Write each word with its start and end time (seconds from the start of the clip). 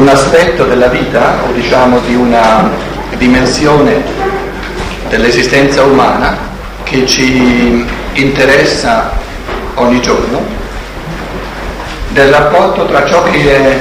un 0.00 0.08
aspetto 0.08 0.64
della 0.64 0.86
vita 0.86 1.42
o 1.46 1.52
diciamo 1.52 1.98
di 2.00 2.14
una 2.14 2.70
dimensione 3.18 4.02
dell'esistenza 5.10 5.82
umana 5.82 6.38
che 6.84 7.06
ci 7.06 7.84
interessa 8.14 9.10
ogni 9.74 10.00
giorno, 10.00 10.42
del 12.08 12.32
rapporto 12.32 12.86
tra 12.86 13.04
ciò 13.04 13.22
che 13.24 13.56
è 13.56 13.80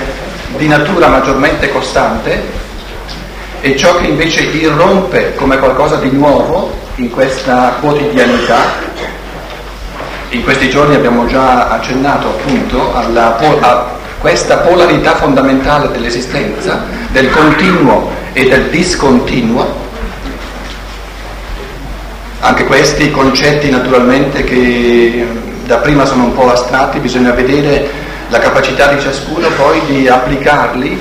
di 0.57 0.67
natura 0.67 1.07
maggiormente 1.07 1.71
costante 1.71 2.43
e 3.61 3.77
ciò 3.77 3.95
che 3.95 4.07
invece 4.07 4.41
irrompe 4.41 5.35
come 5.35 5.57
qualcosa 5.57 5.95
di 5.95 6.11
nuovo 6.11 6.75
in 6.95 7.09
questa 7.11 7.77
quotidianità. 7.79 8.87
In 10.31 10.43
questi 10.43 10.69
giorni 10.69 10.95
abbiamo 10.95 11.25
già 11.27 11.69
accennato 11.69 12.27
appunto 12.27 12.93
alla, 12.93 13.37
questa 14.19 14.57
polarità 14.57 15.15
fondamentale 15.15 15.89
dell'esistenza, 15.91 16.83
del 17.09 17.29
continuo 17.29 18.11
e 18.33 18.47
del 18.47 18.65
discontinuo. 18.65 19.87
Anche 22.41 22.65
questi 22.65 23.11
concetti 23.11 23.69
naturalmente 23.69 24.43
che 24.43 25.25
da 25.65 25.77
prima 25.77 26.05
sono 26.05 26.25
un 26.25 26.33
po' 26.33 26.51
astratti, 26.51 26.99
bisogna 26.99 27.31
vedere 27.31 27.89
la 28.29 28.39
capacità 28.39 28.87
di 28.93 29.01
ciascuno 29.01 29.47
poi 29.49 29.79
di 29.87 30.07
applicarli 30.07 30.99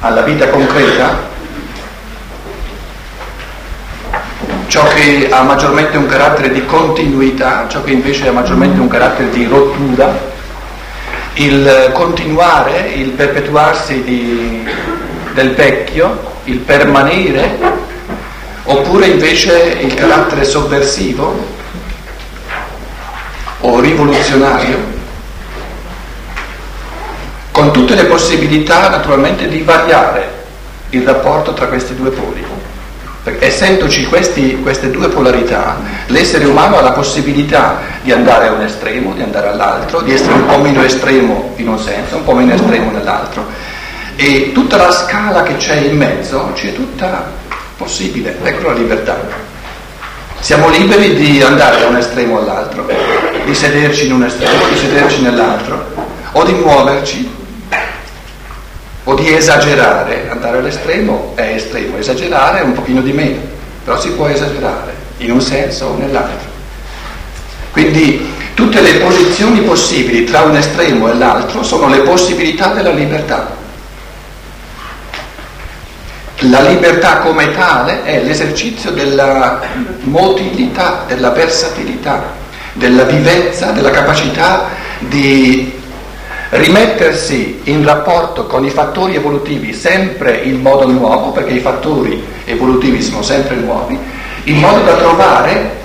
alla 0.00 0.22
vita 0.22 0.48
concreta 0.48 1.28
ciò 4.66 4.86
che 4.94 5.28
ha 5.30 5.42
maggiormente 5.42 5.96
un 5.96 6.06
carattere 6.06 6.52
di 6.52 6.64
continuità, 6.64 7.66
ciò 7.68 7.82
che 7.82 7.90
invece 7.90 8.28
ha 8.28 8.32
maggiormente 8.32 8.78
un 8.78 8.86
carattere 8.86 9.28
di 9.30 9.44
rottura, 9.44 10.29
il 11.34 11.90
continuare, 11.92 12.90
il 12.94 13.10
perpetuarsi 13.10 14.02
di, 14.02 14.68
del 15.34 15.54
vecchio, 15.54 16.38
il 16.44 16.58
permanere, 16.58 17.58
oppure 18.64 19.06
invece 19.06 19.78
il 19.80 19.94
carattere 19.94 20.44
sovversivo 20.44 21.58
o 23.60 23.80
rivoluzionario, 23.80 24.78
con 27.52 27.72
tutte 27.72 27.94
le 27.94 28.04
possibilità 28.04 28.88
naturalmente 28.88 29.48
di 29.48 29.60
variare 29.62 30.38
il 30.90 31.02
rapporto 31.02 31.52
tra 31.52 31.66
questi 31.66 31.94
due 31.94 32.10
poli. 32.10 32.59
Perché 33.22 33.46
essendoci 33.46 34.06
questi, 34.06 34.58
queste 34.62 34.90
due 34.90 35.08
polarità, 35.08 35.76
l'essere 36.06 36.46
umano 36.46 36.78
ha 36.78 36.80
la 36.80 36.92
possibilità 36.92 37.78
di 38.02 38.12
andare 38.12 38.48
a 38.48 38.52
un 38.52 38.62
estremo, 38.62 39.12
di 39.12 39.20
andare 39.20 39.48
all'altro, 39.48 40.00
di 40.00 40.12
essere 40.14 40.32
un 40.32 40.46
po' 40.46 40.58
meno 40.58 40.82
estremo 40.82 41.52
in 41.56 41.68
un 41.68 41.78
senso, 41.78 42.16
un 42.16 42.24
po' 42.24 42.32
meno 42.32 42.54
estremo 42.54 42.90
nell'altro. 42.90 43.44
E 44.16 44.52
tutta 44.54 44.78
la 44.78 44.90
scala 44.90 45.42
che 45.42 45.56
c'è 45.56 45.76
in 45.76 45.98
mezzo 45.98 46.52
ci 46.54 46.68
è 46.68 46.72
tutta 46.74 47.30
possibile, 47.76 48.38
ecco 48.42 48.68
la 48.68 48.74
libertà. 48.74 49.18
Siamo 50.40 50.70
liberi 50.70 51.14
di 51.14 51.42
andare 51.42 51.78
da 51.78 51.88
un 51.88 51.96
estremo 51.96 52.38
all'altro, 52.38 52.88
di 53.44 53.54
sederci 53.54 54.06
in 54.06 54.14
un 54.14 54.24
estremo, 54.24 54.66
di 54.70 54.78
sederci 54.78 55.20
nell'altro, 55.20 55.92
o 56.32 56.42
di 56.44 56.52
muoverci 56.54 57.39
o 59.10 59.14
di 59.14 59.34
esagerare, 59.34 60.28
andare 60.30 60.58
all'estremo 60.58 61.32
è 61.34 61.54
estremo, 61.54 61.96
esagerare 61.96 62.60
è 62.60 62.62
un 62.62 62.74
pochino 62.74 63.00
di 63.00 63.12
meno, 63.12 63.40
però 63.82 63.98
si 63.98 64.10
può 64.10 64.28
esagerare 64.28 64.94
in 65.16 65.32
un 65.32 65.40
senso 65.40 65.86
o 65.86 65.96
nell'altro. 65.96 66.48
Quindi 67.72 68.32
tutte 68.54 68.80
le 68.80 68.98
posizioni 68.98 69.62
possibili 69.62 70.24
tra 70.24 70.42
un 70.42 70.54
estremo 70.54 71.10
e 71.10 71.14
l'altro 71.14 71.64
sono 71.64 71.88
le 71.88 72.02
possibilità 72.02 72.68
della 72.68 72.90
libertà. 72.90 73.58
La 76.44 76.60
libertà 76.60 77.18
come 77.18 77.52
tale 77.52 78.04
è 78.04 78.22
l'esercizio 78.22 78.92
della 78.92 79.60
motilità, 80.02 81.02
della 81.08 81.30
versatilità, 81.30 82.32
della 82.74 83.02
vivezza, 83.02 83.72
della 83.72 83.90
capacità 83.90 84.68
di 85.00 85.79
rimettersi 86.50 87.60
in 87.64 87.84
rapporto 87.84 88.46
con 88.46 88.64
i 88.64 88.70
fattori 88.70 89.14
evolutivi 89.14 89.72
sempre 89.72 90.38
in 90.38 90.60
modo 90.60 90.86
nuovo, 90.86 91.30
perché 91.30 91.52
i 91.52 91.60
fattori 91.60 92.22
evolutivi 92.44 93.00
sono 93.00 93.22
sempre 93.22 93.56
nuovi, 93.56 93.98
in 94.44 94.56
modo 94.56 94.82
da 94.82 94.94
trovare 94.94 95.78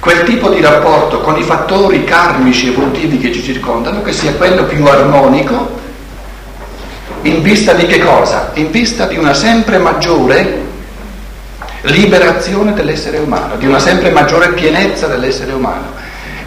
quel 0.00 0.24
tipo 0.24 0.50
di 0.50 0.60
rapporto 0.60 1.20
con 1.20 1.38
i 1.38 1.42
fattori 1.42 2.04
karmici 2.04 2.68
evolutivi 2.68 3.18
che 3.18 3.32
ci 3.32 3.42
circondano, 3.42 4.02
che 4.02 4.12
sia 4.12 4.32
quello 4.34 4.64
più 4.64 4.84
armonico, 4.86 5.86
in 7.22 7.42
vista 7.42 7.72
di 7.72 7.86
che 7.86 7.98
cosa? 7.98 8.50
In 8.54 8.70
vista 8.70 9.06
di 9.06 9.16
una 9.16 9.34
sempre 9.34 9.78
maggiore 9.78 10.66
liberazione 11.82 12.74
dell'essere 12.74 13.18
umano, 13.18 13.56
di 13.56 13.66
una 13.66 13.78
sempre 13.78 14.10
maggiore 14.10 14.52
pienezza 14.52 15.06
dell'essere 15.06 15.52
umano. 15.52 15.96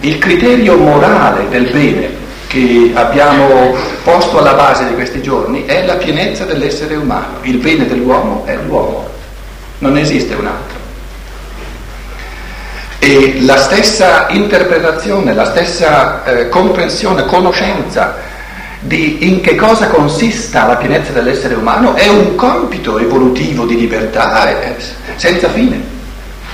Il 0.01 0.17
criterio 0.17 0.77
morale 0.77 1.49
del 1.49 1.69
bene 1.71 2.20
che 2.51 2.91
abbiamo 2.93 3.73
posto 4.03 4.39
alla 4.39 4.53
base 4.53 4.85
di 4.85 4.93
questi 4.93 5.21
giorni 5.21 5.65
è 5.65 5.85
la 5.85 5.95
pienezza 5.95 6.43
dell'essere 6.43 6.95
umano. 6.95 7.37
Il 7.43 7.59
bene 7.59 7.87
dell'uomo 7.87 8.43
è 8.45 8.57
l'uomo, 8.57 9.07
non 9.77 9.97
esiste 9.97 10.33
un 10.33 10.47
altro. 10.47 10.79
E 12.99 13.37
la 13.41 13.55
stessa 13.55 14.27
interpretazione, 14.29 15.33
la 15.33 15.45
stessa 15.45 16.25
eh, 16.25 16.49
comprensione, 16.49 17.25
conoscenza 17.25 18.17
di 18.81 19.29
in 19.29 19.39
che 19.39 19.55
cosa 19.55 19.87
consista 19.87 20.65
la 20.65 20.75
pienezza 20.75 21.13
dell'essere 21.13 21.53
umano 21.53 21.93
è 21.93 22.07
un 22.09 22.35
compito 22.35 22.99
evolutivo 22.99 23.65
di 23.65 23.77
libertà 23.77 24.61
eh, 24.61 24.75
senza 25.15 25.47
fine. 25.49 25.90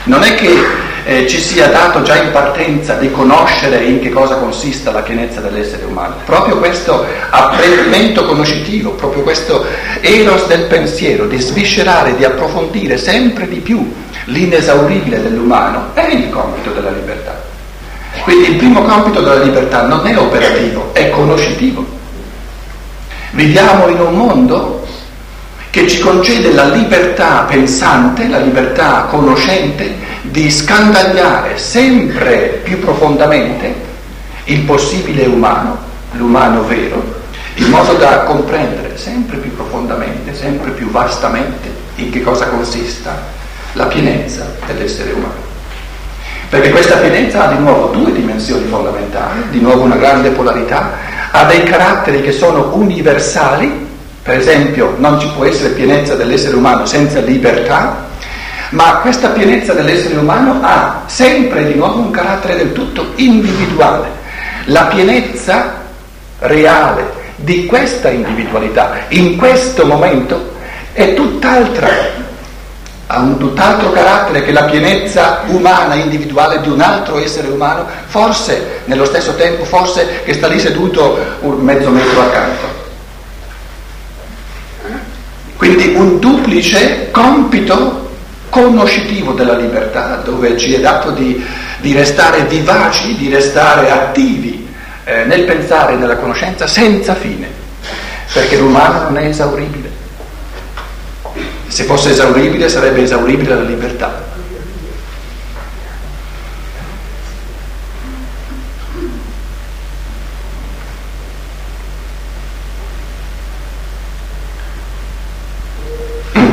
Non 0.08 0.24
è 0.24 0.36
che 0.36 0.56
eh, 1.04 1.28
ci 1.28 1.38
sia 1.38 1.68
dato 1.68 2.02
già 2.02 2.16
in 2.16 2.32
partenza 2.32 2.94
di 2.94 3.12
conoscere 3.12 3.84
in 3.84 4.00
che 4.00 4.10
cosa 4.10 4.36
consista 4.36 4.92
la 4.92 5.02
pienezza 5.02 5.42
dell'essere 5.42 5.84
umano. 5.84 6.16
Proprio 6.24 6.58
questo 6.60 7.06
apprendimento 7.30 8.26
conoscitivo, 8.26 8.92
proprio 8.92 9.24
questo 9.24 9.66
eros 10.00 10.48
del 10.48 10.64
pensiero, 10.64 11.28
di 11.28 11.40
sviscerare, 11.40 12.16
di 12.16 12.24
approfondire 12.24 12.98
sempre 12.98 13.50
di 13.50 13.58
più 13.58 13.94
l'inesauribile 14.26 15.22
dell'umano, 15.22 15.90
è 15.94 16.08
il 16.08 16.30
compito 16.30 16.72
della 16.72 16.92
libertà. 16.92 17.44
Quindi 18.24 18.52
il 18.52 18.56
primo 18.56 18.84
compito 18.84 19.20
della 19.20 19.44
libertà 19.44 19.88
non 19.88 20.08
è 20.08 20.18
operativo, 20.18 20.92
è 20.94 21.10
conoscitivo. 21.10 21.86
Viviamo 23.32 23.90
in 23.90 24.00
un 24.00 24.14
mondo 24.14 24.77
che 25.78 25.88
ci 25.88 26.00
concede 26.00 26.54
la 26.54 26.70
libertà 26.70 27.46
pensante, 27.48 28.28
la 28.28 28.40
libertà 28.40 29.06
conoscente 29.12 29.94
di 30.24 30.50
scandagliare 30.50 31.56
sempre 31.60 32.62
più 32.64 32.80
profondamente 32.80 33.76
il 34.46 34.62
possibile 34.62 35.28
umano, 35.28 35.78
l'umano 36.14 36.64
vero, 36.64 37.22
in 37.58 37.70
modo 37.70 37.94
da 37.94 38.22
comprendere 38.22 38.98
sempre 38.98 39.38
più 39.38 39.56
profondamente, 39.56 40.34
sempre 40.34 40.72
più 40.72 40.90
vastamente 40.90 41.72
in 41.98 42.10
che 42.10 42.24
cosa 42.24 42.48
consista 42.48 43.16
la 43.74 43.86
pienezza 43.86 44.52
dell'essere 44.66 45.12
umano. 45.12 45.46
Perché 46.50 46.72
questa 46.72 46.96
pienezza 46.96 47.44
ha 47.44 47.54
di 47.54 47.60
nuovo 47.62 47.90
due 47.90 48.12
dimensioni 48.14 48.68
fondamentali, 48.68 49.44
di 49.52 49.60
nuovo 49.60 49.84
una 49.84 49.98
grande 49.98 50.32
polarità, 50.32 50.94
ha 51.30 51.44
dei 51.44 51.62
caratteri 51.62 52.24
che 52.24 52.32
sono 52.32 52.72
universali, 52.74 53.87
per 54.28 54.40
esempio 54.40 54.94
non 54.98 55.18
ci 55.22 55.30
può 55.30 55.46
essere 55.46 55.70
pienezza 55.70 56.16
dell'essere 56.16 56.58
umano 56.58 56.86
senza 56.86 57.22
libertà, 57.22 58.08
ma 58.72 58.98
questa 58.98 59.30
pienezza 59.30 59.72
dell'essere 59.72 60.18
umano 60.18 60.60
ha 60.62 61.04
sempre 61.06 61.66
di 61.66 61.76
nuovo 61.76 62.00
un 62.00 62.12
carattere 62.12 62.58
del 62.58 62.74
tutto 62.74 63.14
individuale. 63.16 64.10
La 64.66 64.88
pienezza 64.88 65.76
reale 66.40 67.10
di 67.38 67.66
questa 67.68 68.10
individualità 68.10 69.06
in 69.10 69.38
questo 69.38 69.86
momento 69.86 70.56
è 70.92 71.14
tutt'altra, 71.14 71.88
ha 73.08 73.20
un 73.20 73.38
tutt'altro 73.38 73.92
carattere 73.92 74.44
che 74.44 74.52
la 74.52 74.66
pienezza 74.66 75.44
umana, 75.46 75.94
individuale 75.94 76.60
di 76.60 76.68
un 76.68 76.82
altro 76.82 77.18
essere 77.18 77.48
umano, 77.48 77.86
forse 78.08 78.82
nello 78.86 79.06
stesso 79.06 79.36
tempo, 79.36 79.64
forse 79.64 80.22
che 80.26 80.34
sta 80.34 80.48
lì 80.48 80.60
seduto 80.60 81.18
un 81.40 81.62
mezzo 81.62 81.90
metro 81.90 82.20
accanto. 82.20 82.77
Quindi 85.58 85.94
un 85.96 86.20
duplice 86.20 87.10
compito 87.12 88.12
conoscitivo 88.50 89.34
della 89.34 89.58
libertà, 89.58 90.22
dove 90.24 90.56
ci 90.58 90.74
è 90.74 90.80
dato 90.80 91.12
di, 91.12 91.44
di 91.82 91.94
restare 91.94 92.46
vivaci, 92.46 93.16
di 93.16 93.30
restare 93.30 93.90
attivi 93.90 94.68
eh, 95.04 95.26
nel 95.26 95.44
pensare 95.44 95.94
e 95.94 95.96
nella 95.98 96.18
conoscenza 96.18 96.68
senza 96.68 97.16
fine, 97.16 97.50
perché 98.32 98.58
l'umano 98.58 99.10
non 99.10 99.18
è 99.18 99.26
esauribile. 99.26 99.90
Se 101.68 101.84
fosse 101.84 102.12
esauribile 102.12 102.70
sarebbe 102.70 103.02
esauribile 103.02 103.56
la 103.56 103.62
libertà. 103.62 104.28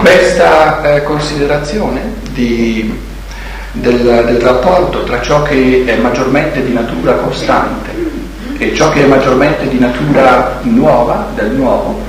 questa 0.04 0.83
considerazione 1.02 2.00
di, 2.30 2.98
del, 3.72 3.98
del 3.98 4.40
rapporto 4.40 5.04
tra 5.04 5.20
ciò 5.20 5.42
che 5.42 5.84
è 5.86 5.96
maggiormente 5.96 6.64
di 6.64 6.72
natura 6.72 7.14
costante 7.14 7.90
e 8.58 8.74
ciò 8.74 8.90
che 8.90 9.04
è 9.04 9.06
maggiormente 9.06 9.68
di 9.68 9.78
natura 9.78 10.60
nuova, 10.62 11.28
del 11.34 11.50
nuovo, 11.50 12.00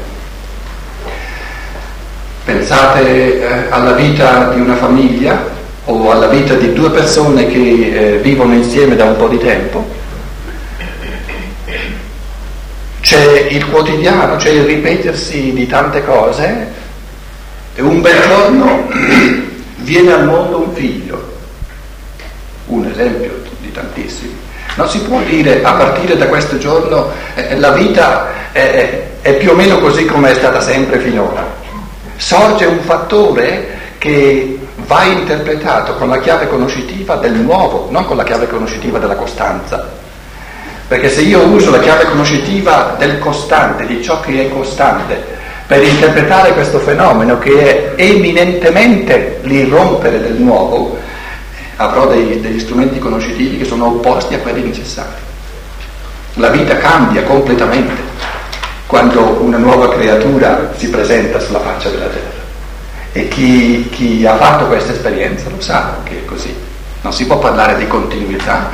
pensate 2.43 3.41
eh, 3.41 3.65
alla 3.69 3.93
vita 3.93 4.53
di 4.53 4.59
una 4.59 4.75
famiglia 4.75 5.53
o 5.85 6.11
alla 6.11 6.27
vita 6.27 6.53
di 6.53 6.73
due 6.73 6.91
persone 6.91 7.47
che 7.47 7.57
eh, 8.13 8.17
vivono 8.19 8.53
insieme 8.53 8.95
da 8.95 9.05
un 9.05 9.15
po' 9.17 9.27
di 9.27 9.39
tempo, 9.39 10.03
c'è 13.01 13.47
il 13.49 13.67
quotidiano, 13.69 14.35
c'è 14.35 14.49
il 14.49 14.63
ripetersi 14.63 15.53
di 15.53 15.67
tante 15.67 16.03
cose 16.03 16.83
e 17.75 17.81
un 17.81 18.01
bel 18.01 18.21
giorno 18.27 18.87
viene 19.77 20.13
al 20.13 20.25
mondo 20.25 20.61
un 20.61 20.73
figlio, 20.73 21.33
un 22.67 22.85
esempio 22.85 23.41
di 23.59 23.71
tantissimi. 23.71 24.43
Non 24.75 24.89
si 24.89 24.99
può 25.01 25.19
dire 25.21 25.61
a 25.63 25.73
partire 25.73 26.17
da 26.17 26.27
questo 26.27 26.57
giorno 26.57 27.11
eh, 27.35 27.57
la 27.57 27.71
vita 27.71 28.51
è, 28.51 29.03
è 29.21 29.33
più 29.35 29.51
o 29.51 29.53
meno 29.53 29.79
così 29.79 30.05
come 30.05 30.31
è 30.31 30.33
stata 30.33 30.61
sempre 30.61 30.99
finora. 30.99 31.45
Sorge 32.17 32.65
un 32.65 32.79
fattore 32.79 33.83
che 33.97 34.57
va 34.85 35.03
interpretato 35.03 35.95
con 35.95 36.09
la 36.09 36.19
chiave 36.19 36.47
conoscitiva 36.47 37.15
del 37.15 37.33
nuovo, 37.33 37.87
non 37.89 38.05
con 38.05 38.17
la 38.17 38.23
chiave 38.23 38.47
conoscitiva 38.47 38.99
della 38.99 39.15
costanza. 39.15 40.03
Perché 40.87 41.09
se 41.09 41.21
io 41.21 41.41
uso 41.41 41.71
la 41.71 41.79
chiave 41.79 42.05
conoscitiva 42.05 42.95
del 42.97 43.17
costante, 43.19 43.85
di 43.85 44.03
ciò 44.03 44.19
che 44.19 44.45
è 44.45 44.53
costante, 44.53 45.43
per 45.67 45.83
interpretare 45.83 46.53
questo 46.53 46.79
fenomeno 46.79 47.39
che 47.39 47.95
è 47.95 48.01
eminentemente 48.01 49.39
l'irrompere 49.43 50.21
del 50.21 50.35
nuovo, 50.35 50.97
avrò 51.77 52.07
dei, 52.07 52.39
degli 52.39 52.59
strumenti 52.59 52.99
conoscitivi 52.99 53.57
che 53.57 53.65
sono 53.65 53.87
opposti 53.87 54.35
a 54.35 54.39
quelli 54.39 54.63
necessari. 54.63 55.23
La 56.35 56.49
vita 56.49 56.77
cambia 56.77 57.23
completamente 57.23 57.93
quando 58.87 59.39
una 59.41 59.57
nuova 59.57 59.89
creatura 59.89 60.73
si 60.77 60.89
presenta 60.89 61.39
sulla 61.39 61.59
faccia 61.59 61.89
della 61.89 62.07
terra. 62.07 62.43
E 63.11 63.27
chi, 63.29 63.87
chi 63.89 64.25
ha 64.25 64.35
fatto 64.35 64.65
questa 64.67 64.91
esperienza 64.91 65.49
lo 65.49 65.61
sa 65.61 65.99
che 66.03 66.19
è 66.19 66.25
così. 66.25 66.53
Non 67.01 67.13
si 67.13 67.25
può 67.25 67.39
parlare 67.39 67.77
di 67.77 67.87
continuità, 67.87 68.69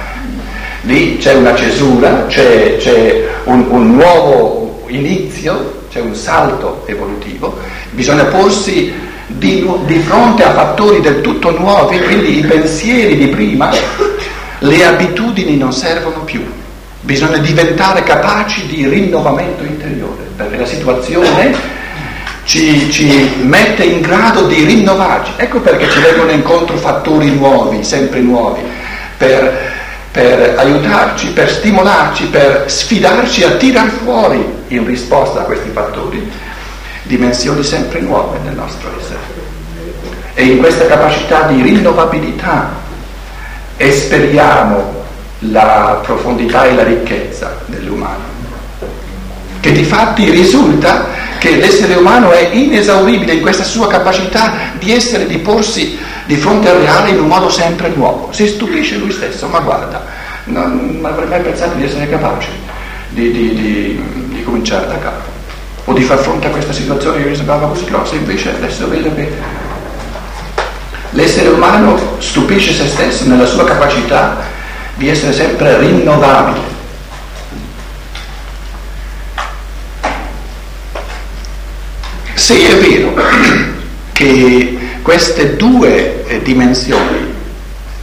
lì 0.82 1.18
c'è 1.18 1.34
una 1.36 1.54
cesura, 1.56 2.26
c'è, 2.28 2.78
c'è 2.78 3.28
un, 3.44 3.66
un, 3.70 3.96
nuovo 3.96 4.84
inizio, 4.88 5.81
c'è 5.92 6.00
un 6.00 6.16
salto 6.16 6.84
evolutivo, 6.86 7.58
bisogna 7.92 8.24
porsi 8.26 8.94
di, 9.28 9.68
di, 9.86 10.00
fronte 10.00 10.44
a 10.44 10.54
fattori 10.54 11.02
del 11.02 11.20
tutto 11.20 11.52
nuovi, 11.52 12.00
quindi 12.00 12.40
i 12.40 12.42
pensieri 12.42 13.18
di 13.18 13.28
prima, 13.28 13.72
le 14.60 14.86
abitudini 14.86 15.58
non 15.58 15.74
servono 15.74 16.20
più, 16.22 16.44
bisogna 17.02 17.38
diventare 17.38 18.04
capaci 18.04 18.66
di 18.68 18.88
rinnovamento 18.88 19.64
interiore, 19.64 20.24
perché 20.36 20.58
la 20.58 20.66
situazione 20.66 21.54
ci, 22.46 22.90
ci, 22.90 23.30
mette 23.42 23.84
in 23.84 24.00
grado 24.00 24.48
di 24.48 24.64
rinnovarci. 24.64 25.34
Ecco 25.36 25.60
perché 25.60 25.90
ci 25.90 26.00
vengono 26.00 26.32
incontro 26.32 26.78
fattori 26.78 27.32
nuovi, 27.32 27.84
sempre 27.84 28.20
nuovi, 28.22 28.62
per 29.18 29.71
per 30.12 30.56
aiutarci, 30.58 31.28
per 31.28 31.50
stimolarci, 31.50 32.25
per 32.25 32.66
sfidarci 32.68 33.44
a 33.44 33.52
tirar 33.52 33.88
fuori, 33.88 34.44
in 34.68 34.86
risposta 34.86 35.42
a 35.42 35.44
questi 35.44 35.69
fattori, 35.69 36.30
dimensioni 37.04 37.63
sempre 37.63 38.02
nuove 38.02 38.38
nel 38.44 38.56
nostro 38.56 38.90
essere. 39.00 39.19
E 40.34 40.44
in 40.44 40.58
questa 40.58 40.86
capacità 40.86 41.44
di 41.44 41.62
rinnovabilità 41.62 42.72
esperiamo 43.78 45.00
la 45.40 46.02
profondità 46.04 46.66
e 46.66 46.75
la 46.75 46.84
ricchezza 46.84 47.62
dell'umano, 47.66 48.24
che 49.60 49.72
di 49.72 49.84
fatti 49.84 50.30
risulta 50.30 51.08
che 51.40 51.56
l'essere 51.56 51.96
umano 51.96 52.31
è 52.31 52.50
inesauribile 52.52 53.34
in 53.34 53.42
questa 53.42 53.63
sua 53.63 53.88
capacità 53.88 54.54
di 54.78 54.94
essere, 54.94 55.25
di 55.25 55.40
porsi 55.40 55.98
di 56.31 56.38
fronte 56.38 56.69
al 56.69 56.78
reale 56.78 57.10
in 57.10 57.19
un 57.19 57.28
modo 57.28 57.50
sempre 57.50 57.89
nuovo. 57.89 58.30
Si 58.31 58.48
stupisce 58.48 58.95
lui 58.95 59.12
stesso, 59.12 59.48
ma 59.48 59.60
guarda, 59.60 60.06
non, 60.45 61.00
non 61.01 61.12
avrei 61.12 61.28
mai 61.28 61.42
pensato 61.42 61.75
di 61.75 61.83
essere 61.83 62.07
capace 62.07 62.48
di, 63.10 63.31
di, 63.33 63.54
di, 63.54 64.01
di, 64.30 64.44
cominciare 64.44 64.88
da 64.88 64.98
capo 64.98 65.30
o 65.83 65.92
di 65.92 66.04
far 66.04 66.19
fronte 66.19 66.48
a 66.48 66.51
questa 66.51 66.72
situazione 66.72 67.22
che 67.22 67.28
mi 67.28 67.36
sembrava 67.36 67.68
così 67.68 67.83
grossa, 67.83 68.16
invece 68.16 68.51
adesso 68.51 68.88
vedo 68.88 69.13
che 69.13 69.30
l'essere 71.10 71.50
umano 71.50 72.00
stupisce 72.19 72.72
se 72.72 72.88
stesso 72.88 73.27
nella 73.27 73.45
sua 73.45 73.66
capacità 73.66 74.38
di 74.95 75.10
essere 75.10 75.34
sempre 75.34 75.80
rinnovabile. 75.80 76.80
Se 82.36 82.56
è 82.56 82.77
vero 82.77 83.13
che 84.13 84.81
queste 85.01 85.56
due 85.56 86.25
eh, 86.27 86.42
dimensioni 86.42 87.39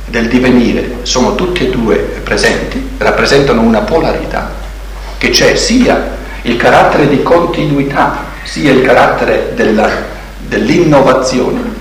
del 0.07 0.29
divenire 0.29 0.99
sono 1.03 1.35
tutte 1.35 1.67
e 1.67 1.71
due 1.71 1.97
presenti, 2.25 2.91
rappresentano 2.99 3.61
una 3.61 3.81
polarità, 3.81 4.51
che 5.19 5.31
c'è 5.31 5.55
sia 5.57 6.17
il 6.43 6.57
carattere 6.57 7.09
di 7.09 7.23
continuità, 7.23 8.25
sia 8.45 8.73
il 8.73 8.83
carattere 8.83 9.53
della, 9.55 9.91
dell'innovazione. 10.39 11.77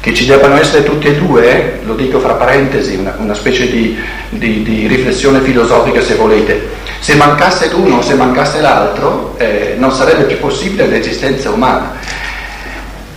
Che 0.00 0.14
ci 0.14 0.26
debbano 0.26 0.56
essere 0.56 0.82
tutte 0.82 1.08
e 1.08 1.16
due, 1.16 1.78
lo 1.84 1.94
dico 1.94 2.18
fra 2.18 2.32
parentesi, 2.32 2.96
una, 2.96 3.14
una 3.18 3.34
specie 3.34 3.70
di, 3.70 3.96
di, 4.30 4.64
di, 4.64 4.88
riflessione 4.88 5.40
filosofica 5.40 6.02
se 6.02 6.16
volete. 6.16 6.80
Se 7.02 7.16
mancasse 7.16 7.68
l'uno 7.68 7.96
o 7.96 8.00
se 8.00 8.14
mancasse 8.14 8.60
l'altro, 8.60 9.34
eh, 9.36 9.74
non 9.76 9.90
sarebbe 9.90 10.22
più 10.22 10.38
possibile 10.38 10.86
l'esistenza 10.86 11.50
umana. 11.50 11.94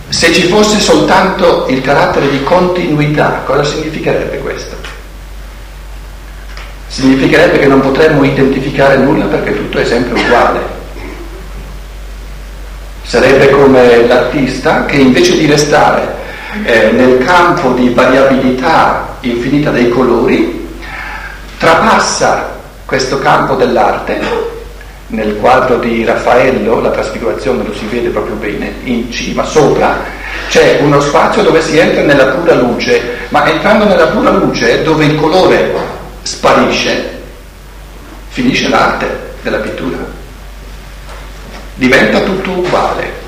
Se 0.08 0.32
ci 0.32 0.48
fosse 0.48 0.80
soltanto 0.80 1.66
il 1.68 1.80
carattere 1.82 2.28
di 2.28 2.42
continuità, 2.42 3.42
cosa 3.44 3.62
significherebbe 3.62 4.38
questo? 4.38 4.74
Significherebbe 6.88 7.60
che 7.60 7.66
non 7.68 7.80
potremmo 7.80 8.24
identificare 8.24 8.96
nulla 8.96 9.26
perché 9.26 9.54
tutto 9.54 9.78
è 9.78 9.84
sempre 9.84 10.20
uguale. 10.20 10.60
Sarebbe 13.04 13.50
come 13.50 14.04
l'artista 14.04 14.84
che 14.86 14.96
invece 14.96 15.38
di 15.38 15.46
restare 15.46 16.12
eh, 16.64 16.90
nel 16.90 17.24
campo 17.24 17.70
di 17.70 17.90
variabilità 17.90 19.18
infinita 19.20 19.70
dei 19.70 19.88
colori, 19.90 20.74
trapassa 21.56 22.54
questo 22.86 23.18
campo 23.18 23.54
dell'arte 23.56 24.54
nel 25.08 25.36
quadro 25.36 25.78
di 25.78 26.04
Raffaello, 26.04 26.80
la 26.80 26.90
trasfigurazione 26.90 27.64
lo 27.64 27.74
si 27.74 27.86
vede 27.86 28.08
proprio 28.08 28.36
bene, 28.36 28.74
in 28.84 29.10
cima, 29.10 29.44
sopra, 29.44 29.98
c'è 30.48 30.78
uno 30.80 31.00
spazio 31.00 31.42
dove 31.42 31.60
si 31.60 31.78
entra 31.78 32.02
nella 32.02 32.26
pura 32.26 32.54
luce, 32.54 33.18
ma 33.28 33.48
entrando 33.50 33.84
nella 33.84 34.06
pura 34.06 34.30
luce, 34.30 34.82
dove 34.82 35.04
il 35.04 35.16
colore 35.16 35.74
sparisce, 36.22 37.20
finisce 38.28 38.68
l'arte 38.68 39.34
della 39.42 39.58
pittura. 39.58 39.98
Diventa 41.74 42.20
tutto 42.20 42.50
uguale. 42.50 43.24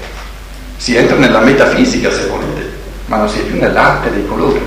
Si 0.76 0.96
entra 0.96 1.16
nella 1.16 1.40
metafisica, 1.40 2.10
se 2.10 2.26
volete, 2.26 2.72
ma 3.06 3.16
non 3.16 3.28
si 3.28 3.40
è 3.40 3.42
più 3.42 3.58
nell'arte 3.58 4.10
dei 4.12 4.26
colori. 4.26 4.60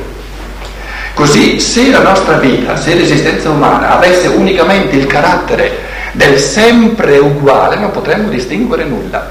Così, 1.22 1.60
se 1.60 1.92
la 1.92 2.02
nostra 2.02 2.38
vita, 2.38 2.76
se 2.76 2.96
l'esistenza 2.96 3.52
umana 3.52 3.92
avesse 3.92 4.26
unicamente 4.26 4.96
il 4.96 5.06
carattere 5.06 5.78
del 6.14 6.40
sempre 6.40 7.20
uguale 7.20 7.76
non 7.76 7.92
potremmo 7.92 8.28
distinguere 8.28 8.86
nulla. 8.86 9.30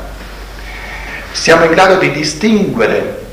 Siamo 1.33 1.65
in 1.65 1.73
grado 1.73 1.97
di 1.97 2.13
distinguere 2.13 3.25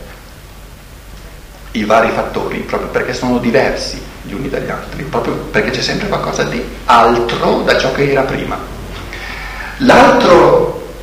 i 1.74 1.84
vari 1.84 2.10
fattori 2.10 2.58
proprio 2.62 2.90
perché 2.90 3.14
sono 3.14 3.38
diversi 3.38 4.02
gli 4.24 4.34
uni 4.34 4.50
dagli 4.50 4.72
altri, 4.72 5.04
proprio 5.04 5.36
perché 5.36 5.70
c'è 5.70 5.82
sempre 5.82 6.08
qualcosa 6.08 6.42
di 6.42 6.60
altro 6.86 7.62
da 7.62 7.78
ciò 7.78 7.92
che 7.92 8.10
era 8.10 8.24
prima. 8.24 8.58
L'altro 9.78 10.94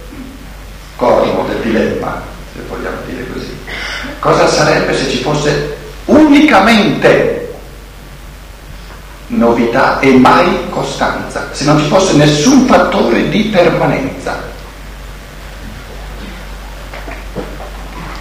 corno 0.96 1.44
del 1.46 1.60
dilemma, 1.60 2.20
se 2.52 2.62
vogliamo 2.68 2.96
dire 3.06 3.24
così, 3.32 3.56
cosa 4.18 4.48
sarebbe 4.48 4.92
se 4.92 5.08
ci 5.08 5.18
fosse 5.18 5.76
unicamente 6.06 7.42
novità 9.44 9.98
e 10.00 10.12
mai 10.12 10.68
costanza, 10.70 11.48
se 11.52 11.64
non 11.64 11.78
ci 11.78 11.86
fosse 11.86 12.14
nessun 12.16 12.66
fattore 12.66 13.28
di 13.28 13.44
permanenza. 13.44 14.52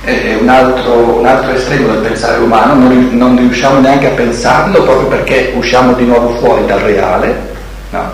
È 0.03 0.37
un 0.39 0.49
altro, 0.49 1.19
un 1.19 1.25
altro 1.25 1.51
estremo 1.53 1.87
del 1.87 2.01
pensare 2.01 2.37
umano, 2.39 2.73
non, 2.73 3.09
non, 3.13 3.37
riusciamo 3.37 3.79
neanche 3.79 4.07
a 4.07 4.13
pensarlo 4.15 4.83
proprio 4.83 5.07
perché 5.07 5.53
usciamo 5.55 5.93
di 5.93 6.03
nuovo 6.03 6.35
fuori 6.39 6.65
dal 6.65 6.79
reale, 6.79 7.53
no? 7.91 8.11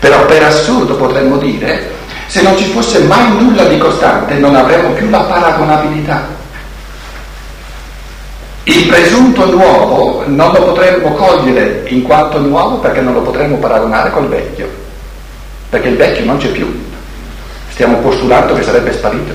però 0.00 0.26
per 0.26 0.42
assurdo 0.42 0.96
potremmo 0.96 1.36
dire 1.36 1.98
Se 2.30 2.42
non 2.42 2.56
ci 2.56 2.66
fosse 2.66 3.00
mai 3.00 3.28
nulla 3.38 3.64
di 3.64 3.76
costante 3.76 4.34
non 4.34 4.54
avremmo 4.54 4.90
più 4.90 5.10
la 5.10 5.18
paragonabilità. 5.18 6.39
Il 8.64 8.86
presunto 8.88 9.50
nuovo 9.50 10.24
non 10.26 10.52
lo 10.52 10.64
potremmo 10.64 11.14
cogliere 11.14 11.84
in 11.88 12.02
quanto 12.02 12.38
nuovo 12.38 12.76
perché 12.78 13.00
non 13.00 13.14
lo 13.14 13.22
potremmo 13.22 13.56
paragonare 13.56 14.10
col 14.10 14.28
vecchio, 14.28 14.68
perché 15.70 15.88
il 15.88 15.96
vecchio 15.96 16.26
non 16.26 16.36
c'è 16.36 16.48
più, 16.48 16.88
stiamo 17.70 17.96
postulando 17.98 18.54
che 18.54 18.62
sarebbe 18.62 18.92
sparito, 18.92 19.34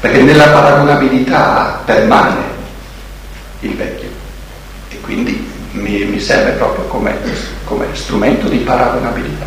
perché 0.00 0.20
nella 0.20 0.48
paragonabilità 0.48 1.80
permane 1.86 2.36
il 3.60 3.74
vecchio 3.74 4.08
e 4.90 5.00
quindi 5.00 5.50
mi, 5.72 6.04
mi 6.04 6.20
serve 6.20 6.52
proprio 6.52 6.84
come, 6.84 7.16
come, 7.64 7.86
strumento 7.92 8.48
di 8.48 8.58
paragonabilità. 8.58 9.46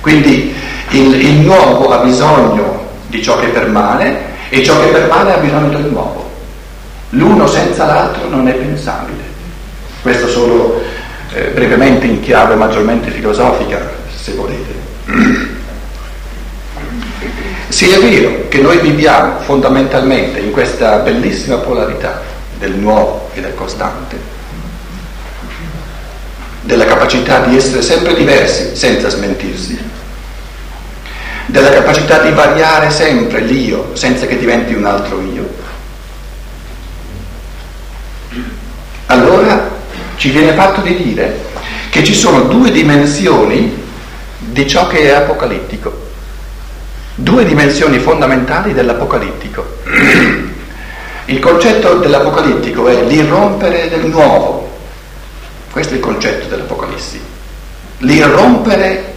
Quindi 0.00 0.54
il, 0.90 1.14
il 1.14 1.40
nuovo 1.40 1.90
ha 1.92 1.98
bisogno 1.98 2.88
di 3.06 3.22
ciò 3.22 3.38
che 3.38 3.48
permane 3.48 4.48
e 4.48 4.62
ciò 4.64 4.80
che 4.80 4.88
permane 4.88 5.34
ha 5.34 5.38
bisogno 5.38 5.68
del 5.68 5.90
nuovo. 5.90 6.29
L'uno 7.10 7.46
senza 7.46 7.86
l'altro 7.86 8.28
non 8.28 8.46
è 8.46 8.52
pensabile. 8.52 9.22
Questo 10.02 10.28
solo 10.28 10.80
eh, 11.32 11.48
brevemente 11.48 12.06
in 12.06 12.20
chiave 12.20 12.54
maggiormente 12.54 13.10
filosofica, 13.10 13.80
se 14.14 14.32
volete. 14.32 14.78
Sì, 17.68 17.88
è 17.88 18.00
vero 18.00 18.48
che 18.48 18.58
noi 18.60 18.78
viviamo 18.78 19.38
fondamentalmente 19.42 20.40
in 20.40 20.50
questa 20.50 20.96
bellissima 20.96 21.58
polarità 21.58 22.20
del 22.58 22.72
nuovo 22.72 23.30
e 23.32 23.40
del 23.40 23.54
costante, 23.54 24.16
della 26.62 26.84
capacità 26.84 27.44
di 27.44 27.56
essere 27.56 27.80
sempre 27.82 28.14
diversi 28.14 28.74
senza 28.74 29.08
smentirsi, 29.08 29.78
della 31.46 31.70
capacità 31.70 32.18
di 32.18 32.32
variare 32.32 32.90
sempre 32.90 33.40
l'io 33.40 33.90
senza 33.94 34.26
che 34.26 34.36
diventi 34.36 34.74
un 34.74 34.84
altro 34.84 35.20
io 35.20 35.48
allora 39.10 39.68
ci 40.16 40.30
viene 40.30 40.52
fatto 40.52 40.80
di 40.80 40.94
dire 40.94 41.48
che 41.90 42.04
ci 42.04 42.14
sono 42.14 42.42
due 42.42 42.70
dimensioni 42.70 43.76
di 44.38 44.66
ciò 44.68 44.86
che 44.86 45.10
è 45.10 45.10
apocalittico, 45.10 46.08
due 47.16 47.44
dimensioni 47.44 47.98
fondamentali 47.98 48.72
dell'apocalittico. 48.72 49.78
Il 51.26 51.38
concetto 51.40 51.94
dell'apocalittico 51.94 52.88
è 52.88 53.02
l'irrompere 53.04 53.88
del 53.88 54.06
nuovo, 54.06 54.68
questo 55.70 55.94
è 55.94 55.96
il 55.96 56.02
concetto 56.02 56.46
dell'Apocalissi, 56.48 57.20
l'irrompere, 57.98 59.14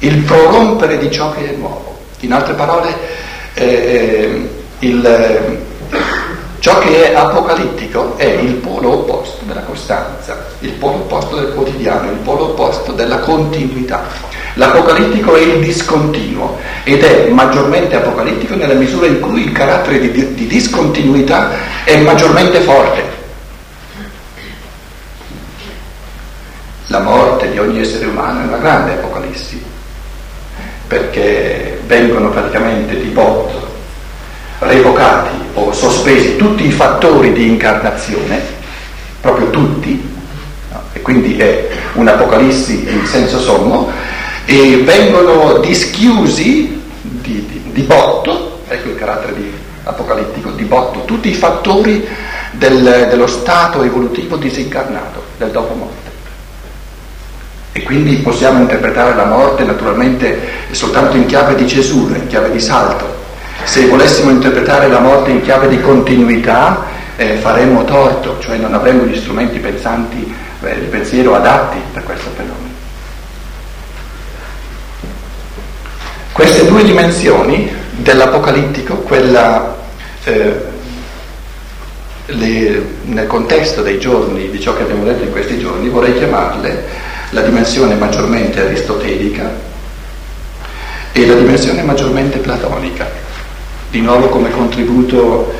il 0.00 0.18
prorompere 0.18 0.98
di 0.98 1.10
ciò 1.10 1.32
che 1.32 1.52
è 1.52 1.56
nuovo. 1.56 1.98
In 2.20 2.32
altre 2.32 2.54
parole, 2.54 2.96
eh, 3.54 3.64
eh 3.64 4.48
il, 4.80 5.68
Ciò 6.60 6.78
che 6.78 7.10
è 7.10 7.14
apocalittico 7.14 8.18
è 8.18 8.26
il 8.26 8.56
polo 8.56 8.98
opposto 8.98 9.46
della 9.46 9.62
costanza, 9.62 10.44
il 10.58 10.72
polo 10.72 10.96
opposto 10.96 11.36
del 11.36 11.54
quotidiano, 11.54 12.10
il 12.10 12.18
polo 12.18 12.50
opposto 12.50 12.92
della 12.92 13.20
continuità. 13.20 14.02
L'apocalittico 14.54 15.36
è 15.36 15.40
il 15.40 15.64
discontinuo 15.64 16.58
ed 16.84 17.02
è 17.02 17.28
maggiormente 17.30 17.96
apocalittico 17.96 18.56
nella 18.56 18.74
misura 18.74 19.06
in 19.06 19.20
cui 19.20 19.44
il 19.44 19.52
carattere 19.52 20.00
di, 20.00 20.34
di 20.34 20.46
discontinuità 20.46 21.48
è 21.84 21.96
maggiormente 22.02 22.60
forte. 22.60 23.04
La 26.88 27.00
morte 27.00 27.50
di 27.50 27.58
ogni 27.58 27.80
essere 27.80 28.04
umano 28.04 28.42
è 28.42 28.44
una 28.44 28.58
grande 28.58 28.92
apocalissi, 28.92 29.64
perché 30.86 31.80
vengono 31.86 32.28
praticamente 32.28 33.00
di 33.00 33.08
botto 33.08 33.69
revocati 34.60 35.34
o 35.54 35.72
sospesi 35.72 36.36
tutti 36.36 36.66
i 36.66 36.70
fattori 36.70 37.32
di 37.32 37.48
incarnazione, 37.48 38.40
proprio 39.20 39.50
tutti, 39.50 40.08
no? 40.70 40.82
e 40.92 41.00
quindi 41.00 41.38
è 41.38 41.68
un'apocalissi 41.94 42.86
in 42.88 43.06
senso 43.06 43.40
sommo, 43.40 43.90
e 44.44 44.82
vengono 44.84 45.58
dischiusi 45.58 46.82
di, 47.02 47.46
di, 47.46 47.70
di 47.72 47.82
botto, 47.82 48.62
ecco 48.68 48.88
il 48.88 48.96
carattere 48.96 49.34
di 49.34 49.52
apocalittico, 49.84 50.50
di 50.50 50.64
botto, 50.64 51.04
tutti 51.04 51.28
i 51.28 51.34
fattori 51.34 52.06
del, 52.52 53.06
dello 53.08 53.26
stato 53.26 53.82
evolutivo 53.82 54.36
disincarnato, 54.36 55.24
del 55.38 55.50
dopo 55.50 55.74
morte. 55.74 56.08
E 57.72 57.82
quindi 57.82 58.16
possiamo 58.16 58.60
interpretare 58.60 59.14
la 59.14 59.24
morte 59.24 59.62
naturalmente 59.64 60.38
soltanto 60.72 61.16
in 61.16 61.26
chiave 61.26 61.54
di 61.54 61.68
cesura, 61.68 62.16
in 62.16 62.26
chiave 62.26 62.50
di 62.50 62.60
salto, 62.60 63.19
se 63.64 63.86
volessimo 63.86 64.30
interpretare 64.30 64.88
la 64.88 65.00
morte 65.00 65.30
in 65.30 65.42
chiave 65.42 65.68
di 65.68 65.80
continuità 65.80 66.86
eh, 67.16 67.36
faremmo 67.36 67.84
torto, 67.84 68.38
cioè 68.40 68.56
non 68.56 68.74
avremmo 68.74 69.04
gli 69.04 69.16
strumenti 69.16 69.58
pensanti, 69.58 70.34
eh, 70.62 70.80
di 70.80 70.86
pensiero 70.86 71.34
adatti 71.34 71.78
per 71.92 72.02
questo 72.02 72.30
fenomeno. 72.34 72.68
Queste 76.32 76.66
due 76.66 76.82
dimensioni 76.82 77.70
dell'apocalittico, 77.90 78.94
quella 78.96 79.76
eh, 80.24 80.68
le, 82.26 82.86
nel 83.02 83.26
contesto 83.26 83.82
dei 83.82 83.98
giorni, 83.98 84.48
di 84.48 84.60
ciò 84.60 84.74
che 84.74 84.82
abbiamo 84.82 85.04
detto 85.04 85.24
in 85.24 85.32
questi 85.32 85.58
giorni, 85.58 85.88
vorrei 85.90 86.14
chiamarle 86.14 86.84
la 87.30 87.42
dimensione 87.42 87.94
maggiormente 87.96 88.60
aristotelica 88.60 89.68
e 91.12 91.26
la 91.26 91.34
dimensione 91.34 91.82
maggiormente 91.82 92.38
platonica 92.38 93.28
di 93.90 94.00
nuovo 94.00 94.28
come 94.28 94.50
contributo 94.50 95.52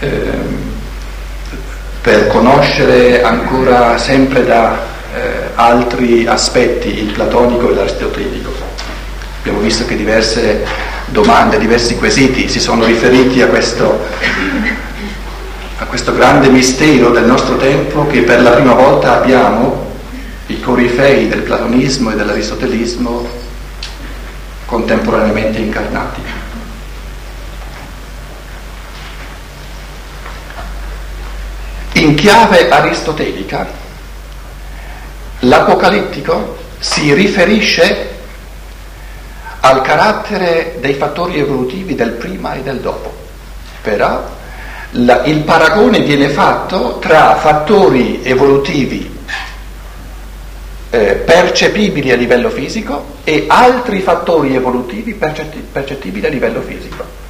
eh, 0.00 0.70
per 2.00 2.26
conoscere 2.26 3.22
ancora 3.22 3.96
sempre 3.96 4.44
da 4.44 4.90
eh, 5.14 5.50
altri 5.54 6.26
aspetti 6.26 6.98
il 6.98 7.12
platonico 7.12 7.70
e 7.70 7.74
l'aristotelico. 7.74 8.50
Abbiamo 9.40 9.60
visto 9.60 9.84
che 9.84 9.96
diverse 9.96 10.64
domande, 11.06 11.58
diversi 11.58 11.96
quesiti 11.96 12.48
si 12.48 12.58
sono 12.58 12.84
riferiti 12.84 13.40
a 13.42 13.46
questo, 13.46 14.04
a 15.78 15.84
questo 15.84 16.14
grande 16.14 16.48
mistero 16.48 17.10
del 17.10 17.24
nostro 17.24 17.56
tempo 17.56 18.06
che 18.06 18.22
per 18.22 18.42
la 18.42 18.50
prima 18.50 18.74
volta 18.74 19.20
abbiamo 19.20 19.90
i 20.46 20.60
corifei 20.60 21.28
del 21.28 21.42
platonismo 21.42 22.10
e 22.10 22.16
dell'aristotelismo 22.16 23.28
contemporaneamente 24.66 25.58
incarnati. 25.58 26.41
In 32.02 32.16
chiave 32.16 32.68
aristotelica, 32.68 33.64
l'apocalittico 35.38 36.56
si 36.80 37.14
riferisce 37.14 38.08
al 39.60 39.82
carattere 39.82 40.78
dei 40.80 40.94
fattori 40.94 41.38
evolutivi 41.38 41.94
del 41.94 42.10
prima 42.10 42.54
e 42.54 42.62
del 42.62 42.80
dopo, 42.80 43.14
però 43.82 44.20
la, 44.90 45.22
il 45.26 45.44
paragone 45.44 46.00
viene 46.00 46.30
fatto 46.30 46.98
tra 46.98 47.36
fattori 47.36 48.20
evolutivi 48.24 49.18
eh, 50.90 51.14
percepibili 51.24 52.10
a 52.10 52.16
livello 52.16 52.50
fisico 52.50 53.18
e 53.22 53.44
altri 53.46 54.00
fattori 54.00 54.56
evolutivi 54.56 55.14
percettibili 55.14 56.26
a 56.26 56.30
livello 56.30 56.62
fisico. 56.62 57.21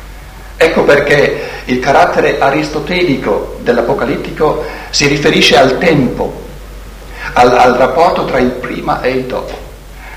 Ecco 0.63 0.85
perché 0.85 1.49
il 1.65 1.81
carattere 1.81 2.39
aristotelico 2.39 3.57
dell'apocalittico 3.63 4.65
si 4.91 5.09
riferisce 5.09 5.59
al 5.59 5.79
tempo, 5.79 6.41
al, 7.33 7.51
al 7.59 7.75
rapporto 7.75 8.27
tra 8.27 8.39
il 8.39 8.51
prima 8.51 9.01
e 9.01 9.11
il 9.11 9.25
dopo. 9.25 9.59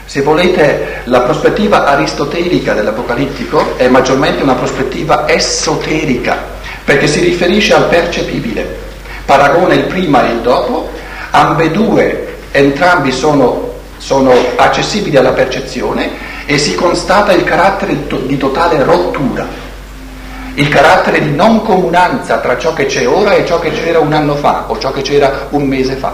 Se 0.06 0.22
volete, 0.22 1.02
la 1.06 1.22
prospettiva 1.22 1.86
aristotelica 1.86 2.74
dell'apocalittico 2.74 3.75
è 3.78 3.88
maggiormente 3.88 4.44
una 4.44 4.54
prospettiva 4.54 5.28
esoterica, 5.28 6.38
perché 6.84 7.08
si 7.08 7.22
riferisce 7.22 7.74
al 7.74 7.88
percepibile, 7.88 8.78
paragona 9.25 9.74
il 9.74 9.86
prima 9.86 10.28
e 10.28 10.34
il 10.34 10.42
dopo, 10.42 10.92
ambedue, 11.32 12.36
entrambi 12.52 13.12
sono, 13.12 13.72
sono 13.98 14.32
accessibili 14.58 15.18
alla 15.18 15.32
percezione 15.32 16.34
e 16.46 16.60
si 16.60 16.75
constata 16.75 17.34
il 17.34 17.44
carattere 17.44 17.98
di 18.28 18.38
totale 18.38 18.84
rottura 18.84 19.64
il 20.55 20.69
carattere 20.69 21.21
di 21.21 21.31
non 21.31 21.62
comunanza 21.63 22.38
tra 22.38 22.57
ciò 22.57 22.74
che 22.74 22.85
c'è 22.85 23.07
ora 23.07 23.33
e 23.33 23.45
ciò 23.45 23.59
che 23.59 23.71
c'era 23.71 24.00
un 24.00 24.13
anno 24.13 24.35
fa 24.35 24.65
o 24.67 24.79
ciò 24.79 24.91
che 24.91 25.01
c'era 25.01 25.47
un 25.50 25.63
mese 25.63 25.95
fa. 25.95 26.13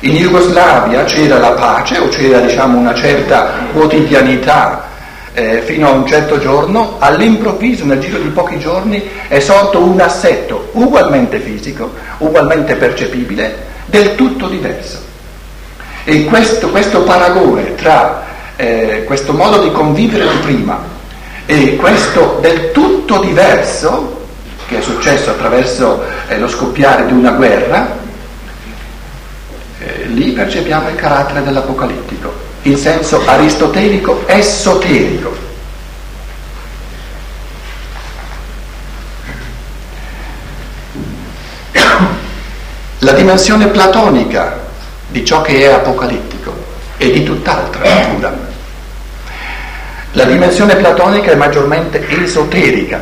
In 0.00 0.16
Jugoslavia 0.16 1.04
c'era 1.04 1.38
la 1.38 1.52
pace 1.52 1.98
o 1.98 2.08
c'era 2.08 2.40
diciamo, 2.40 2.76
una 2.76 2.94
certa 2.94 3.50
quotidianità 3.72 4.88
eh, 5.32 5.62
fino 5.64 5.86
a 5.86 5.90
un 5.92 6.06
certo 6.06 6.40
giorno, 6.40 6.96
all'improvviso 6.98 7.84
nel 7.84 8.00
giro 8.00 8.18
di 8.18 8.28
pochi 8.30 8.58
giorni 8.58 9.08
è 9.28 9.38
sorto 9.38 9.78
un 9.78 10.00
assetto 10.00 10.70
ugualmente 10.72 11.38
fisico, 11.38 11.92
ugualmente 12.18 12.74
percepibile, 12.74 13.70
del 13.86 14.16
tutto 14.16 14.48
diverso. 14.48 14.98
E 16.02 16.24
questo, 16.24 16.68
questo 16.70 17.02
paragone 17.04 17.76
tra 17.76 18.24
eh, 18.56 19.04
questo 19.06 19.32
modo 19.32 19.62
di 19.62 19.70
convivere 19.70 20.28
di 20.28 20.36
prima 20.38 20.91
e 21.46 21.76
questo 21.76 22.38
del 22.40 22.70
tutto 22.72 23.20
diverso 23.20 24.20
che 24.72 24.78
è 24.78 24.80
successo 24.80 25.30
attraverso 25.30 26.02
eh, 26.28 26.38
lo 26.38 26.48
scoppiare 26.48 27.04
di 27.06 27.12
una 27.12 27.32
guerra, 27.32 27.98
eh, 29.78 30.04
lì 30.06 30.30
percepiamo 30.30 30.88
il 30.88 30.94
carattere 30.94 31.42
dell'apocalittico, 31.42 32.32
in 32.62 32.78
senso 32.78 33.22
aristotelico 33.26 34.22
esoterico. 34.26 35.36
La 43.00 43.12
dimensione 43.12 43.66
platonica 43.66 44.60
di 45.08 45.22
ciò 45.24 45.42
che 45.42 45.68
è 45.68 45.72
apocalittico 45.72 46.54
è 46.96 47.10
di 47.10 47.24
tutt'altra 47.24 47.82
natura. 47.82 48.51
La 50.14 50.24
dimensione 50.24 50.76
platonica 50.76 51.30
è 51.30 51.36
maggiormente 51.36 52.06
esoterica, 52.06 53.00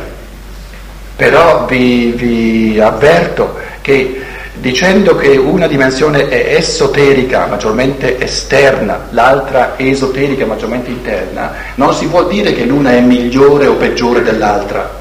però 1.17 1.65
vi, 1.65 2.13
vi 2.15 2.79
avverto 2.79 3.57
che 3.81 4.21
dicendo 4.53 5.17
che 5.17 5.35
una 5.35 5.67
dimensione 5.67 6.29
è 6.29 6.55
esoterica, 6.55 7.47
maggiormente 7.47 8.17
esterna, 8.17 9.07
l'altra 9.09 9.73
esoterica, 9.77 10.45
maggiormente 10.45 10.89
interna, 10.89 11.53
non 11.75 11.93
si 11.93 12.07
può 12.07 12.23
dire 12.23 12.53
che 12.53 12.63
l'una 12.63 12.91
è 12.91 13.01
migliore 13.01 13.67
o 13.67 13.73
peggiore 13.73 14.21
dell'altra. 14.21 14.99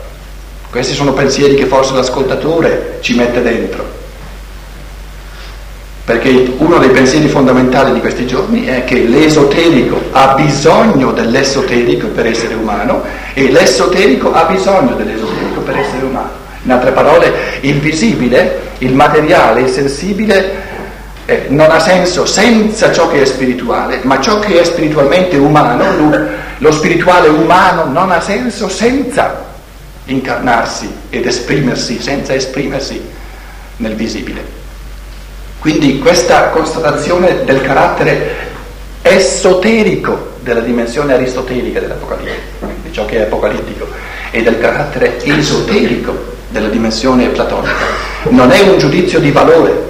Questi 0.69 0.95
sono 0.95 1.13
pensieri 1.13 1.55
che 1.55 1.67
forse 1.67 1.95
l'ascoltatore 1.95 2.99
ci 3.03 3.15
mette 3.15 3.41
dentro. 3.41 4.00
Perché 6.11 6.55
uno 6.59 6.79
dei 6.79 6.89
pensieri 6.89 7.29
fondamentali 7.29 7.93
di 7.93 8.01
questi 8.01 8.27
giorni 8.27 8.65
è 8.65 8.83
che 8.83 9.05
l'esoterico 9.05 9.97
ha 10.11 10.35
bisogno 10.35 11.13
dell'esoterico 11.13 12.09
per 12.09 12.27
essere 12.27 12.55
umano 12.55 13.05
e 13.33 13.49
l'esoterico 13.49 14.33
ha 14.33 14.43
bisogno 14.47 14.97
dell'esoterico 14.97 15.61
per 15.61 15.77
essere 15.77 16.05
umano. 16.05 16.31
In 16.65 16.73
altre 16.73 16.91
parole, 16.91 17.33
il 17.61 17.79
visibile, 17.79 18.73
il 18.79 18.93
materiale, 18.93 19.61
il 19.61 19.69
sensibile 19.69 20.53
eh, 21.27 21.45
non 21.51 21.71
ha 21.71 21.79
senso 21.79 22.27
senza 22.27 22.91
ciò 22.91 23.09
che 23.09 23.23
è 23.23 23.25
spirituale, 23.25 24.01
ma 24.03 24.21
ciò 24.21 24.41
che 24.41 24.61
è 24.61 24.65
spiritualmente 24.65 25.37
umano, 25.37 25.97
lo, 25.97 26.27
lo 26.59 26.73
spirituale 26.73 27.29
umano 27.29 27.85
non 27.85 28.11
ha 28.11 28.21
senso 28.21 28.69
senza 28.69 29.45
incarnarsi 30.07 30.93
ed 31.09 31.25
esprimersi, 31.25 32.03
senza 32.03 32.35
esprimersi 32.35 33.01
nel 33.77 33.95
visibile. 33.95 34.59
Quindi 35.61 35.99
questa 35.99 36.49
constatazione 36.49 37.45
del 37.45 37.61
carattere 37.61 38.49
esoterico 39.03 40.31
della 40.41 40.61
dimensione 40.61 41.13
aristotelica 41.13 41.81
dell'Apocalisse, 41.81 42.39
di 42.83 42.91
ciò 42.91 43.05
che 43.05 43.19
è 43.19 43.21
apocalittico, 43.23 43.87
e 44.31 44.43
del 44.43 44.59
carattere 44.59 45.23
esoterico 45.23 46.39
della 46.49 46.69
dimensione 46.69 47.27
platonica, 47.29 47.75
non 48.31 48.51
è 48.51 48.61
un 48.61 48.79
giudizio 48.79 49.21
di 49.21 49.31
valore, 49.31 49.89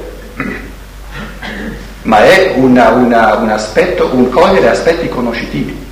ma 2.02 2.24
è 2.24 2.54
una, 2.56 2.88
una, 2.88 3.36
un 3.36 3.50
aspetto, 3.50 4.10
un 4.12 4.28
cogliere 4.28 4.70
aspetti 4.70 5.08
conoscitivi. 5.08 5.86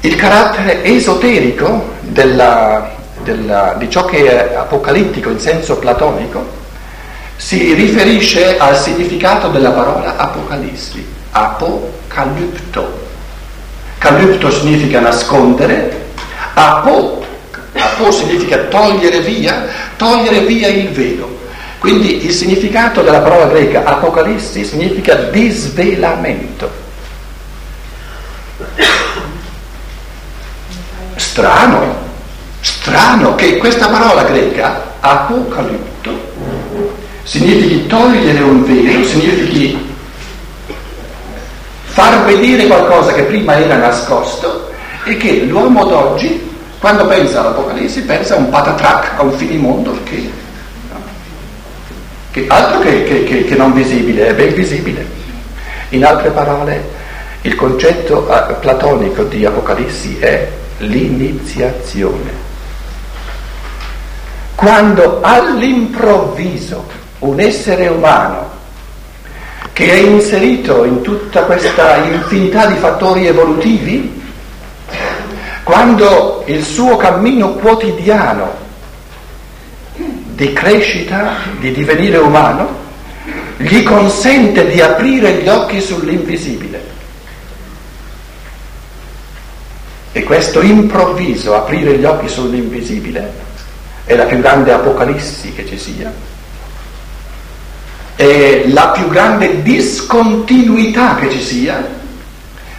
Il 0.00 0.16
carattere 0.16 0.82
esoterico 0.82 1.92
della, 2.00 2.90
della, 3.22 3.74
di 3.76 3.90
ciò 3.90 4.06
che 4.06 4.48
è 4.50 4.54
apocalittico 4.54 5.28
in 5.28 5.38
senso 5.38 5.76
platonico 5.76 6.62
si 7.36 7.74
riferisce 7.74 8.58
al 8.58 8.76
significato 8.76 9.48
della 9.48 9.70
parola 9.70 10.16
apocalissi, 10.16 11.06
apocalypto. 11.30 13.02
Calypto 13.98 14.50
significa 14.50 15.00
nascondere, 15.00 16.06
apo, 16.54 17.24
apo 17.72 18.10
significa 18.10 18.58
togliere 18.64 19.20
via, 19.20 19.66
togliere 19.96 20.40
via 20.40 20.68
il 20.68 20.90
velo. 20.90 21.42
Quindi 21.78 22.24
il 22.24 22.32
significato 22.32 23.02
della 23.02 23.20
parola 23.20 23.46
greca 23.46 23.84
apocalissi 23.84 24.64
significa 24.64 25.14
disvelamento. 25.14 26.70
Strano, 31.16 31.94
strano 32.60 33.34
che 33.34 33.58
questa 33.58 33.88
parola 33.88 34.22
greca, 34.22 34.94
apocalipto, 35.00 36.32
significhi 37.24 37.86
togliere 37.86 38.42
un 38.42 38.64
velo, 38.64 39.04
significhi 39.04 39.92
far 41.84 42.24
vedere 42.24 42.66
qualcosa 42.66 43.12
che 43.12 43.22
prima 43.22 43.56
era 43.58 43.76
nascosto 43.76 44.70
e 45.04 45.16
che 45.16 45.42
l'uomo 45.42 45.84
d'oggi, 45.84 46.52
quando 46.78 47.06
pensa 47.06 47.40
all'Apocalisse, 47.40 48.02
pensa 48.02 48.34
a 48.34 48.38
un 48.38 48.50
patatrac, 48.50 49.18
a 49.18 49.22
un 49.22 49.32
finimondo 49.32 49.96
che, 50.04 50.30
che 52.30 52.44
altro 52.48 52.80
che, 52.80 53.04
che, 53.04 53.44
che, 53.44 53.54
non 53.54 53.72
visibile, 53.72 54.28
è 54.28 54.34
ben 54.34 54.54
visibile. 54.54 55.06
In 55.90 56.04
altre 56.04 56.30
parole, 56.30 56.90
il 57.42 57.54
concetto 57.54 58.28
eh, 58.28 58.54
platonico 58.54 59.22
di 59.24 59.44
Apocalissi 59.44 60.18
è 60.18 60.48
l'iniziazione. 60.78 62.42
Quando 64.56 65.20
all'improvviso 65.22 67.02
un 67.20 67.40
essere 67.40 67.88
umano 67.88 68.50
che 69.72 69.90
è 69.90 69.96
inserito 69.96 70.84
in 70.84 71.02
tutta 71.02 71.42
questa 71.42 71.96
infinità 71.96 72.66
di 72.66 72.76
fattori 72.76 73.26
evolutivi, 73.26 74.22
quando 75.64 76.44
il 76.46 76.62
suo 76.62 76.96
cammino 76.96 77.54
quotidiano 77.54 78.62
di 79.96 80.52
crescita, 80.52 81.38
di 81.58 81.72
divenire 81.72 82.18
umano, 82.18 82.82
gli 83.56 83.82
consente 83.82 84.68
di 84.68 84.80
aprire 84.80 85.42
gli 85.42 85.48
occhi 85.48 85.80
sull'invisibile. 85.80 86.92
E 90.12 90.22
questo 90.22 90.60
improvviso 90.60 91.56
aprire 91.56 91.96
gli 91.98 92.04
occhi 92.04 92.28
sull'invisibile 92.28 93.32
è 94.04 94.14
la 94.14 94.24
più 94.24 94.38
grande 94.38 94.70
apocalissi 94.70 95.52
che 95.52 95.66
ci 95.66 95.78
sia 95.78 96.33
è 98.16 98.64
la 98.68 98.88
più 98.90 99.08
grande 99.08 99.62
discontinuità 99.62 101.16
che 101.16 101.30
ci 101.30 101.40
sia, 101.40 101.84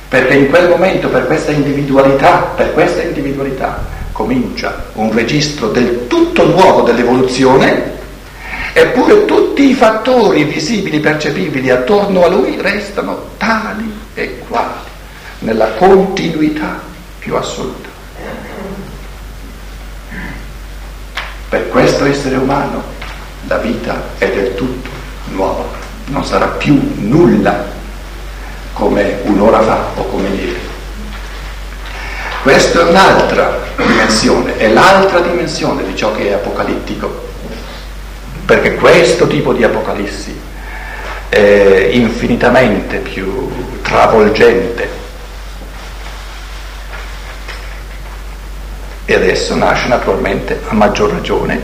perché 0.07 0.35
in 0.35 0.49
quel 0.49 0.69
momento 0.69 1.09
per 1.09 1.25
questa 1.25 1.51
individualità, 1.51 2.53
per 2.55 2.73
questa 2.73 3.01
individualità 3.01 3.83
comincia 4.11 4.85
un 4.93 5.11
registro 5.11 5.69
del 5.69 6.07
tutto 6.07 6.45
nuovo 6.45 6.81
dell'evoluzione, 6.81 7.93
eppure 8.71 9.25
tutti 9.25 9.69
i 9.69 9.73
fattori 9.73 10.43
visibili, 10.45 10.99
percepibili 10.99 11.69
attorno 11.69 12.23
a 12.23 12.29
lui 12.29 12.57
restano 12.61 13.31
tali 13.37 13.93
e 14.13 14.39
quali, 14.47 14.89
nella 15.39 15.67
continuità 15.71 16.81
più 17.19 17.35
assoluta. 17.35 17.89
Per 21.49 21.69
questo 21.69 22.05
essere 22.05 22.35
umano 22.37 22.83
la 23.47 23.57
vita 23.57 24.01
è 24.17 24.29
del 24.29 24.55
tutto 24.55 24.94
nuovo, 25.27 25.69
non 26.07 26.23
sarà 26.23 26.47
più 26.47 26.79
nulla 26.95 27.65
come 28.73 29.19
un'ora 29.23 29.61
fa 29.61 29.85
o 29.95 30.05
come 30.05 30.27
ieri. 30.29 30.59
Questa 32.41 32.81
è 32.81 32.83
un'altra 32.83 33.59
dimensione, 33.75 34.57
è 34.57 34.67
l'altra 34.69 35.19
dimensione 35.19 35.83
di 35.83 35.95
ciò 35.95 36.11
che 36.13 36.29
è 36.29 36.33
apocalittico, 36.33 37.27
perché 38.45 38.75
questo 38.75 39.25
tipo 39.27 39.51
di 39.53 39.63
apocalissi 39.63 40.39
è 41.29 41.89
infinitamente 41.91 42.97
più 42.97 43.81
travolgente. 43.81 44.89
E 49.05 49.13
adesso 49.13 49.55
nasce 49.55 49.87
naturalmente 49.87 50.61
a 50.67 50.73
maggior 50.73 51.11
ragione 51.11 51.63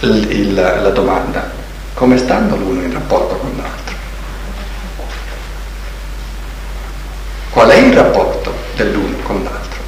il, 0.00 0.30
il, 0.30 0.54
la 0.54 0.90
domanda, 0.90 1.50
come 1.94 2.16
stanno 2.18 2.56
l'uno 2.56 2.77
rapporto 3.08 3.36
con 3.36 3.52
l'altro. 3.56 3.96
Qual 7.50 7.68
è 7.70 7.76
il 7.76 7.92
rapporto 7.94 8.52
dell'uno 8.76 9.16
con 9.22 9.42
l'altro? 9.42 9.80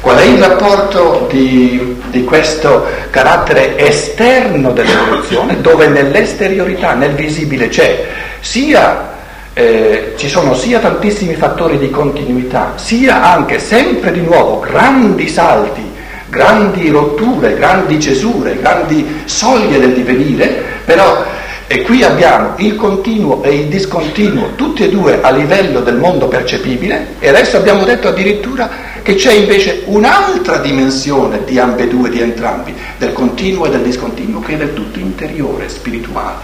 Qual 0.00 0.18
è 0.18 0.24
il 0.24 0.42
rapporto 0.42 1.26
di, 1.30 2.00
di 2.10 2.24
questo 2.24 2.84
carattere 3.10 3.78
esterno 3.78 4.72
dell'evoluzione, 4.72 5.60
dove 5.60 5.86
nell'esteriorità, 5.86 6.94
nel 6.94 7.12
visibile 7.12 7.68
c'è 7.68 8.06
sia 8.40 9.16
eh, 9.54 10.14
ci 10.16 10.28
sono 10.28 10.54
sia 10.54 10.78
tantissimi 10.78 11.34
fattori 11.34 11.78
di 11.78 11.90
continuità, 11.90 12.72
sia 12.76 13.22
anche 13.22 13.58
sempre 13.58 14.12
di 14.12 14.20
nuovo 14.20 14.60
grandi 14.60 15.28
salti 15.28 15.96
grandi 16.28 16.90
rotture, 16.90 17.54
grandi 17.54 17.98
cesure, 17.98 18.58
grandi 18.60 19.22
soglie 19.24 19.80
del 19.80 19.94
divenire, 19.94 20.62
però 20.84 21.24
E 21.70 21.82
qui 21.82 22.02
abbiamo 22.02 22.54
il 22.56 22.76
continuo 22.76 23.42
e 23.42 23.54
il 23.54 23.66
discontinuo, 23.66 24.54
tutti 24.54 24.84
e 24.84 24.88
due 24.88 25.20
a 25.20 25.30
livello 25.30 25.80
del 25.80 25.96
mondo 25.96 26.26
percepibile, 26.26 27.16
e 27.18 27.28
adesso 27.28 27.58
abbiamo 27.58 27.84
detto 27.84 28.08
addirittura 28.08 28.70
che 29.02 29.16
c'è 29.16 29.32
invece 29.32 29.82
un'altra 29.84 30.56
dimensione 30.58 31.44
di 31.44 31.58
ambedue, 31.58 32.08
di 32.08 32.22
entrambi, 32.22 32.74
del 32.96 33.12
continuo 33.12 33.66
e 33.66 33.70
del 33.70 33.82
discontinuo, 33.82 34.40
che 34.40 34.54
è 34.54 34.56
del 34.56 34.72
tutto 34.72 34.98
interiore, 34.98 35.68
spirituale. 35.68 36.36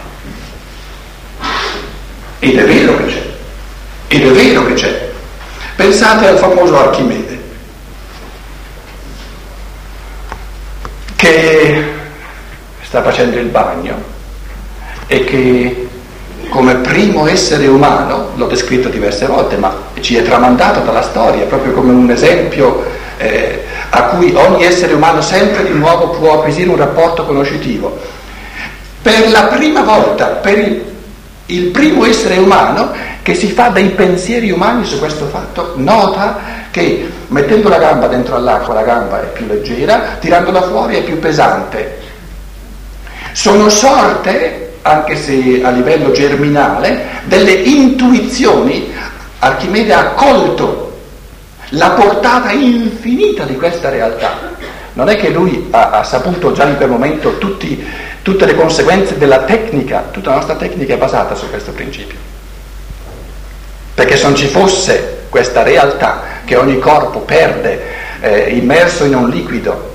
Ed 2.40 2.58
è 2.58 2.64
vero 2.66 2.96
che 2.98 3.06
c'è, 3.06 3.22
ed 4.08 4.26
è 4.26 4.30
vero 4.30 4.66
che 4.66 4.74
c'è. 4.74 5.10
Pensate 5.74 6.26
al 6.26 6.36
famoso 6.36 6.78
Archimede, 6.78 7.42
che 11.16 11.84
sta 12.82 13.02
facendo 13.02 13.38
il 13.38 13.46
bagno 13.46 14.12
e 15.06 15.24
che 15.24 15.88
come 16.48 16.76
primo 16.76 17.26
essere 17.26 17.66
umano, 17.66 18.28
l'ho 18.34 18.46
descritto 18.46 18.88
diverse 18.88 19.26
volte, 19.26 19.56
ma 19.56 19.74
ci 20.00 20.16
è 20.16 20.22
tramandato 20.22 20.80
dalla 20.80 21.02
storia, 21.02 21.46
proprio 21.46 21.72
come 21.72 21.92
un 21.92 22.10
esempio 22.10 22.84
eh, 23.16 23.64
a 23.90 24.02
cui 24.04 24.32
ogni 24.34 24.64
essere 24.64 24.92
umano 24.92 25.20
sempre 25.20 25.64
di 25.64 25.72
nuovo 25.72 26.10
può 26.10 26.34
acquisire 26.34 26.68
un 26.68 26.76
rapporto 26.76 27.24
conoscitivo. 27.24 27.98
Per 29.02 29.30
la 29.30 29.44
prima 29.44 29.82
volta, 29.82 30.26
per 30.26 30.58
il, 30.58 30.84
il 31.46 31.64
primo 31.66 32.04
essere 32.04 32.38
umano 32.38 32.92
che 33.22 33.34
si 33.34 33.50
fa 33.50 33.68
dei 33.68 33.88
pensieri 33.90 34.50
umani 34.50 34.84
su 34.84 34.98
questo 34.98 35.26
fatto, 35.26 35.72
nota 35.76 36.38
che 36.70 37.10
mettendo 37.28 37.68
la 37.68 37.78
gamba 37.78 38.06
dentro 38.06 38.36
all'acqua 38.36 38.74
la 38.74 38.82
gamba 38.82 39.22
è 39.22 39.26
più 39.26 39.46
leggera, 39.46 40.16
tirandola 40.20 40.62
fuori 40.62 40.96
è 40.96 41.02
più 41.02 41.18
pesante. 41.18 42.02
Sono 43.32 43.68
sorte 43.68 44.63
anche 44.86 45.16
se 45.16 45.62
a 45.62 45.70
livello 45.70 46.10
germinale, 46.10 47.22
delle 47.24 47.52
intuizioni, 47.52 48.92
Archimede 49.38 49.94
ha 49.94 50.10
colto 50.10 50.98
la 51.70 51.90
portata 51.90 52.52
infinita 52.52 53.44
di 53.44 53.56
questa 53.56 53.88
realtà. 53.88 54.52
Non 54.92 55.08
è 55.08 55.16
che 55.16 55.30
lui 55.30 55.68
ha, 55.70 55.90
ha 55.90 56.04
saputo 56.04 56.52
già 56.52 56.66
in 56.66 56.76
quel 56.76 56.90
momento 56.90 57.38
tutti, 57.38 57.82
tutte 58.20 58.44
le 58.44 58.54
conseguenze 58.54 59.16
della 59.16 59.44
tecnica, 59.44 60.08
tutta 60.10 60.30
la 60.30 60.36
nostra 60.36 60.56
tecnica 60.56 60.92
è 60.92 60.98
basata 60.98 61.34
su 61.34 61.48
questo 61.48 61.72
principio. 61.72 62.18
Perché 63.94 64.16
se 64.16 64.24
non 64.24 64.36
ci 64.36 64.46
fosse 64.46 65.22
questa 65.30 65.62
realtà 65.62 66.42
che 66.44 66.56
ogni 66.56 66.78
corpo 66.78 67.20
perde 67.20 67.82
eh, 68.20 68.50
immerso 68.50 69.04
in 69.04 69.14
un 69.14 69.30
liquido 69.30 69.92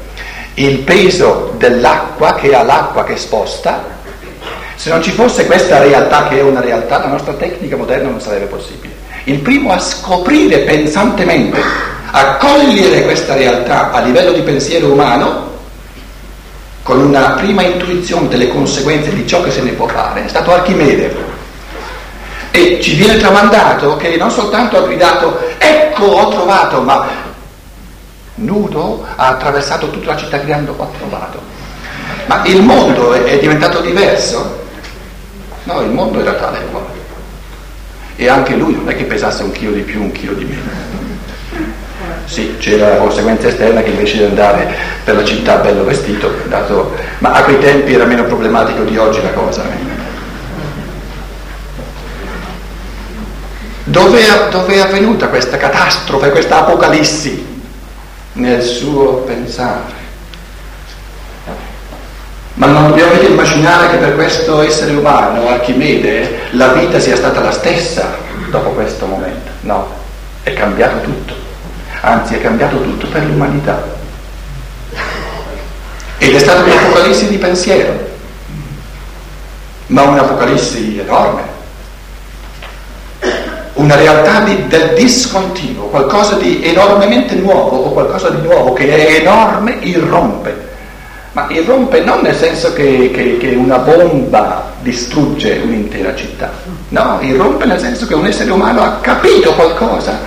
il 0.55 0.79
peso 0.79 1.53
dell'acqua 1.57 2.33
che 2.33 2.53
ha 2.53 2.63
l'acqua 2.63 3.03
che 3.03 3.15
sposta, 3.15 3.98
se 4.79 4.89
non 4.89 5.03
ci 5.03 5.11
fosse 5.11 5.45
questa 5.45 5.83
realtà 5.83 6.29
che 6.29 6.39
è 6.39 6.41
una 6.41 6.61
realtà, 6.61 6.99
la 6.99 7.07
nostra 7.07 7.33
tecnica 7.33 7.75
moderna 7.75 8.11
non 8.11 8.21
sarebbe 8.21 8.45
possibile. 8.45 8.93
Il 9.25 9.39
primo 9.39 9.73
a 9.73 9.77
scoprire 9.77 10.59
pensantemente, 10.59 11.59
a 12.11 12.37
cogliere 12.37 13.03
questa 13.03 13.35
realtà 13.35 13.91
a 13.91 13.99
livello 13.99 14.31
di 14.31 14.39
pensiero 14.39 14.89
umano, 14.89 15.49
con 16.81 17.01
una 17.01 17.31
prima 17.31 17.61
intuizione 17.61 18.29
delle 18.29 18.47
conseguenze 18.47 19.13
di 19.13 19.27
ciò 19.27 19.43
che 19.43 19.51
se 19.51 19.63
ne 19.63 19.71
può 19.71 19.85
fare, 19.85 20.23
è 20.23 20.29
stato 20.29 20.53
Archimede. 20.53 21.13
E 22.51 22.79
ci 22.81 22.95
viene 22.95 23.17
tramandato 23.17 23.97
che 23.97 24.15
non 24.15 24.31
soltanto 24.31 24.77
ha 24.77 24.87
gridato, 24.87 25.41
ecco 25.57 26.05
ho 26.05 26.29
trovato, 26.29 26.81
ma 26.83 27.05
nudo 28.35 29.05
ha 29.17 29.27
attraversato 29.27 29.89
tutta 29.89 30.13
la 30.13 30.17
città 30.17 30.37
gridando 30.37 30.73
ho 30.77 30.89
trovato. 30.97 31.41
Ma 32.27 32.43
il 32.45 32.61
mondo 32.61 33.11
è 33.11 33.37
diventato 33.39 33.81
diverso? 33.81 34.67
No, 35.69 35.81
il 35.81 35.91
mondo 35.91 36.19
era 36.19 36.33
tale 36.33 36.65
quale. 36.71 36.97
E 38.15 38.27
anche 38.27 38.55
lui 38.55 38.73
non 38.73 38.89
è 38.89 38.95
che 38.95 39.03
pesasse 39.03 39.43
un 39.43 39.51
chilo 39.51 39.71
di 39.71 39.81
più, 39.81 40.01
un 40.01 40.11
chilo 40.11 40.33
di 40.33 40.45
meno. 40.45 40.97
Sì, 42.25 42.55
c'era 42.57 42.89
la 42.89 42.95
conseguenza 42.95 43.47
esterna 43.47 43.81
che 43.81 43.91
invece 43.91 44.17
di 44.17 44.23
andare 44.23 44.75
per 45.03 45.15
la 45.15 45.23
città 45.23 45.57
bello 45.57 45.83
vestito, 45.83 46.31
dato, 46.47 46.95
ma 47.19 47.33
a 47.33 47.43
quei 47.43 47.59
tempi 47.59 47.93
era 47.93 48.05
meno 48.05 48.23
problematico 48.23 48.83
di 48.83 48.97
oggi 48.97 49.21
la 49.21 49.31
cosa. 49.31 49.63
Eh. 49.63 49.97
Dove 53.83 54.19
è 54.21 54.79
avvenuta 54.79 55.27
questa 55.27 55.57
catastrofe, 55.57 56.31
questa 56.31 56.59
apocalissi? 56.59 57.45
Nel 58.33 58.61
suo 58.61 59.23
pensare. 59.25 59.98
Ma 62.59 62.67
non 62.67 62.89
dobbiamo 62.89 63.13
mica 63.13 63.25
immaginare 63.25 63.89
che 63.89 63.95
per 63.95 64.15
questo 64.15 64.59
essere 64.59 64.91
umano, 64.91 65.47
Archimede, 65.47 66.49
la 66.51 66.73
vita 66.73 66.99
sia 66.99 67.15
stata 67.15 67.39
la 67.39 67.51
stessa 67.51 68.17
dopo 68.49 68.71
questo 68.71 69.05
momento. 69.05 69.49
No, 69.61 69.87
è 70.43 70.51
cambiato 70.51 70.99
tutto. 70.99 71.33
Anzi, 72.01 72.35
è 72.35 72.41
cambiato 72.41 72.81
tutto 72.81 73.07
per 73.07 73.23
l'umanità. 73.23 73.81
Ed 76.17 76.35
è 76.35 76.39
stata 76.39 76.63
un'apocalissi 76.63 77.29
di 77.29 77.37
pensiero, 77.37 77.97
ma 79.87 80.01
un'apocalissi 80.01 80.99
enorme. 80.99 81.43
Una 83.75 83.95
realtà 83.95 84.41
di, 84.41 84.67
del 84.67 84.95
discontinuo, 84.95 85.85
qualcosa 85.85 86.35
di 86.35 86.61
enormemente 86.61 87.35
nuovo 87.35 87.83
o 87.83 87.93
qualcosa 87.93 88.31
di 88.31 88.45
nuovo 88.45 88.73
che 88.73 88.89
è 88.89 89.21
enorme, 89.21 89.77
irrompe 89.79 90.67
ma 91.39 91.47
irrompe 91.49 92.01
non 92.01 92.21
nel 92.21 92.35
senso 92.35 92.73
che, 92.73 93.11
che, 93.13 93.37
che, 93.37 93.55
una 93.55 93.77
bomba 93.77 94.73
distrugge 94.81 95.61
un'intera 95.63 96.13
città, 96.15 96.51
no, 96.89 97.19
irrompe 97.21 97.65
nel 97.65 97.79
senso 97.79 98.05
che 98.05 98.13
un 98.13 98.25
essere 98.25 98.51
umano 98.51 98.81
ha 98.81 98.99
capito 98.99 99.53
qualcosa, 99.53 100.19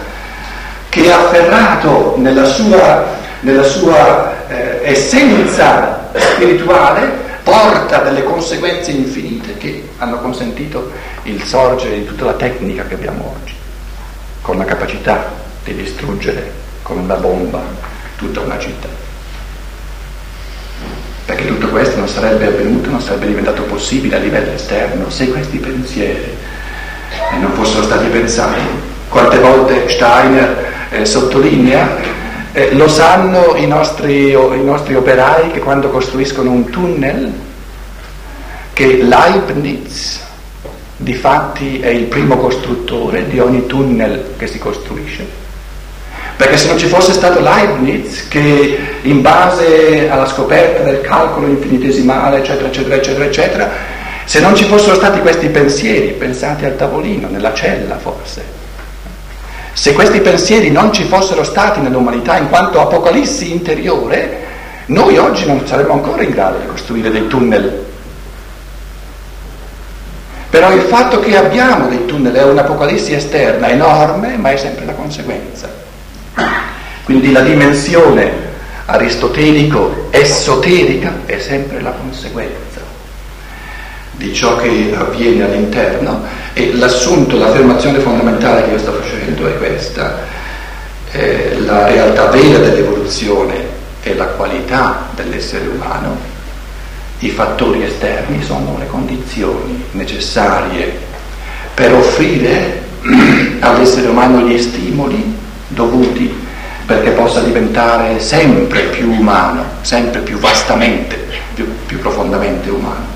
che 0.88 1.12
ha 1.12 1.18
afferrato 1.18 2.14
nella 2.16 2.44
sua, 2.44 3.05
nella 3.40 3.62
sua 3.62 4.48
eh, 4.48 4.81
essenza 4.85 6.11
spirituale, 6.14 7.31
porta 7.42 7.98
delle 7.98 8.22
conseguenze 8.22 8.92
infinite 8.92 9.57
che 9.59 9.88
hanno 9.98 10.18
consentito 10.18 10.92
il 11.25 11.42
sorgere 11.42 11.96
di 11.96 12.05
tutta 12.07 12.27
la 12.27 12.35
tecnica 12.35 12.85
che 12.85 12.94
abbiamo 12.94 13.37
oggi, 13.37 13.55
con 14.40 14.57
la 14.57 14.64
capacità 14.64 15.31
di 15.64 15.75
distruggere 15.75 16.61
con 16.83 16.98
una 16.98 17.14
bomba 17.14 17.61
tutta 18.16 18.40
una 18.40 18.59
città 18.59 19.01
perché 21.33 21.47
tutto 21.47 21.68
questo 21.68 21.97
non 21.97 22.09
sarebbe 22.09 22.47
avvenuto, 22.47 22.90
non 22.90 23.01
sarebbe 23.01 23.27
diventato 23.27 23.62
possibile 23.62 24.16
a 24.16 24.18
livello 24.18 24.53
esterno 24.53 25.09
se 25.09 25.31
questi 25.31 25.57
pensieri 25.57 26.37
non 27.40 27.53
fossero 27.53 27.85
stati 27.85 28.07
pensati. 28.09 28.61
Quante 29.09 29.38
volte 29.38 29.88
Steiner 29.88 30.73
eh, 30.90 31.07
sottolinea, 31.07 31.97
eh, 32.53 32.75
lo 32.75 32.87
sanno 32.87 33.55
i 33.57 33.66
nostri, 33.66 34.33
i 34.33 34.62
nostri 34.62 34.95
operai 34.95 35.53
che 35.53 35.61
quando 35.61 35.88
costruiscono 35.88 36.51
un 36.51 36.68
tunnel, 36.68 37.33
che 38.75 39.03
Leibniz 39.03 40.21
di 40.99 41.14
fatti 41.14 41.81
è 41.81 41.88
il 41.88 42.05
primo 42.05 42.37
costruttore 42.37 43.27
di 43.27 43.38
ogni 43.40 43.66
tunnel 43.66 44.35
che 44.37 44.47
si 44.47 44.59
costruisce 44.59 45.41
perché 46.37 46.57
se 46.57 46.68
non 46.68 46.79
ci 46.79 46.87
fosse 46.87 47.12
stato 47.12 47.40
Leibniz 47.40 48.29
che 48.29 48.79
in 49.03 49.21
base 49.21 50.09
alla 50.09 50.27
scoperta 50.27 50.83
del 50.83 51.01
calcolo 51.01 51.47
infinitesimale, 51.47 52.38
eccetera, 52.38 52.68
eccetera, 52.68 52.95
eccetera, 52.97 53.25
eccetera, 53.25 53.71
se 54.25 54.40
non 54.40 54.55
ci 54.55 54.64
fossero 54.64 54.95
stati 54.95 55.21
questi 55.21 55.49
pensieri 55.49 56.12
pensati 56.12 56.64
al 56.64 56.77
tavolino, 56.77 57.29
nella 57.29 57.53
cella 57.53 57.99
forse, 57.99 58.42
se 59.73 59.92
questi 59.95 60.21
pensieri 60.21 60.71
non 60.71 60.92
ci 60.92 61.05
fossero 61.05 61.45
stati 61.45 61.81
nell'umanità 61.81 62.37
in 62.37 62.49
quanto 62.49 62.81
apocalissi 62.81 63.51
interiore, 63.51 64.40
noi 64.87 65.16
oggi 65.16 65.47
non 65.47 65.66
saremmo 65.66 65.95
ancora 65.95 66.23
in 66.23 66.31
grado 66.31 66.59
di 66.59 66.66
costruire 66.66 67.11
dei 67.11 67.27
tunnel. 67.27 67.85
Però 70.51 70.71
il 70.73 70.83
fatto 70.83 71.18
che 71.21 71.37
abbiamo 71.37 71.88
dei 71.88 72.05
tunnel 72.05 72.35
è 72.35 72.42
un'apocalissi 72.45 73.14
esterna 73.14 73.68
enorme, 73.68 74.37
ma 74.37 74.51
è 74.51 74.57
sempre 74.57 74.85
la 74.85 74.92
conseguenza. 74.92 75.82
Quindi 77.04 77.32
la 77.32 77.40
dimensione 77.40 78.30
aristotelico-esoterica 78.86 81.22
è 81.26 81.38
sempre 81.38 81.80
la 81.80 81.90
conseguenza 81.90 82.60
di 84.12 84.32
ciò 84.32 84.56
che 84.56 84.94
avviene 84.96 85.44
all'interno 85.44 86.22
e 86.52 86.72
l'assunto, 86.74 87.36
l'affermazione 87.38 87.98
fondamentale 87.98 88.62
che 88.64 88.70
io 88.70 88.78
sto 88.78 88.92
facendo 88.92 89.48
è 89.48 89.58
questa. 89.58 90.30
Eh, 91.10 91.58
la 91.60 91.88
realtà 91.88 92.26
vera 92.26 92.58
dell'evoluzione 92.58 93.80
è 94.00 94.14
la 94.14 94.26
qualità 94.26 95.08
dell'essere 95.14 95.66
umano, 95.66 96.16
i 97.18 97.30
fattori 97.30 97.82
esterni 97.84 98.40
sono 98.42 98.76
le 98.78 98.86
condizioni 98.86 99.84
necessarie 99.92 100.98
per 101.74 101.94
offrire 101.94 102.82
all'essere 103.60 104.08
umano 104.08 104.46
gli 104.46 104.60
stimoli 104.60 105.36
dovuti 105.68 106.41
perché 106.92 107.12
possa 107.12 107.40
diventare 107.40 108.20
sempre 108.20 108.83
più 108.83 109.11
umano, 109.11 109.64
sempre 109.81 110.20
più 110.20 110.37
vastamente, 110.38 111.16
più, 111.55 111.66
più 111.87 111.98
profondamente 111.98 112.68
umano. 112.68 113.07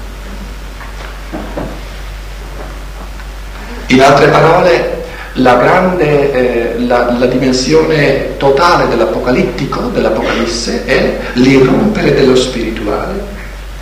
In 3.89 4.01
altre 4.01 4.29
parole, 4.29 5.05
la, 5.35 5.57
grande, 5.57 6.33
eh, 6.33 6.79
la, 6.87 7.15
la 7.19 7.27
dimensione 7.27 8.39
totale 8.39 8.89
dell'apocalittico, 8.89 9.83
dell'Apocalisse, 9.93 10.87
è 10.87 11.19
l'irrompere 11.35 12.15
dello 12.15 12.35
spirituale, 12.35 13.23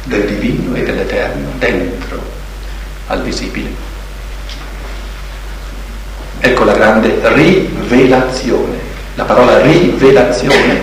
del 0.03 0.25
divino 0.25 0.75
e 0.75 0.83
dell'eterno 0.83 1.51
dentro 1.59 2.21
al 3.07 3.23
visibile. 3.23 3.71
Ecco 6.41 6.65
la 6.65 6.75
grande 6.75 7.21
rivelazione. 7.33 8.84
La 9.15 9.25
parola 9.25 9.61
rivelazione 9.61 10.81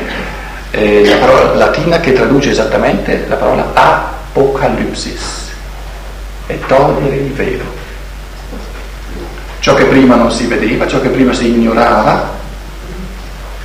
è 0.69 1.03
la 1.03 1.17
parola 1.17 1.55
latina 1.55 1.99
che 1.99 2.13
traduce 2.13 2.51
esattamente 2.51 3.25
la 3.27 3.35
parola 3.35 3.71
apocalipsis, 3.73 5.51
è 6.47 6.57
togliere 6.67 7.15
il 7.15 7.31
velo 7.33 7.79
Ciò 9.61 9.75
che 9.75 9.83
prima 9.83 10.15
non 10.15 10.31
si 10.31 10.47
vedeva, 10.47 10.87
ciò 10.87 10.99
che 10.99 11.09
prima 11.09 11.33
si 11.33 11.49
ignorava, 11.49 12.31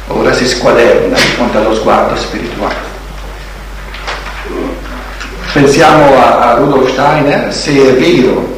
ora 0.09 0.31
si 0.35 0.47
squaderna 0.47 1.15
di 1.15 1.23
fronte 1.23 1.57
allo 1.57 1.75
sguardo 1.75 2.15
spirituale. 2.17 2.75
Pensiamo 5.55 6.19
a, 6.19 6.51
a 6.51 6.55
Rudolf 6.57 6.91
Steiner, 6.91 7.51
se 7.51 7.73
è 7.73 7.95
vero 7.95 8.56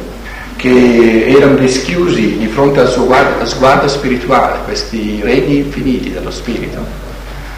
che 0.59 1.25
erano 1.25 1.55
dischiusi 1.55 2.37
di 2.37 2.47
fronte 2.47 2.81
al 2.81 2.89
suo 2.89 3.05
guardo, 3.05 3.45
sguardo 3.45 3.87
spirituale, 3.87 4.59
questi 4.65 5.21
regni 5.23 5.59
infiniti 5.59 6.11
dello 6.11 6.31
spirito, 6.31 6.85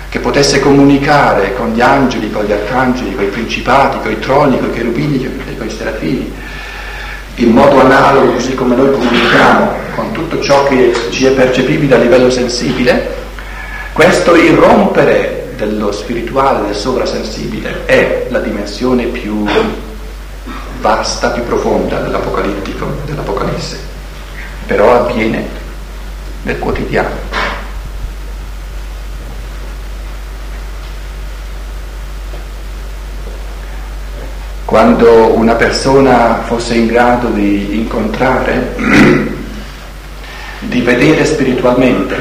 che 0.08 0.20
potesse 0.20 0.60
comunicare 0.60 1.56
con 1.56 1.72
gli 1.72 1.82
angeli, 1.82 2.30
con 2.30 2.46
gli 2.46 2.52
arcangeli, 2.52 3.16
con 3.16 3.24
i 3.24 3.30
principati, 3.30 3.98
con 4.04 4.12
i 4.12 4.20
troni, 4.20 4.60
con 4.60 4.70
i 4.70 4.74
cherubini, 4.74 5.28
con 5.58 5.66
i 5.66 5.72
serafini, 5.72 6.32
in 7.36 7.50
modo 7.50 7.80
analogo, 7.80 8.34
così 8.34 8.54
come 8.54 8.76
noi 8.76 8.92
comunichiamo 8.92 9.72
con 9.96 10.12
tutto 10.12 10.40
ciò 10.40 10.68
che 10.68 10.94
ci 11.10 11.26
è 11.26 11.32
percepibile 11.32 11.96
a 11.96 11.98
livello 11.98 12.30
sensibile, 12.30 13.16
questo 13.94 14.36
irrompere 14.36 15.54
dello 15.56 15.92
spirituale, 15.92 16.68
del 16.68 16.76
sovrasensibile, 16.76 17.82
è 17.86 18.28
la 18.30 18.40
dimensione 18.40 19.06
più 19.06 19.44
vasta, 20.82 21.30
più 21.30 21.46
profonda 21.46 22.00
dell'apocalittico, 22.00 22.86
dell'Apocalisse, 23.06 23.80
però 24.66 25.06
avviene 25.06 25.48
nel 26.44 26.60
quotidiano. 26.60 27.30
quando 34.72 35.36
una 35.36 35.56
persona 35.56 36.44
fosse 36.46 36.76
in 36.76 36.88
grado 36.88 37.28
di 37.28 37.78
incontrare, 37.78 38.74
di 40.60 40.80
vedere 40.80 41.26
spiritualmente 41.26 42.16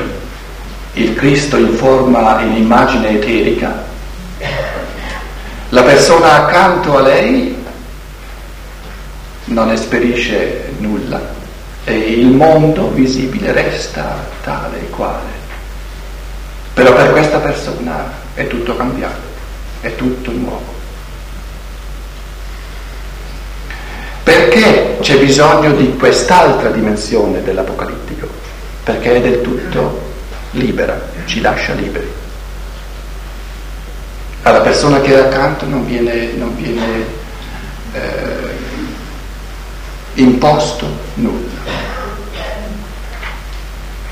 il 0.95 1.15
Cristo 1.15 1.57
in 1.57 1.73
forma, 1.75 2.41
in 2.41 2.57
immagine 2.57 3.11
eterica, 3.11 3.85
la 5.69 5.83
persona 5.83 6.45
accanto 6.45 6.97
a 6.97 7.03
lei 7.03 7.60
non 9.51 9.71
esperisce 9.71 10.73
nulla 10.79 11.21
e 11.85 11.93
il 11.95 12.29
mondo 12.29 12.91
visibile 12.91 13.53
resta 13.53 14.25
tale 14.43 14.81
e 14.81 14.91
quale. 14.91 15.39
Però 16.75 16.95
per 16.95 17.11
questa 17.11 17.39
persona 17.39 18.13
è 18.35 18.47
tutto 18.47 18.77
cambiato, 18.77 19.21
è 19.81 19.95
tutto 19.97 20.31
nuovo. 20.31 20.79
Perché 24.23 24.99
c'è 25.01 25.19
bisogno 25.19 25.73
di 25.73 25.97
quest'altra 25.97 26.71
dimensione 26.71 27.43
dell'Apocalittico? 27.43 28.29
Perché 28.85 29.17
è 29.17 29.21
del 29.21 29.41
tutto 29.41 30.09
libera, 30.53 31.01
ci 31.25 31.41
lascia 31.41 31.73
liberi. 31.73 32.09
Alla 34.43 34.61
persona 34.61 35.01
che 35.01 35.15
è 35.15 35.19
accanto 35.19 35.67
non 35.67 35.85
viene, 35.85 36.33
non 36.37 36.55
viene 36.55 37.05
eh, 37.93 38.69
imposto 40.15 40.87
nulla. 41.15 41.49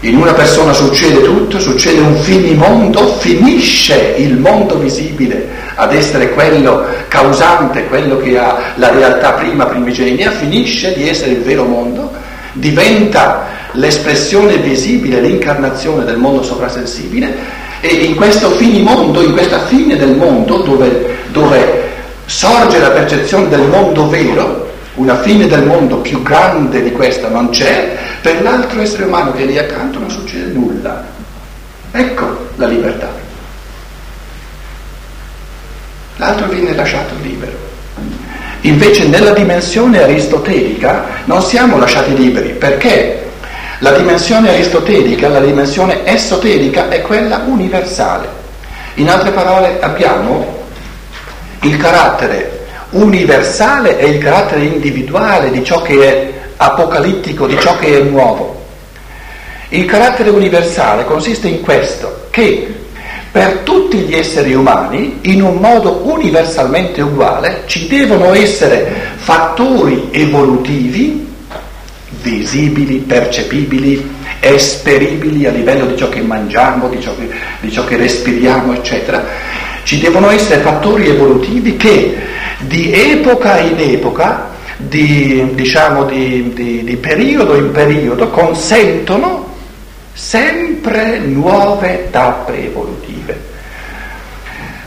In 0.01 0.17
una 0.17 0.33
persona 0.33 0.73
succede 0.73 1.23
tutto, 1.23 1.59
succede 1.59 1.99
un 1.99 2.15
finimondo, 2.19 3.17
finisce 3.19 4.15
il 4.19 4.37
mondo 4.37 4.79
visibile 4.79 5.49
ad 5.75 5.93
essere 5.93 6.31
quello 6.31 6.85
causante, 7.09 7.87
quello 7.87 8.19
che 8.19 8.39
ha 8.39 8.75
la 8.77 8.91
realtà 8.91 9.33
prima 9.33 9.67
primigenia, 9.67 10.31
finisce 10.31 10.95
di 10.95 11.09
essere 11.09 11.33
il 11.33 11.43
vero 11.43 11.65
mondo, 11.65 12.13
diventa 12.53 13.47
l'espressione 13.73 14.59
visibile, 14.59 15.21
l'incarnazione 15.21 16.05
del 16.05 16.17
mondo 16.17 16.45
sovrasensibile 16.45 17.67
e 17.81 17.89
in 17.89 18.15
questo 18.15 18.51
finimondo, 18.51 19.21
in 19.21 19.33
questa 19.33 19.67
fine 19.67 19.97
del 19.97 20.15
mondo 20.15 20.59
dove, 20.59 21.17
dove 21.33 21.87
sorge 22.25 22.79
la 22.79 22.91
percezione 22.91 23.49
del 23.49 23.63
mondo 23.63 24.09
vero, 24.09 24.68
una 24.99 25.21
fine 25.23 25.47
del 25.47 25.65
mondo 25.65 25.99
più 25.99 26.23
grande 26.23 26.83
di 26.83 26.91
questa 26.93 27.29
non 27.29 27.51
c'è, 27.51 27.97
per 28.21 28.43
l'altro 28.43 28.81
essere 28.81 29.05
umano 29.05 29.33
che 29.33 29.43
è 29.43 29.47
lì 29.47 29.57
accanto 29.57 29.99
non 30.01 30.11
succede 30.11 30.53
nulla. 30.53 31.05
Ecco 31.93 32.49
la 32.57 32.67
libertà. 32.67 33.09
L'altro 36.17 36.49
viene 36.49 36.75
lasciato 36.75 37.15
libero. 37.23 37.67
Invece 38.63 39.07
nella 39.07 39.31
dimensione 39.31 40.03
aristotelica 40.03 41.05
non 41.27 41.43
siamo 41.43 41.79
lasciati 41.79 42.17
liberi 42.17 42.51
perché 42.51 43.31
la 43.79 43.93
dimensione 43.93 44.51
aristotelica, 44.51 45.29
la 45.29 45.39
dimensione 45.39 46.05
esoterica 46.05 46.89
è 46.89 47.03
quella 47.03 47.45
universale. 47.47 48.27
In 48.95 49.09
altre 49.09 49.31
parole 49.31 49.79
abbiamo 49.81 50.67
il 51.61 51.77
carattere 51.77 52.58
universale 52.91 53.99
è 53.99 54.05
il 54.05 54.19
carattere 54.19 54.65
individuale 54.65 55.51
di 55.51 55.63
ciò 55.65 55.83
che 55.83 56.01
è 56.01 56.33
apocalittico, 56.57 57.47
di 57.47 57.59
ciò 57.59 57.77
che 57.79 57.99
è 57.99 58.03
nuovo. 58.03 58.57
Il 59.71 59.85
carattere 59.85 60.31
universale 60.31 61.05
consiste 61.05 61.49
in 61.49 61.61
questo, 61.61 62.29
che 62.31 62.75
per 63.31 63.59
tutti 63.59 63.99
gli 63.99 64.15
esseri 64.15 64.55
umani, 64.55 65.19
in 65.23 65.43
un 65.43 65.57
modo 65.57 66.01
universalmente 66.05 67.03
uguale, 67.03 67.65
ci 67.67 67.87
devono 67.87 68.33
essere 68.33 68.91
fattori 69.17 70.09
evolutivi, 70.11 71.27
visibili, 72.23 72.97
percepibili, 72.97 74.17
esperibili 74.41 75.47
a 75.47 75.51
livello 75.51 75.87
di 75.87 75.97
ciò 75.97 76.09
che 76.09 76.23
mangiamo, 76.23 76.89
di 76.89 77.01
ciò 77.01 77.15
che, 77.15 77.29
di 77.61 77.71
ciò 77.71 77.85
che 77.85 77.97
respiriamo, 77.97 78.73
eccetera. 78.73 79.23
Ci 79.83 80.01
devono 80.01 80.31
essere 80.31 80.61
fattori 80.61 81.09
evolutivi 81.09 81.77
che 81.77 82.17
di 82.59 82.93
epoca 82.93 83.59
in 83.59 83.79
epoca, 83.79 84.51
di, 84.77 85.55
diciamo 85.55 86.05
di, 86.05 86.53
di, 86.55 86.85
di 86.85 86.97
periodo 86.97 87.57
in 87.57 87.71
periodo, 87.71 88.29
consentono 88.29 89.47
sempre 90.13 91.19
nuove 91.19 92.09
tappe 92.11 92.65
evolutive. 92.65 93.47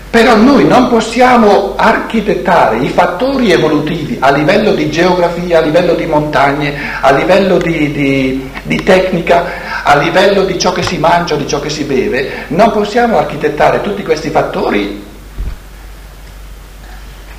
Però 0.10 0.36
noi 0.36 0.66
non 0.66 0.90
possiamo 0.90 1.76
architettare 1.78 2.80
i 2.80 2.90
fattori 2.90 3.50
evolutivi 3.50 4.18
a 4.20 4.30
livello 4.30 4.74
di 4.74 4.92
geografia, 4.92 5.60
a 5.60 5.62
livello 5.62 5.94
di 5.94 6.06
montagne, 6.06 6.74
a 7.00 7.14
livello 7.14 7.58
di, 7.58 7.94
di, 7.94 8.50
di, 8.64 8.84
tecnica, 8.84 9.84
a 9.84 9.96
livello 9.96 10.44
di 10.44 10.60
ciò 10.60 10.74
che 10.74 10.84
si 10.84 10.98
mangia, 10.98 11.38
di 11.38 11.48
ciò 11.48 11.62
che 11.62 11.70
si 11.70 11.86
beve, 11.86 12.30
non 12.50 12.72
possiamo 12.72 13.18
architettare 13.18 13.80
tutti 13.80 14.04
questi 14.04 14.30
fattori 14.30 15.02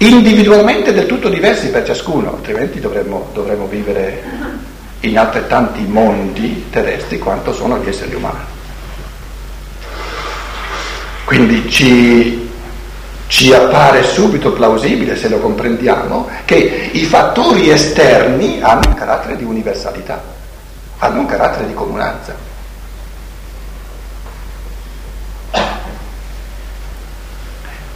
individualmente 0.08 0.92
del 0.92 1.06
tutto 1.06 1.28
diversi 1.28 1.68
per 1.68 1.84
ciascuno, 1.84 2.34
altrimenti 2.34 2.80
dovremmo, 2.80 3.28
dovremmo 3.32 3.66
vivere 3.66 4.22
in 5.00 5.18
altrettanti 5.18 5.82
mondi 5.82 6.66
terrestri 6.70 7.18
quanto 7.18 7.52
sono 7.52 7.78
gli 7.78 7.88
esseri 7.88 8.14
umani. 8.14 8.50
Quindi 11.24 11.70
ci, 11.70 12.50
ci 13.28 13.52
appare 13.52 14.02
subito 14.02 14.52
plausibile, 14.52 15.16
se 15.16 15.28
lo 15.28 15.38
comprendiamo, 15.38 16.28
che 16.44 16.90
i 16.92 17.04
fattori 17.04 17.70
esterni 17.70 18.60
hanno 18.60 18.88
un 18.88 18.94
carattere 18.94 19.36
di 19.36 19.44
universalità, 19.44 20.22
hanno 20.98 21.20
un 21.20 21.26
carattere 21.26 21.66
di 21.66 21.74
comunanza. 21.74 22.34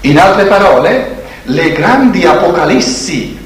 In 0.02 0.18
altre 0.20 0.44
parole, 0.44 1.15
le 1.46 1.72
grandi 1.72 2.24
apocalissi 2.24 3.38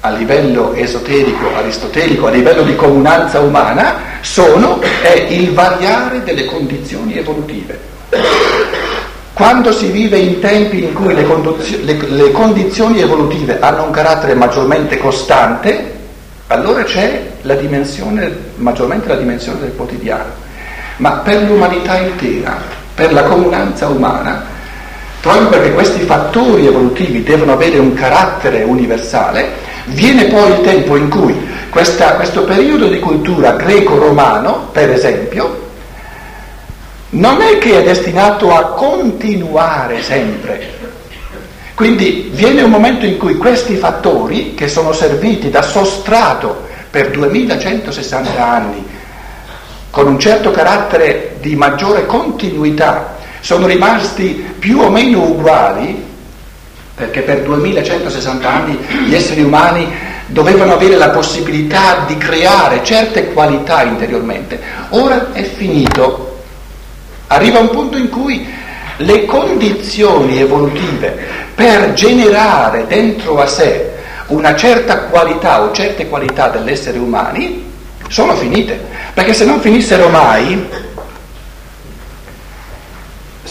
a 0.00 0.10
livello 0.10 0.72
esoterico, 0.74 1.54
aristotelico, 1.54 2.26
a 2.26 2.30
livello 2.30 2.62
di 2.62 2.74
comunanza 2.74 3.40
umana, 3.40 3.94
sono 4.20 4.80
è 4.80 5.26
il 5.30 5.52
variare 5.52 6.22
delle 6.24 6.44
condizioni 6.44 7.16
evolutive. 7.16 7.78
Quando 9.32 9.72
si 9.72 9.86
vive 9.86 10.18
in 10.18 10.40
tempi 10.40 10.82
in 10.82 10.92
cui 10.92 11.14
le, 11.14 11.24
condizio- 11.24 11.78
le, 11.84 11.96
le 12.08 12.30
condizioni 12.32 13.00
evolutive 13.00 13.60
hanno 13.60 13.84
un 13.84 13.90
carattere 13.90 14.34
maggiormente 14.34 14.98
costante, 14.98 16.00
allora 16.48 16.82
c'è 16.82 17.30
la 17.42 17.54
dimensione, 17.54 18.30
maggiormente 18.56 19.08
la 19.08 19.16
dimensione 19.16 19.60
del 19.60 19.74
quotidiano. 19.74 20.30
Ma 20.96 21.12
per 21.12 21.42
l'umanità 21.42 21.96
intera, 21.96 22.60
per 22.94 23.12
la 23.12 23.22
comunanza 23.22 23.88
umana, 23.88 24.51
proprio 25.22 25.48
perché 25.48 25.72
questi 25.72 26.00
fattori 26.00 26.66
evolutivi 26.66 27.22
devono 27.22 27.52
avere 27.52 27.78
un 27.78 27.94
carattere 27.94 28.64
universale, 28.64 29.50
viene 29.86 30.24
poi 30.24 30.50
il 30.50 30.60
tempo 30.62 30.96
in 30.96 31.08
cui 31.08 31.48
questa, 31.70 32.16
questo 32.16 32.42
periodo 32.42 32.88
di 32.88 32.98
cultura 32.98 33.52
greco-romano, 33.52 34.68
per 34.72 34.90
esempio, 34.90 35.70
non 37.10 37.40
è 37.40 37.58
che 37.58 37.78
è 37.78 37.82
destinato 37.84 38.52
a 38.52 38.72
continuare 38.72 40.02
sempre. 40.02 40.80
Quindi 41.74 42.30
viene 42.32 42.62
un 42.62 42.70
momento 42.70 43.06
in 43.06 43.16
cui 43.16 43.36
questi 43.36 43.76
fattori, 43.76 44.54
che 44.54 44.66
sono 44.66 44.92
serviti 44.92 45.50
da 45.50 45.62
sostrato 45.62 46.66
per 46.90 47.10
2160 47.10 48.44
anni, 48.44 48.84
con 49.88 50.08
un 50.08 50.18
certo 50.18 50.50
carattere 50.50 51.36
di 51.40 51.54
maggiore 51.54 52.06
continuità, 52.06 53.20
sono 53.42 53.66
rimasti 53.66 54.54
più 54.58 54.80
o 54.80 54.88
meno 54.88 55.22
uguali, 55.22 56.02
perché 56.94 57.20
per 57.20 57.42
2160 57.42 58.50
anni 58.50 58.78
gli 59.06 59.14
esseri 59.14 59.42
umani 59.42 59.86
dovevano 60.26 60.72
avere 60.72 60.96
la 60.96 61.10
possibilità 61.10 62.04
di 62.06 62.16
creare 62.16 62.82
certe 62.82 63.34
qualità 63.34 63.82
interiormente. 63.82 64.58
Ora 64.90 65.32
è 65.32 65.42
finito 65.42 66.30
Arriva 67.32 67.60
un 67.60 67.70
punto 67.70 67.96
in 67.96 68.10
cui 68.10 68.46
le 68.98 69.24
condizioni 69.24 70.38
evolutive 70.38 71.16
per 71.54 71.94
generare 71.94 72.86
dentro 72.86 73.40
a 73.40 73.46
sé 73.46 73.90
una 74.26 74.54
certa 74.54 75.04
qualità 75.04 75.62
o 75.62 75.72
certe 75.72 76.08
qualità 76.08 76.48
dell'essere 76.48 76.98
umani 76.98 77.70
sono 78.08 78.34
finite, 78.34 78.78
perché 79.14 79.32
se 79.32 79.46
non 79.46 79.60
finissero 79.60 80.08
mai 80.08 80.68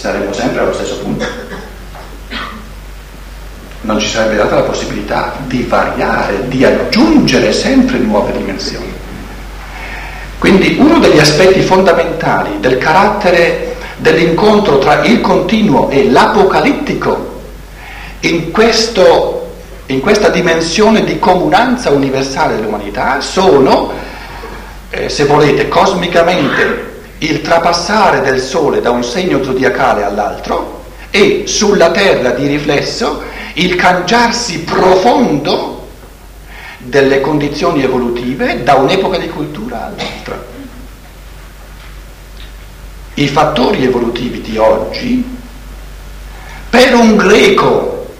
saremmo 0.01 0.33
sempre 0.33 0.61
allo 0.61 0.73
stesso 0.73 0.97
punto. 0.97 1.25
Non 3.81 3.99
ci 3.99 4.07
sarebbe 4.07 4.35
data 4.35 4.55
la 4.55 4.61
possibilità 4.63 5.35
di 5.45 5.61
variare, 5.61 6.47
di 6.47 6.65
aggiungere 6.65 7.53
sempre 7.53 7.99
nuove 7.99 8.31
dimensioni. 8.31 8.91
Quindi 10.39 10.77
uno 10.79 10.97
degli 10.97 11.19
aspetti 11.19 11.61
fondamentali 11.61 12.59
del 12.59 12.79
carattere 12.79 13.75
dell'incontro 13.97 14.79
tra 14.79 15.03
il 15.03 15.21
continuo 15.21 15.89
e 15.89 16.09
l'apocalittico 16.09 17.41
in, 18.21 18.49
questo, 18.49 19.51
in 19.85 19.99
questa 19.99 20.29
dimensione 20.29 21.03
di 21.03 21.19
comunanza 21.19 21.91
universale 21.91 22.55
dell'umanità 22.55 23.21
sono, 23.21 23.91
eh, 24.89 25.09
se 25.09 25.25
volete, 25.25 25.67
cosmicamente 25.67 26.90
il 27.21 27.41
trapassare 27.41 28.21
del 28.21 28.39
Sole 28.39 28.81
da 28.81 28.89
un 28.89 29.03
segno 29.03 29.43
zodiacale 29.43 30.03
all'altro 30.03 30.83
e 31.11 31.43
sulla 31.45 31.91
Terra 31.91 32.31
di 32.31 32.47
riflesso 32.47 33.21
il 33.55 33.75
cangiarsi 33.75 34.61
profondo 34.61 35.87
delle 36.79 37.21
condizioni 37.21 37.83
evolutive 37.83 38.63
da 38.63 38.75
un'epoca 38.75 39.17
di 39.17 39.29
cultura 39.29 39.85
all'altra. 39.85 40.43
I 43.13 43.27
fattori 43.27 43.83
evolutivi 43.83 44.41
di 44.41 44.57
oggi, 44.57 45.37
per 46.69 46.95
un 46.95 47.17
greco 47.17 48.13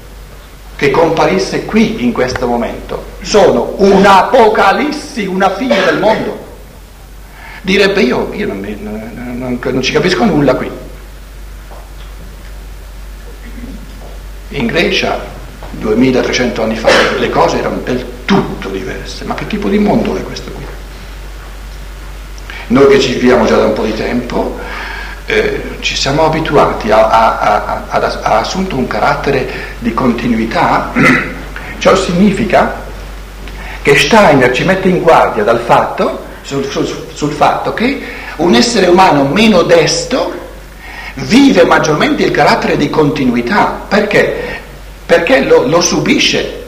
che 0.75 0.91
comparisse 0.91 1.65
qui 1.65 2.03
in 2.03 2.11
questo 2.11 2.45
momento, 2.45 3.03
sono 3.21 3.73
un'apocalissi, 3.77 5.25
una 5.25 5.49
fine 5.55 5.83
del 5.85 5.97
mondo. 5.97 6.49
Direbbe 7.61 8.01
io, 8.01 8.33
io 8.33 8.47
non, 8.47 8.59
non, 8.59 9.37
non, 9.37 9.59
non 9.61 9.81
ci 9.81 9.91
capisco 9.91 10.25
nulla 10.25 10.55
qui. 10.55 10.69
In 14.49 14.65
Grecia, 14.65 15.19
2300 15.69 16.63
anni 16.63 16.75
fa, 16.75 16.89
le 17.17 17.29
cose 17.29 17.59
erano 17.59 17.77
del 17.83 18.03
tutto 18.25 18.69
diverse. 18.69 19.25
Ma 19.25 19.35
che 19.35 19.45
tipo 19.45 19.69
di 19.69 19.77
mondo 19.77 20.15
è 20.15 20.23
questo 20.23 20.51
qui? 20.51 20.65
Noi 22.67 22.87
che 22.87 22.99
ci 22.99 23.13
viviamo 23.13 23.45
già 23.45 23.57
da 23.57 23.65
un 23.65 23.73
po' 23.73 23.83
di 23.83 23.93
tempo, 23.93 24.57
eh, 25.27 25.61
ci 25.81 25.95
siamo 25.95 26.25
abituati, 26.25 26.89
ha, 26.89 27.07
ha 27.87 28.37
assunto 28.39 28.75
un 28.75 28.87
carattere 28.87 29.47
di 29.79 29.93
continuità, 29.93 30.91
ciò 31.77 31.95
significa 31.95 32.79
che 33.83 33.97
Steiner 33.97 34.51
ci 34.51 34.63
mette 34.63 34.87
in 34.87 35.01
guardia 35.01 35.43
dal 35.43 35.59
fatto, 35.59 36.29
sul, 36.41 36.65
sul, 36.69 37.07
sul 37.13 37.31
fatto 37.31 37.73
che 37.73 38.01
un 38.37 38.55
essere 38.55 38.87
umano 38.87 39.25
meno 39.25 39.63
desto 39.63 40.39
vive 41.15 41.63
maggiormente 41.65 42.23
il 42.23 42.31
carattere 42.31 42.77
di 42.77 42.89
continuità. 42.89 43.85
Perché? 43.87 44.59
Perché 45.05 45.41
lo, 45.41 45.67
lo 45.67 45.81
subisce. 45.81 46.59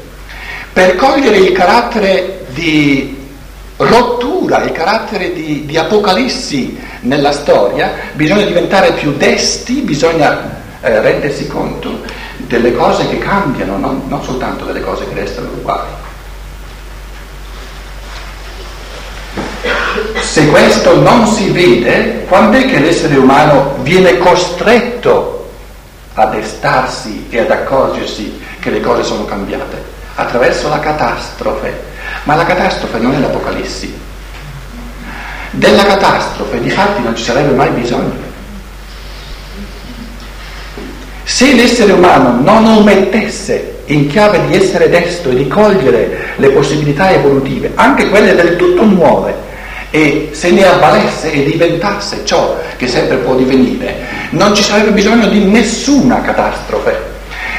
Per 0.71 0.95
cogliere 0.95 1.37
il 1.37 1.51
carattere 1.51 2.45
di 2.49 3.15
rottura, 3.77 4.63
il 4.63 4.71
carattere 4.71 5.33
di, 5.33 5.65
di 5.65 5.77
apocalissi 5.77 6.77
nella 7.01 7.31
storia, 7.31 7.93
bisogna 8.13 8.45
diventare 8.45 8.93
più 8.93 9.13
desti, 9.13 9.81
bisogna 9.81 10.61
eh, 10.81 10.99
rendersi 11.01 11.47
conto 11.47 12.01
delle 12.37 12.73
cose 12.73 13.07
che 13.09 13.17
cambiano, 13.19 13.77
non, 13.77 14.03
non 14.07 14.23
soltanto 14.23 14.65
delle 14.65 14.81
cose 14.81 15.07
che 15.07 15.19
restano 15.19 15.49
uguali. 15.55 16.02
Se 20.21 20.47
questo 20.47 20.99
non 20.99 21.27
si 21.27 21.51
vede, 21.51 22.25
quando 22.27 22.57
è 22.57 22.65
che 22.65 22.79
l'essere 22.79 23.17
umano 23.17 23.75
viene 23.81 24.17
costretto 24.17 25.49
a 26.13 26.25
destarsi 26.27 27.27
e 27.29 27.39
ad 27.39 27.51
accorgersi 27.51 28.39
che 28.59 28.69
le 28.69 28.81
cose 28.81 29.03
sono 29.03 29.25
cambiate? 29.25 29.91
Attraverso 30.15 30.69
la 30.69 30.79
catastrofe. 30.79 31.91
Ma 32.23 32.35
la 32.35 32.45
catastrofe 32.45 32.99
non 32.99 33.15
è 33.15 33.19
l'Apocalissi, 33.19 33.93
della 35.53 35.85
catastrofe 35.85 36.59
di 36.59 36.69
fatti 36.69 37.03
non 37.03 37.15
ci 37.15 37.23
sarebbe 37.23 37.53
mai 37.53 37.69
bisogno. 37.69 38.31
Se 41.23 41.53
l'essere 41.53 41.93
umano 41.93 42.41
non 42.41 42.65
omettesse 42.65 43.81
in 43.85 44.07
chiave 44.07 44.45
di 44.47 44.55
essere 44.55 44.89
desto 44.89 45.29
e 45.29 45.35
di 45.35 45.47
cogliere 45.47 46.33
le 46.37 46.49
possibilità 46.49 47.11
evolutive, 47.11 47.71
anche 47.75 48.09
quelle 48.09 48.33
del 48.35 48.55
tutto 48.55 48.83
nuove, 48.83 49.51
e 49.95 50.29
se 50.31 50.49
ne 50.49 50.65
avvalesse 50.65 51.31
e 51.31 51.43
diventasse 51.43 52.21
ciò 52.25 52.57
che 52.77 52.87
sempre 52.87 53.17
può 53.17 53.35
divenire, 53.35 53.95
non 54.31 54.55
ci 54.55 54.63
sarebbe 54.63 54.89
bisogno 54.89 55.27
di 55.27 55.43
nessuna 55.43 56.19
catastrofe, 56.21 56.99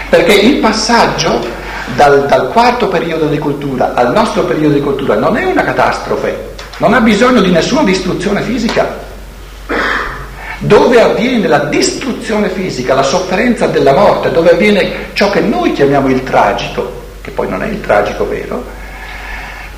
perché 0.09 0.33
il 0.33 0.57
passaggio 0.57 1.47
dal, 1.94 2.27
dal 2.27 2.49
quarto 2.49 2.88
periodo 2.88 3.27
di 3.27 3.38
cultura 3.38 3.94
al 3.94 4.11
nostro 4.11 4.42
periodo 4.42 4.75
di 4.75 4.81
cultura 4.81 5.14
non 5.14 5.37
è 5.37 5.44
una 5.44 5.62
catastrofe, 5.62 6.55
non 6.79 6.92
ha 6.92 7.01
bisogno 7.01 7.40
di 7.40 7.53
nessuna 7.53 7.85
distruzione 7.85 8.42
fisica. 8.42 9.03
Dove 10.59 11.01
avviene 11.01 11.47
la 11.47 11.59
distruzione 11.66 12.49
fisica, 12.49 12.94
la 12.94 13.05
sofferenza 13.05 13.68
della 13.68 13.92
morte, 13.92 14.33
dove 14.33 14.51
avviene 14.51 15.11
ciò 15.12 15.31
che 15.31 15.38
noi 15.38 15.73
chiamiamo 15.73 16.09
il 16.09 16.25
tragico, 16.25 17.03
che 17.20 17.31
poi 17.31 17.49
non 17.49 17.62
è 17.62 17.68
il 17.68 17.81
tragico 17.81 18.27
vero, 18.27 18.83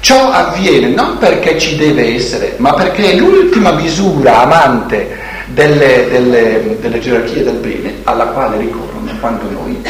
ciò 0.06 0.30
avviene 0.30 0.86
non 0.94 1.18
perché 1.18 1.58
ci 1.58 1.74
deve 1.74 2.14
essere, 2.14 2.54
ma 2.58 2.72
perché 2.74 3.10
è 3.10 3.16
l'ultima 3.16 3.72
misura 3.72 4.42
amante 4.42 5.18
delle, 5.46 6.06
delle, 6.08 6.76
delle 6.80 7.00
gerarchie 7.00 7.42
del 7.42 7.56
bene 7.56 7.94
alla 8.04 8.26
quale 8.26 8.56
ricorrono 8.56 9.10
quando 9.18 9.50
noi 9.50 9.82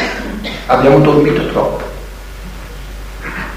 abbiamo 0.65 0.97
dormito 1.01 1.47
troppo, 1.49 1.83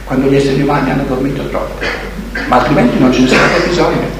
quando 0.04 0.28
gli 0.28 0.36
esseri 0.36 0.60
umani 0.60 0.90
hanno 0.90 1.04
dormito 1.04 1.48
troppo. 1.48 1.82
Ma 2.48 2.56
altrimenti 2.56 2.98
non 2.98 3.10
ce 3.10 3.20
ne 3.20 3.28
sarebbe 3.28 3.66
bisogno. 3.66 4.18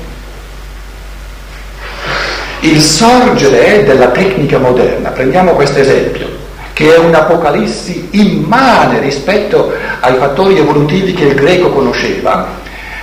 Il 2.60 2.80
sorgere 2.80 3.84
della 3.84 4.08
tecnica 4.12 4.56
moderna, 4.56 5.10
prendiamo 5.10 5.52
questo 5.52 5.78
esempio, 5.78 6.26
che 6.80 6.94
è 6.94 6.96
un'apocalissi 6.96 8.08
immane 8.12 9.00
rispetto 9.00 9.70
ai 10.00 10.16
fattori 10.16 10.56
evolutivi 10.56 11.12
che 11.12 11.24
il 11.24 11.34
greco 11.34 11.68
conosceva, 11.68 12.46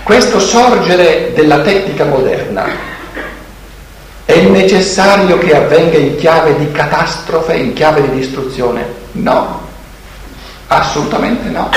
questo 0.02 0.40
sorgere 0.40 1.32
della 1.36 1.60
tecnica 1.60 2.06
moderna 2.06 2.66
è 4.26 4.42
necessario 4.42 5.38
che 5.38 5.56
avvenga 5.56 5.96
in 5.96 6.16
chiave 6.16 6.58
di 6.58 6.72
catastrofe, 6.72 7.54
in 7.54 7.74
chiave 7.74 8.02
di 8.02 8.18
distruzione? 8.18 8.84
No, 9.12 9.62
assolutamente 10.70 11.48
no. 11.50 11.70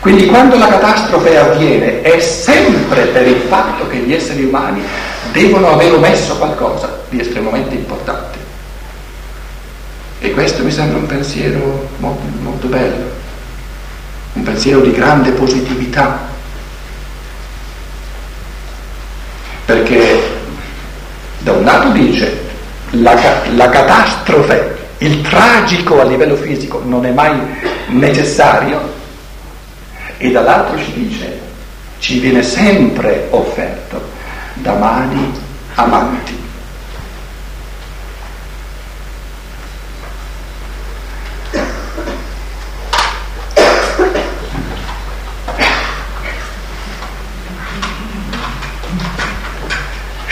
Quindi 0.00 0.24
quando 0.24 0.56
la 0.56 0.68
catastrofe 0.68 1.36
avviene 1.36 2.00
è 2.00 2.18
sempre 2.18 3.02
per 3.08 3.26
il 3.26 3.42
fatto 3.46 3.86
che 3.88 3.98
gli 3.98 4.14
esseri 4.14 4.44
umani 4.44 4.82
devono 5.32 5.72
aver 5.72 5.92
omesso 5.92 6.34
qualcosa 6.38 7.00
di 7.10 7.20
estremamente 7.20 7.74
importante. 7.74 8.39
E 10.22 10.32
questo 10.32 10.62
mi 10.62 10.70
sembra 10.70 10.98
un 10.98 11.06
pensiero 11.06 11.88
molto, 11.96 12.22
molto 12.40 12.66
bello, 12.66 13.10
un 14.34 14.42
pensiero 14.42 14.80
di 14.80 14.92
grande 14.92 15.30
positività, 15.30 16.28
perché 19.64 20.22
da 21.38 21.52
un 21.52 21.64
lato 21.64 21.88
dice 21.92 22.48
la, 22.90 23.18
la 23.54 23.70
catastrofe, 23.70 24.88
il 24.98 25.22
tragico 25.22 26.00
a 26.00 26.04
livello 26.04 26.36
fisico 26.36 26.82
non 26.84 27.06
è 27.06 27.12
mai 27.12 27.40
necessario, 27.88 28.92
e 30.18 30.30
dall'altro 30.30 30.76
ci 30.76 30.92
dice 30.92 31.40
ci 31.98 32.18
viene 32.18 32.42
sempre 32.42 33.26
offerto 33.30 34.02
da 34.54 34.74
mani 34.74 35.32
amanti. 35.76 36.39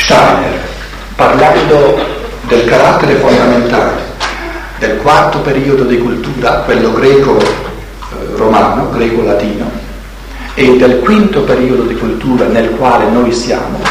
Steiner, 0.08 0.58
parlando 1.16 1.98
del 2.44 2.64
carattere 2.64 3.16
fondamentale 3.16 4.00
del 4.78 4.96
quarto 5.02 5.40
periodo 5.40 5.84
di 5.84 5.98
cultura, 5.98 6.62
quello 6.64 6.94
greco-romano, 6.94 8.88
greco-latino, 8.88 9.70
e 10.54 10.76
del 10.78 11.00
quinto 11.00 11.42
periodo 11.42 11.82
di 11.82 11.94
cultura 11.94 12.46
nel 12.46 12.70
quale 12.70 13.10
noi 13.10 13.34
siamo, 13.34 13.82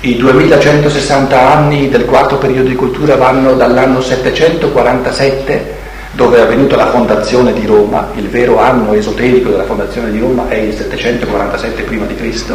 i 0.00 0.16
2160 0.16 1.38
anni 1.38 1.90
del 1.90 2.06
quarto 2.06 2.36
periodo 2.36 2.70
di 2.70 2.74
cultura 2.74 3.16
vanno 3.16 3.52
dall'anno 3.52 4.00
747, 4.00 5.76
dove 6.12 6.38
è 6.38 6.40
avvenuta 6.40 6.76
la 6.76 6.88
fondazione 6.88 7.52
di 7.52 7.66
Roma, 7.66 8.08
il 8.14 8.30
vero 8.30 8.58
anno 8.58 8.94
esoterico 8.94 9.50
della 9.50 9.64
fondazione 9.64 10.10
di 10.12 10.18
Roma 10.18 10.48
è 10.48 10.56
il 10.56 10.74
747 10.74 11.82
p.C., 11.82 12.54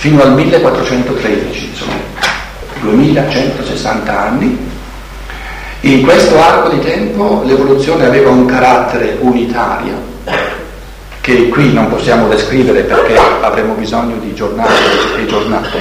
fino 0.00 0.22
al 0.22 0.32
1413, 0.32 1.72
sono 1.74 1.92
2160 2.80 4.18
anni. 4.18 4.68
In 5.80 6.02
questo 6.02 6.40
arco 6.40 6.70
di 6.70 6.78
tempo 6.80 7.42
l'evoluzione 7.44 8.06
aveva 8.06 8.30
un 8.30 8.46
carattere 8.46 9.18
unitario 9.20 10.08
che 11.20 11.50
qui 11.50 11.74
non 11.74 11.90
possiamo 11.90 12.28
descrivere 12.28 12.80
perché 12.84 13.14
avremo 13.14 13.74
bisogno 13.74 14.16
di 14.16 14.32
giornate 14.32 15.18
e 15.18 15.26
giornate, 15.26 15.78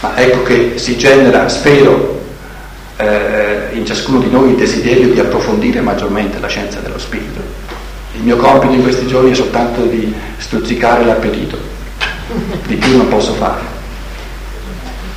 ma 0.00 0.16
ecco 0.16 0.42
che 0.42 0.72
si 0.74 0.96
genera, 0.96 1.48
spero, 1.48 2.20
eh, 2.96 3.68
in 3.74 3.86
ciascuno 3.86 4.18
di 4.18 4.30
noi 4.30 4.50
il 4.50 4.56
desiderio 4.56 5.12
di 5.12 5.20
approfondire 5.20 5.80
maggiormente 5.80 6.40
la 6.40 6.48
scienza 6.48 6.80
dello 6.80 6.98
spirito. 6.98 7.40
Il 8.16 8.22
mio 8.22 8.36
compito 8.36 8.72
in 8.72 8.82
questi 8.82 9.06
giorni 9.06 9.30
è 9.30 9.34
soltanto 9.34 9.82
di 9.82 10.12
stuzzicare 10.38 11.04
l'appetito, 11.04 11.74
di 12.66 12.74
più 12.76 12.96
non 12.96 13.08
posso 13.08 13.34
fare 13.34 13.74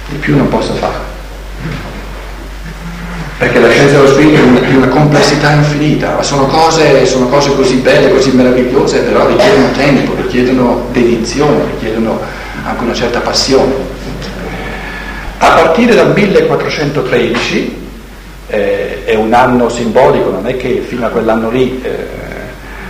di 0.09 0.17
più 0.17 0.35
non 0.35 0.47
posso 0.47 0.73
fare. 0.73 1.15
Perché 3.37 3.59
la 3.59 3.69
scienza 3.69 3.97
dello 3.97 4.07
spirito 4.07 4.41
è 4.63 4.73
una 4.73 4.87
complessità 4.87 5.51
infinita, 5.51 6.23
sono 6.23 6.47
cose, 6.47 7.05
sono 7.05 7.27
cose 7.27 7.53
così 7.55 7.75
belle, 7.75 8.09
così 8.11 8.31
meravigliose, 8.31 9.01
però 9.01 9.27
richiedono 9.27 9.71
tempo, 9.73 10.15
richiedono 10.15 10.87
dedizione, 10.91 11.65
richiedono 11.73 12.19
anche 12.63 12.83
una 12.83 12.93
certa 12.93 13.19
passione. 13.19 13.73
A 15.37 15.49
partire 15.49 15.93
dal 15.93 16.13
1413, 16.13 17.85
eh, 18.47 19.03
è 19.05 19.13
un 19.13 19.31
anno 19.33 19.69
simbolico, 19.69 20.31
non 20.31 20.47
è 20.47 20.57
che 20.57 20.83
fino 20.87 21.05
a 21.05 21.09
quell'anno 21.09 21.51
lì 21.51 21.79
eh, 21.83 22.07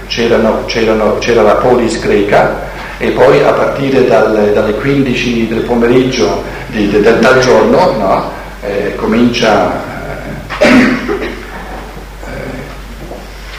c'erano, 0.07 0.63
c'erano, 0.65 1.17
c'era 1.17 1.41
la 1.41 1.55
polis 1.55 1.99
greca, 1.99 2.75
e 2.97 3.11
poi 3.11 3.43
a 3.43 3.51
partire 3.51 4.07
dal, 4.07 4.51
dalle 4.53 4.73
15 4.73 5.47
del 5.47 5.61
pomeriggio 5.61 6.43
di, 6.67 6.89
de, 6.89 7.01
del 7.01 7.19
tal 7.19 7.39
giorno 7.39 7.91
no, 7.91 8.31
eh, 8.61 8.95
comincia 8.95 9.83
eh, 10.57 10.67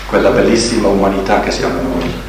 quella 0.08 0.30
bellissima 0.30 0.88
umanità 0.88 1.40
che 1.40 1.50
siamo 1.50 1.80
noi. 1.82 2.26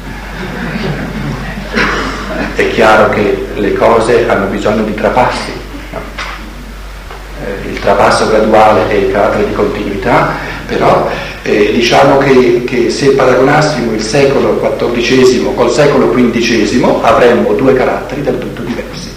È 2.54 2.70
chiaro 2.70 3.08
che 3.08 3.48
le 3.54 3.72
cose 3.72 4.28
hanno 4.28 4.46
bisogno 4.46 4.82
di 4.82 4.94
trapassi, 4.94 5.52
no? 5.92 5.98
eh, 7.44 7.68
il 7.70 7.78
trapasso 7.80 8.28
graduale 8.28 8.88
è 8.88 8.94
il 8.94 9.12
carattere 9.12 9.46
di 9.46 9.52
continuità, 9.52 10.34
però 10.66 11.10
eh, 11.50 11.72
diciamo 11.72 12.18
che, 12.18 12.62
che, 12.64 12.90
se 12.90 13.10
paragonassimo 13.10 13.92
il 13.92 14.00
secolo 14.00 14.60
XIV 14.60 15.54
col 15.54 15.70
secolo 15.70 16.10
XV 16.10 16.98
avremmo 17.02 17.54
due 17.54 17.74
caratteri 17.74 18.22
del 18.22 18.38
tutto 18.38 18.62
diversi. 18.62 19.08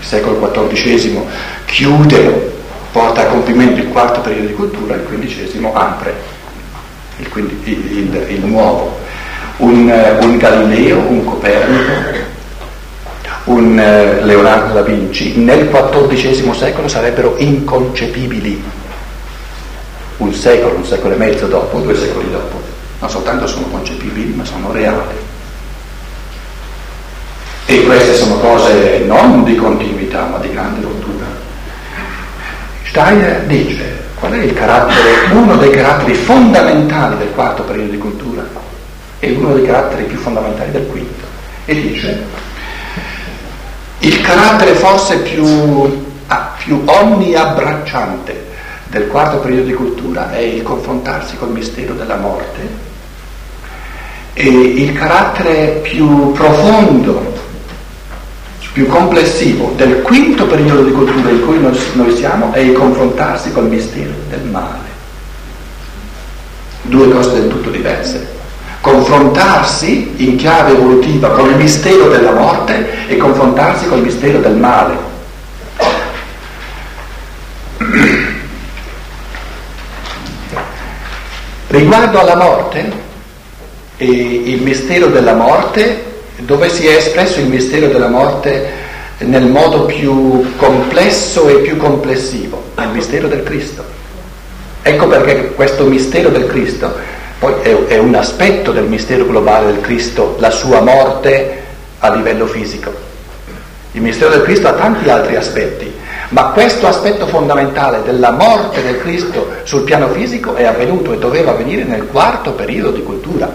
Il 0.00 0.06
secolo 0.06 0.38
XIV 0.40 1.20
chiude, 1.66 2.52
porta 2.90 3.22
a 3.22 3.26
compimento 3.26 3.80
il 3.80 3.88
quarto 3.88 4.20
periodo 4.20 4.48
di 4.48 4.54
cultura, 4.54 4.94
il 4.94 5.02
XV 5.02 5.70
apre 5.72 6.14
il, 7.18 7.28
il, 7.64 7.98
il, 7.98 8.26
il 8.28 8.44
nuovo. 8.44 9.00
Un, 9.56 9.88
un, 10.20 10.36
Galileo, 10.36 10.98
un 10.98 11.24
Copernico, 11.24 11.92
un 13.44 13.78
eh, 13.78 14.24
Leonardo 14.24 14.74
da 14.74 14.82
Vinci 14.82 15.36
nel 15.36 15.68
XIV 15.68 16.52
secolo 16.52 16.88
sarebbero 16.88 17.36
inconcepibili 17.38 18.60
un 20.18 20.32
secolo, 20.32 20.76
un 20.76 20.84
secolo 20.84 21.14
e 21.14 21.18
mezzo 21.18 21.46
dopo, 21.46 21.78
due 21.80 21.96
secoli 21.96 22.30
dopo, 22.30 22.60
non 23.00 23.10
soltanto 23.10 23.46
sono 23.46 23.66
concepibili, 23.66 24.32
ma 24.32 24.44
sono 24.44 24.72
reali. 24.72 25.22
E 27.66 27.84
queste 27.84 28.14
sono 28.14 28.36
cose 28.36 29.02
non 29.06 29.42
di 29.42 29.56
continuità, 29.56 30.26
ma 30.26 30.38
di 30.38 30.50
grande 30.50 30.82
rottura. 30.82 31.24
Steiner 32.84 33.40
dice 33.46 34.02
qual 34.14 34.32
è 34.32 34.42
il 34.42 34.54
carattere, 34.54 35.32
uno 35.32 35.56
dei 35.56 35.70
caratteri 35.70 36.14
fondamentali 36.14 37.16
del 37.18 37.30
quarto 37.34 37.62
periodo 37.64 37.90
di 37.90 37.98
cultura 37.98 38.46
e 39.18 39.32
uno 39.32 39.54
dei 39.54 39.66
caratteri 39.66 40.04
più 40.04 40.18
fondamentali 40.18 40.70
del 40.70 40.86
quinto. 40.86 41.24
E 41.64 41.74
dice 41.74 42.22
il 43.98 44.20
carattere 44.20 44.74
forse 44.74 45.16
più, 45.18 46.04
ah, 46.26 46.54
più 46.58 46.82
onniabbracciante 46.84 48.43
del 48.94 49.08
quarto 49.08 49.38
periodo 49.38 49.66
di 49.66 49.72
cultura 49.72 50.30
è 50.30 50.38
il 50.38 50.62
confrontarsi 50.62 51.36
col 51.36 51.50
mistero 51.50 51.94
della 51.94 52.14
morte 52.14 52.92
e 54.34 54.48
il 54.48 54.92
carattere 54.92 55.80
più 55.82 56.30
profondo, 56.30 57.34
più 58.72 58.86
complessivo 58.86 59.72
del 59.74 60.00
quinto 60.02 60.46
periodo 60.46 60.84
di 60.84 60.92
cultura 60.92 61.28
in 61.28 61.44
cui 61.44 61.58
noi 61.58 62.14
siamo 62.16 62.52
è 62.52 62.60
il 62.60 62.72
confrontarsi 62.72 63.50
col 63.50 63.66
mistero 63.66 64.12
del 64.28 64.44
male. 64.44 64.92
Due 66.82 67.08
cose 67.08 67.32
del 67.32 67.48
tutto 67.48 67.70
diverse. 67.70 68.28
Confrontarsi 68.80 70.12
in 70.18 70.36
chiave 70.36 70.70
evolutiva 70.70 71.30
con 71.30 71.50
il 71.50 71.56
mistero 71.56 72.08
della 72.10 72.32
morte 72.32 73.08
e 73.08 73.16
confrontarsi 73.16 73.88
col 73.88 74.02
mistero 74.02 74.38
del 74.38 74.54
male. 74.54 75.13
Riguardo 81.74 82.20
alla 82.20 82.36
morte 82.36 82.92
e 83.96 84.04
il 84.06 84.62
mistero 84.62 85.08
della 85.08 85.34
morte, 85.34 86.04
dove 86.36 86.68
si 86.68 86.86
è 86.86 86.94
espresso 86.94 87.40
il 87.40 87.48
mistero 87.48 87.88
della 87.88 88.06
morte 88.06 88.70
nel 89.18 89.46
modo 89.46 89.84
più 89.84 90.54
complesso 90.54 91.48
e 91.48 91.54
più 91.62 91.76
complessivo, 91.76 92.62
nel 92.76 92.90
mistero 92.90 93.26
del 93.26 93.42
Cristo. 93.42 93.84
Ecco 94.82 95.08
perché 95.08 95.50
questo 95.54 95.82
mistero 95.86 96.28
del 96.28 96.46
Cristo 96.46 96.94
poi 97.40 97.54
è, 97.62 97.76
è 97.86 97.98
un 97.98 98.14
aspetto 98.14 98.70
del 98.70 98.84
mistero 98.84 99.26
globale 99.26 99.72
del 99.72 99.80
Cristo, 99.80 100.36
la 100.38 100.50
sua 100.50 100.80
morte 100.80 101.60
a 101.98 102.14
livello 102.14 102.46
fisico. 102.46 102.92
Il 103.90 104.00
mistero 104.00 104.30
del 104.30 104.42
Cristo 104.42 104.68
ha 104.68 104.74
tanti 104.74 105.10
altri 105.10 105.34
aspetti, 105.34 105.92
ma 106.34 106.46
questo 106.46 106.88
aspetto 106.88 107.28
fondamentale 107.28 108.02
della 108.02 108.32
morte 108.32 108.82
del 108.82 108.98
Cristo 108.98 109.52
sul 109.62 109.84
piano 109.84 110.08
fisico 110.08 110.56
è 110.56 110.64
avvenuto 110.64 111.12
e 111.12 111.18
doveva 111.18 111.52
avvenire 111.52 111.84
nel 111.84 112.08
quarto 112.08 112.54
periodo 112.54 112.90
di 112.90 113.04
cultura, 113.04 113.48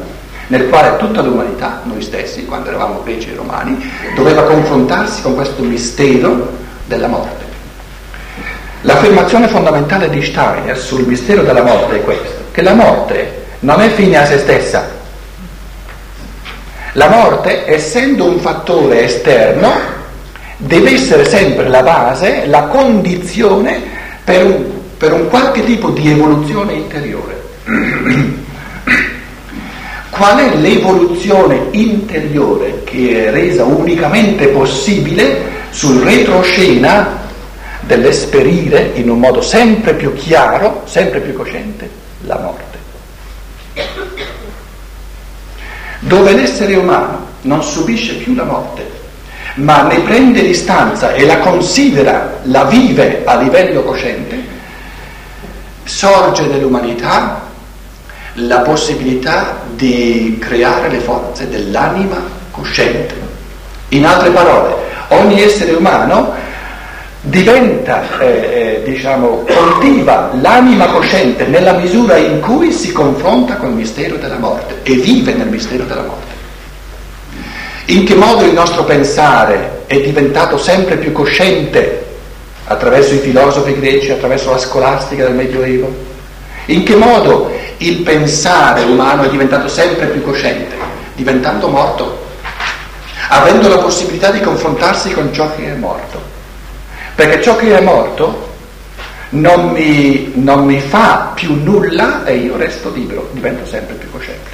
nel 0.48 0.70
quale 0.70 0.96
tutta 0.96 1.22
l'umanità, 1.22 1.82
noi 1.84 2.02
stessi, 2.02 2.46
quando 2.46 2.70
eravamo 2.70 3.04
greci 3.04 3.32
e 3.32 3.36
romani, 3.36 3.92
doveva 4.16 4.44
confrontarsi 4.44 5.22
con 5.22 5.36
questo 5.36 5.62
mistero 5.62 6.54
della 6.86 7.08
morte. 7.08 7.44
L'affermazione 8.84 9.50
fondamentale 9.50 10.10
di 10.10 10.24
Steiner 10.24 10.78
sul 10.78 11.06
mistero 11.06 11.42
della 11.42 11.64
morte 11.64 11.98
è 11.98 12.02
questa, 12.02 12.44
che 12.50 12.62
la 12.62 12.76
morte 12.76 13.44
non 13.60 13.82
è 13.82 13.90
fine 13.90 14.16
a 14.16 14.26
se 14.26 14.38
stessa. 14.38 14.88
La 16.94 17.10
morte, 17.10 17.70
essendo 17.70 18.24
un 18.24 18.40
fattore 18.40 19.04
esterno, 19.04 19.99
deve 20.62 20.94
essere 20.94 21.24
sempre 21.24 21.70
la 21.70 21.82
base, 21.82 22.46
la 22.46 22.64
condizione 22.64 23.82
per 24.26 24.44
un, 24.46 24.66
per 24.98 25.14
un 25.14 25.30
qualche 25.30 25.64
tipo 25.64 25.90
di 25.92 26.12
evoluzione 26.12 26.74
interiore. 26.74 27.42
Qual 30.10 30.38
è 30.38 30.56
l'evoluzione 30.58 31.68
interiore 31.72 32.84
che 32.84 33.28
è 33.28 33.32
resa 33.32 33.64
unicamente 33.64 34.48
possibile 34.48 35.58
sul 35.70 36.02
retroscena 36.02 37.20
dell'esperire 37.82 38.92
in 38.96 39.10
un 39.10 39.20
modo 39.20 39.42
sempre 39.42 39.94
più 39.94 40.14
chiaro, 40.14 40.82
sempre 40.86 41.22
più 41.22 41.34
cosciente, 41.34 41.90
la 42.26 42.38
morte. 42.38 42.78
Dove 46.00 46.34
l'essere 46.34 46.76
umano 46.76 47.28
non 47.44 47.64
subisce 47.64 48.16
più 48.16 48.36
la 48.36 48.44
morte, 48.44 48.99
ma 49.60 49.84
ne 49.84 50.00
prende 50.00 50.42
distanza 50.42 51.14
e 51.14 51.26
la 51.26 51.40
considera, 51.40 52.40
la 52.44 52.64
vive 52.66 53.24
a 53.26 53.36
livello 53.38 53.84
cosciente, 53.84 54.42
sorge 55.84 56.46
nell'umanità 56.46 57.48
la 58.34 58.60
possibilità 58.60 59.62
di 59.76 60.38
creare 60.40 60.90
le 60.90 61.00
forze 61.00 61.50
dell'anima 61.50 62.22
cosciente. 62.52 63.16
In 63.90 64.06
altre 64.06 64.30
parole, 64.30 64.76
ogni 65.10 65.42
essere 65.42 65.74
umano 65.74 66.34
diventa, 67.22 68.18
eh, 68.20 68.26
eh, 68.26 68.84
diciamo, 68.86 69.44
coltiva 69.46 70.32
l'anima 70.40 70.86
cosciente 70.86 71.46
nella 71.48 71.74
misura 71.74 72.16
in 72.16 72.40
cui 72.40 72.72
si 72.72 72.94
confronta 72.94 73.58
col 73.58 73.74
mistero 73.74 74.16
della 74.16 74.38
morte 74.38 74.80
e 74.84 74.94
vive 74.96 75.34
nel 75.34 75.48
mistero 75.48 75.84
della 75.84 76.04
morte. 76.04 76.29
In 77.90 78.06
che 78.06 78.16
modo 78.16 78.46
il 78.46 78.54
nostro 78.54 78.84
pensare 78.84 79.84
è 79.86 80.00
diventato 80.00 80.58
sempre 80.58 80.98
più 80.98 81.12
cosciente 81.12 82.06
attraverso 82.66 83.14
i 83.16 83.20
filosofi 83.20 83.80
greci, 83.80 84.12
attraverso 84.12 84.52
la 84.52 84.60
scolastica 84.60 85.26
del 85.26 85.34
Medioevo? 85.34 85.92
In 86.66 86.84
che 86.84 86.96
modo 86.96 87.52
il 87.78 87.98
pensare 88.02 88.84
umano 88.84 89.24
è 89.24 89.30
diventato 89.30 89.68
sempre 89.68 90.08
più 90.08 90.22
cosciente, 90.22 90.76
diventando 91.16 91.68
morto, 91.68 92.26
avendo 93.30 93.68
la 93.68 93.80
possibilità 93.80 94.32
di 94.32 94.42
confrontarsi 94.42 95.12
con 95.12 95.34
ciò 95.34 95.54
che 95.56 95.66
è 95.66 95.76
morto? 95.76 96.30
perché 97.20 97.42
ciò 97.42 97.58
che 97.58 97.78
è 97.78 97.82
morto 97.82 98.48
non 99.32 99.72
mi, 99.72 100.32
non 100.36 100.64
mi 100.64 100.80
fa 100.80 101.34
più 101.36 101.54
nulla 101.54 102.24
e 102.24 102.36
io 102.38 102.56
resto 102.56 102.90
libero, 102.92 103.28
divento 103.34 103.66
sempre 103.66 103.96
più 103.96 104.10
cosciente. 104.10 104.49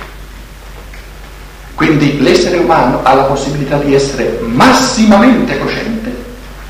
Quindi 1.76 2.22
l'essere 2.22 2.58
umano 2.58 3.02
ha 3.04 3.14
la 3.14 3.24
possibilità 3.24 3.78
di 3.78 3.94
essere 3.94 4.40
massimamente 4.42 5.60
cosciente 5.60 6.14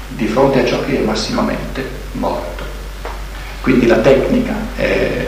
di 0.10 0.26
fronte 0.28 0.62
a 0.62 0.66
ciò 0.66 0.84
che 0.84 1.00
è 1.00 1.04
massimamente 1.04 1.88
morto. 2.14 2.64
Quindi 3.62 3.86
la 3.88 3.98
tecnica 3.98 4.54
è 4.76 5.26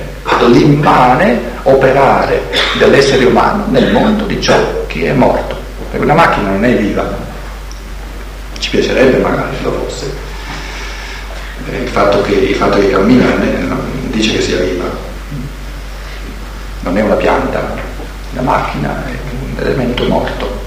l'immane 0.48 1.40
operare 1.64 2.44
dell'essere 2.78 3.26
umano 3.26 3.66
nel 3.70 3.92
mondo 3.92 4.26
di 4.26 4.42
ciò 4.42 4.86
che 4.88 5.10
è 5.10 5.14
morto. 5.14 5.56
Perché 5.90 6.04
una 6.04 6.14
macchina 6.14 6.50
non 6.50 6.64
è 6.66 6.76
viva, 6.76 7.16
ci 8.60 8.70
piacerebbe 8.70 9.18
magari 9.18 9.56
se 9.58 9.64
lo 9.64 9.72
fosse, 9.72 10.14
eh, 11.70 11.78
il, 11.84 11.90
fatto 11.90 12.22
che, 12.22 12.34
il 12.34 12.56
fatto 12.56 12.80
che 12.80 12.90
cammina 12.90 13.28
dice 14.12 14.34
che 14.34 14.42
sia 14.42 14.60
viva, 14.60 14.86
non 16.82 16.98
è 16.98 17.02
una 17.02 17.16
pianta, 17.16 17.86
una 18.38 18.52
macchina, 18.52 19.04
è 19.06 19.12
un 19.32 19.66
elemento 19.66 20.04
morto. 20.06 20.66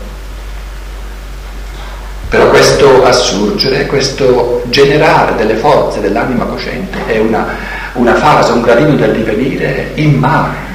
Però 2.29 2.49
questo 2.49 3.05
assurgere, 3.05 3.87
questo 3.87 4.63
generare 4.67 5.35
delle 5.37 5.55
forze 5.55 6.01
dell'anima 6.01 6.45
cosciente 6.45 6.99
è 7.07 7.19
una, 7.19 7.47
una 7.95 8.15
fase, 8.15 8.53
un 8.53 8.63
gradino 8.63 8.95
del 8.95 9.13
divenire 9.13 9.91
immane, 9.95 10.69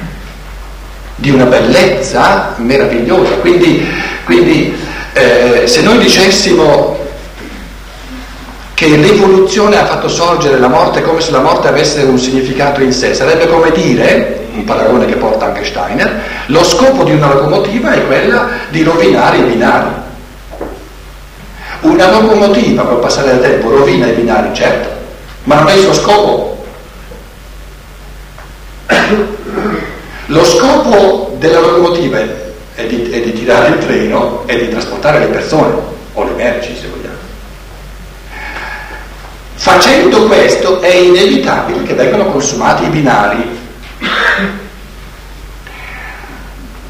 di 1.16 1.30
una 1.30 1.44
bellezza 1.44 2.54
meravigliosa. 2.56 3.36
Quindi, 3.36 3.86
quindi 4.24 4.76
eh, 5.14 5.66
se 5.66 5.82
noi 5.82 5.98
dicessimo 5.98 6.98
che 8.76 8.88
l'evoluzione 8.88 9.80
ha 9.80 9.86
fatto 9.86 10.06
sorgere 10.06 10.58
la 10.58 10.68
morte 10.68 11.00
come 11.00 11.22
se 11.22 11.30
la 11.30 11.40
morte 11.40 11.66
avesse 11.66 12.02
un 12.02 12.18
significato 12.18 12.82
in 12.82 12.92
sé. 12.92 13.14
Sarebbe 13.14 13.46
come 13.46 13.70
dire, 13.70 14.48
un 14.52 14.64
paragone 14.64 15.06
che 15.06 15.14
porta 15.14 15.46
anche 15.46 15.64
Steiner, 15.64 16.20
lo 16.48 16.62
scopo 16.62 17.02
di 17.02 17.12
una 17.12 17.32
locomotiva 17.32 17.94
è 17.94 18.04
quella 18.04 18.48
di 18.68 18.82
rovinare 18.82 19.38
i 19.38 19.42
binari. 19.44 19.88
Una 21.80 22.10
locomotiva 22.10 22.82
col 22.82 22.98
passare 22.98 23.30
del 23.30 23.40
tempo 23.40 23.70
rovina 23.70 24.08
i 24.08 24.12
binari, 24.12 24.50
certo, 24.52 24.90
ma 25.44 25.54
non 25.54 25.68
è 25.68 25.72
il 25.72 25.80
suo 25.80 25.94
scopo. 25.94 26.64
Lo 30.26 30.44
scopo 30.44 31.34
della 31.38 31.60
locomotiva 31.60 32.18
è 32.74 32.84
di, 32.84 33.10
è 33.10 33.20
di 33.22 33.32
tirare 33.32 33.68
il 33.68 33.78
treno 33.78 34.42
e 34.44 34.58
di 34.58 34.68
trasportare 34.68 35.20
le 35.20 35.28
persone 35.28 35.72
o 36.12 36.24
le 36.24 36.32
merci. 36.32 36.76
Facendo 39.66 40.26
questo 40.26 40.80
è 40.80 40.94
inevitabile 40.94 41.82
che 41.82 41.94
vengano 41.94 42.26
consumati 42.26 42.84
i 42.84 42.88
binari. 42.88 43.58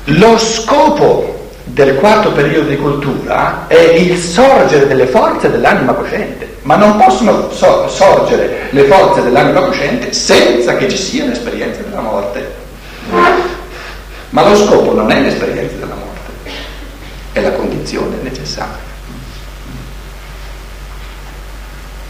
Lo 0.04 0.36
scopo 0.36 1.52
del 1.64 1.94
quarto 1.94 2.32
periodo 2.32 2.68
di 2.68 2.76
cultura 2.76 3.64
è 3.66 3.78
il 3.78 4.18
sorgere 4.18 4.86
delle 4.86 5.06
forze 5.06 5.50
dell'anima 5.50 5.94
cosciente, 5.94 6.56
ma 6.64 6.76
non 6.76 6.98
possono 6.98 7.50
so- 7.50 7.88
sorgere 7.88 8.68
le 8.68 8.82
forze 8.84 9.22
dell'anima 9.22 9.60
cosciente 9.60 10.12
senza 10.12 10.76
che 10.76 10.90
ci 10.90 10.98
sia 10.98 11.24
l'esperienza 11.24 11.80
della 11.80 12.02
morte. 12.02 12.54
Ma 14.28 14.46
lo 14.46 14.54
scopo 14.54 14.92
non 14.92 15.10
è 15.10 15.18
l'esperienza 15.22 15.76
della 15.76 15.94
morte, 15.94 16.50
è 17.32 17.40
la 17.40 17.52
condizione 17.52 18.16
necessaria. 18.20 18.85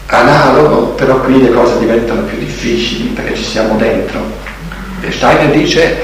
Analogo, 0.07 0.87
però 0.89 1.19
qui 1.21 1.41
le 1.41 1.51
cose 1.51 1.77
diventano 1.79 2.21
più 2.21 2.37
difficili 2.37 3.09
perché 3.09 3.35
ci 3.35 3.43
siamo 3.43 3.75
dentro. 3.75 4.19
E 5.01 5.11
Steiner 5.11 5.51
dice 5.51 5.97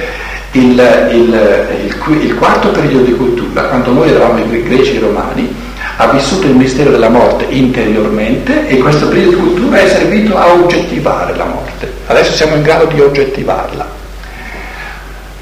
il, 0.51 0.79
il, 1.11 1.73
il, 1.85 2.23
il, 2.23 2.35
quarto 2.35 2.69
periodo 2.69 3.03
di 3.05 3.15
cultura, 3.15 3.63
quando 3.63 3.91
noi 3.91 4.09
eravamo 4.09 4.39
i 4.39 4.63
greci 4.63 4.91
e 4.91 4.95
i 4.95 4.99
romani, 4.99 5.55
ha 5.97 6.07
vissuto 6.07 6.47
il 6.47 6.55
mistero 6.55 6.91
della 6.91 7.09
morte 7.09 7.45
interiormente 7.45 8.67
e 8.67 8.77
questo 8.77 9.07
periodo 9.07 9.29
di 9.31 9.35
cultura 9.35 9.79
è 9.79 9.87
servito 9.87 10.37
a 10.37 10.53
oggettivare 10.53 11.35
la 11.35 11.45
morte. 11.45 11.91
Adesso 12.07 12.33
siamo 12.33 12.55
in 12.55 12.61
grado 12.61 12.85
di 12.85 12.99
oggettivarla. 12.99 14.01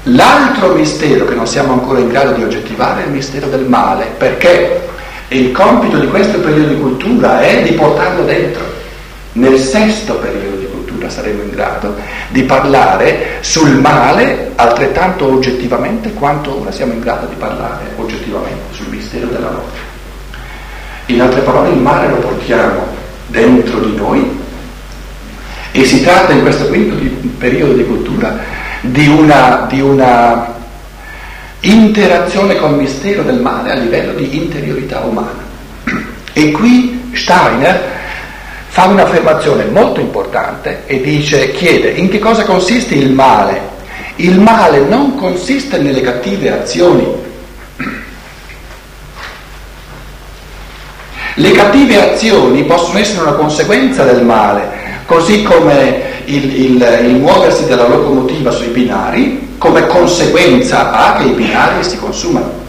L'altro 0.06 0.74
mistero 0.74 1.24
che 1.26 1.34
non 1.34 1.46
siamo 1.46 1.74
ancora 1.74 2.00
in 2.00 2.08
grado 2.08 2.32
di 2.32 2.42
oggettivare 2.42 3.02
è 3.02 3.06
il 3.06 3.12
mistero 3.12 3.46
del 3.48 3.64
male, 3.64 4.06
perché 4.16 4.90
e 5.32 5.38
il 5.38 5.52
compito 5.52 5.98
di 5.98 6.08
questo 6.08 6.40
periodo 6.40 6.74
di 6.74 6.78
cultura 6.78 7.40
è 7.40 7.62
di 7.62 7.72
portarlo 7.72 8.22
dentro. 8.24 8.62
Nel 9.32 9.58
sesto 9.58 10.16
periodo 10.16 10.56
di 10.56 10.66
cultura 10.66 11.08
saremo 11.08 11.42
in 11.42 11.48
grado 11.48 11.94
di 12.28 12.42
parlare 12.42 13.38
sul 13.40 13.78
male 13.78 14.52
altrettanto 14.56 15.32
oggettivamente 15.32 16.12
quanto 16.12 16.60
ora 16.60 16.70
siamo 16.70 16.92
in 16.92 17.00
grado 17.00 17.28
di 17.28 17.34
parlare 17.36 17.92
oggettivamente 17.96 18.74
sul 18.74 18.88
mistero 18.88 19.28
della 19.28 19.48
morte. 19.48 19.78
In 21.06 21.22
altre 21.22 21.40
parole 21.40 21.70
il 21.70 21.78
male 21.78 22.08
lo 22.08 22.16
portiamo 22.16 22.86
dentro 23.28 23.78
di 23.78 23.96
noi 23.96 24.38
e 25.72 25.84
si 25.86 26.02
tratta 26.02 26.32
in 26.32 26.42
questo 26.42 26.66
quinto 26.66 26.94
periodo 27.38 27.72
di 27.72 27.86
cultura 27.86 28.38
di 28.82 29.08
una, 29.08 29.64
di 29.66 29.80
una 29.80 30.60
interazione 31.62 32.56
col 32.56 32.74
mistero 32.74 33.22
del 33.22 33.40
male 33.40 33.70
a 33.70 33.74
livello 33.74 34.12
di 34.12 34.36
interiorità 34.36 35.00
umana. 35.00 35.50
E 36.32 36.50
qui 36.50 37.10
Steiner 37.12 37.80
fa 38.68 38.86
un'affermazione 38.86 39.66
molto 39.66 40.00
importante 40.00 40.84
e 40.86 41.00
dice, 41.00 41.52
chiede 41.52 41.90
in 41.90 42.08
che 42.08 42.18
cosa 42.18 42.44
consiste 42.44 42.94
il 42.94 43.12
male. 43.12 43.70
Il 44.16 44.40
male 44.40 44.80
non 44.80 45.16
consiste 45.16 45.78
nelle 45.78 46.00
cattive 46.00 46.50
azioni. 46.50 47.06
Le 51.34 51.50
cattive 51.52 52.12
azioni 52.12 52.64
possono 52.64 52.98
essere 52.98 53.22
una 53.22 53.32
conseguenza 53.32 54.04
del 54.04 54.22
male, 54.24 54.68
così 55.06 55.42
come 55.42 56.11
il, 56.26 56.60
il, 56.64 57.00
il 57.04 57.16
muoversi 57.16 57.66
della 57.66 57.88
locomotiva 57.88 58.50
sui 58.50 58.68
binari 58.68 59.54
come 59.58 59.86
conseguenza 59.86 60.92
ha 60.92 61.16
che 61.18 61.28
i 61.28 61.32
binari 61.32 61.84
si 61.84 61.96
consumano. 61.98 62.60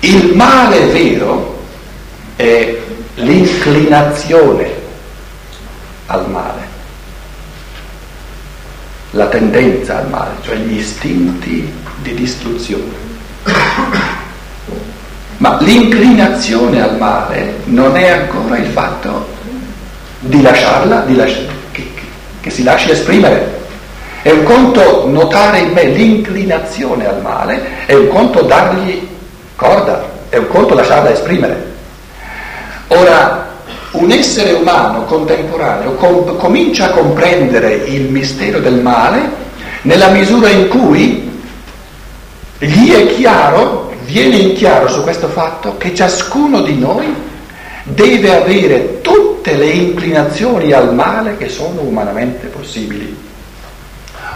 Il 0.00 0.34
male 0.34 0.86
vero 0.86 1.62
è 2.36 2.78
l'inclinazione 3.16 4.70
al 6.06 6.28
male, 6.30 6.60
la 9.12 9.26
tendenza 9.26 9.98
al 9.98 10.08
male, 10.10 10.32
cioè 10.42 10.56
gli 10.56 10.76
istinti 10.76 11.72
di 12.02 12.14
distruzione. 12.14 13.02
Ma 15.38 15.58
l'inclinazione 15.60 16.80
al 16.80 16.96
male 16.98 17.60
non 17.64 17.96
è 17.96 18.08
ancora 18.08 18.58
il 18.58 18.70
fatto 18.70 19.26
di 20.26 20.42
lasciarla, 20.42 21.00
di 21.00 21.16
lasci- 21.16 21.46
che, 21.72 21.86
che 22.40 22.50
si 22.50 22.62
lasci 22.62 22.90
esprimere 22.90 23.62
è 24.24 24.30
un 24.30 24.42
conto 24.42 25.06
notare 25.06 25.58
in 25.58 25.72
me 25.72 25.84
l'inclinazione 25.84 27.06
al 27.06 27.20
male, 27.20 27.84
è 27.84 27.92
un 27.92 28.08
conto 28.08 28.40
dargli 28.40 29.06
corda, 29.54 30.02
è 30.30 30.38
un 30.38 30.46
conto 30.48 30.72
lasciarla 30.72 31.12
esprimere. 31.12 31.72
un 33.90 34.10
essere 34.10 34.52
umano 34.52 35.04
contemporaneo 35.04 35.92
com- 35.92 36.36
comincia 36.38 36.86
a 36.86 36.90
comprendere 36.90 37.74
il 37.74 38.10
mistero 38.10 38.60
del 38.60 38.80
male 38.80 39.20
nella 39.82 40.08
misura 40.08 40.48
in 40.48 40.68
cui 40.68 41.30
gli 42.58 42.92
è 42.92 43.06
chiaro, 43.14 43.92
viene 44.04 44.36
in 44.36 44.54
chiaro 44.54 44.88
su 44.88 45.02
questo 45.02 45.28
fatto 45.28 45.76
che 45.76 45.94
ciascuno 45.94 46.62
di 46.62 46.78
noi 46.78 47.14
deve 47.84 48.34
avere 48.34 49.00
tutte 49.02 49.54
le 49.54 49.66
inclinazioni 49.66 50.72
al 50.72 50.94
male 50.94 51.36
che 51.36 51.48
sono 51.48 51.82
umanamente 51.82 52.46
possibili. 52.46 53.16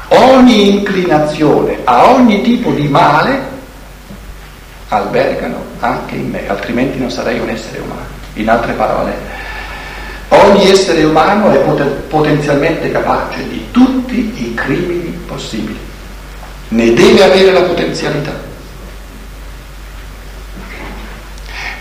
Ogni 0.08 0.76
inclinazione 0.76 1.78
a 1.84 2.10
ogni 2.10 2.42
tipo 2.42 2.70
di 2.70 2.88
male 2.88 3.56
albergano 4.88 5.64
anche 5.80 6.14
in 6.14 6.30
me, 6.30 6.48
altrimenti 6.48 6.98
non 6.98 7.10
sarei 7.10 7.38
un 7.38 7.48
essere 7.48 7.78
umano. 7.80 8.06
In 8.34 8.48
altre 8.48 8.72
parole, 8.72 9.12
ogni 10.28 10.70
essere 10.70 11.04
umano 11.04 11.50
è 11.50 11.58
poten- 11.58 12.02
potenzialmente 12.08 12.90
capace 12.90 13.46
di 13.48 13.66
tutti 13.70 14.32
i 14.34 14.54
crimini 14.54 15.18
possibili, 15.26 15.78
ne 16.68 16.92
deve 16.92 17.24
avere 17.24 17.52
la 17.52 17.62
potenzialità. 17.62 18.47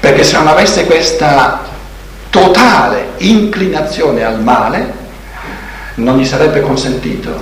Perché 0.08 0.24
se 0.24 0.38
non 0.38 0.48
avesse 0.48 0.86
questa 0.86 1.64
totale 2.30 3.10
inclinazione 3.18 4.24
al 4.24 4.42
male, 4.42 4.94
non 5.96 6.18
gli 6.18 6.24
sarebbe 6.24 6.62
consentito 6.62 7.38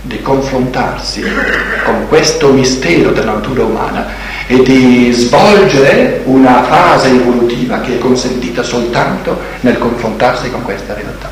di 0.00 0.20
confrontarsi 0.20 1.22
con 1.84 2.08
questo 2.08 2.48
mistero 2.48 3.12
della 3.12 3.34
natura 3.34 3.62
umana 3.62 4.08
e 4.48 4.60
di 4.60 5.12
svolgere 5.12 6.22
una 6.24 6.64
fase 6.64 7.10
evolutiva 7.10 7.78
che 7.78 7.94
è 7.94 7.98
consentita 7.98 8.64
soltanto 8.64 9.38
nel 9.60 9.78
confrontarsi 9.78 10.50
con 10.50 10.64
questa 10.64 10.94
realtà. 10.94 11.30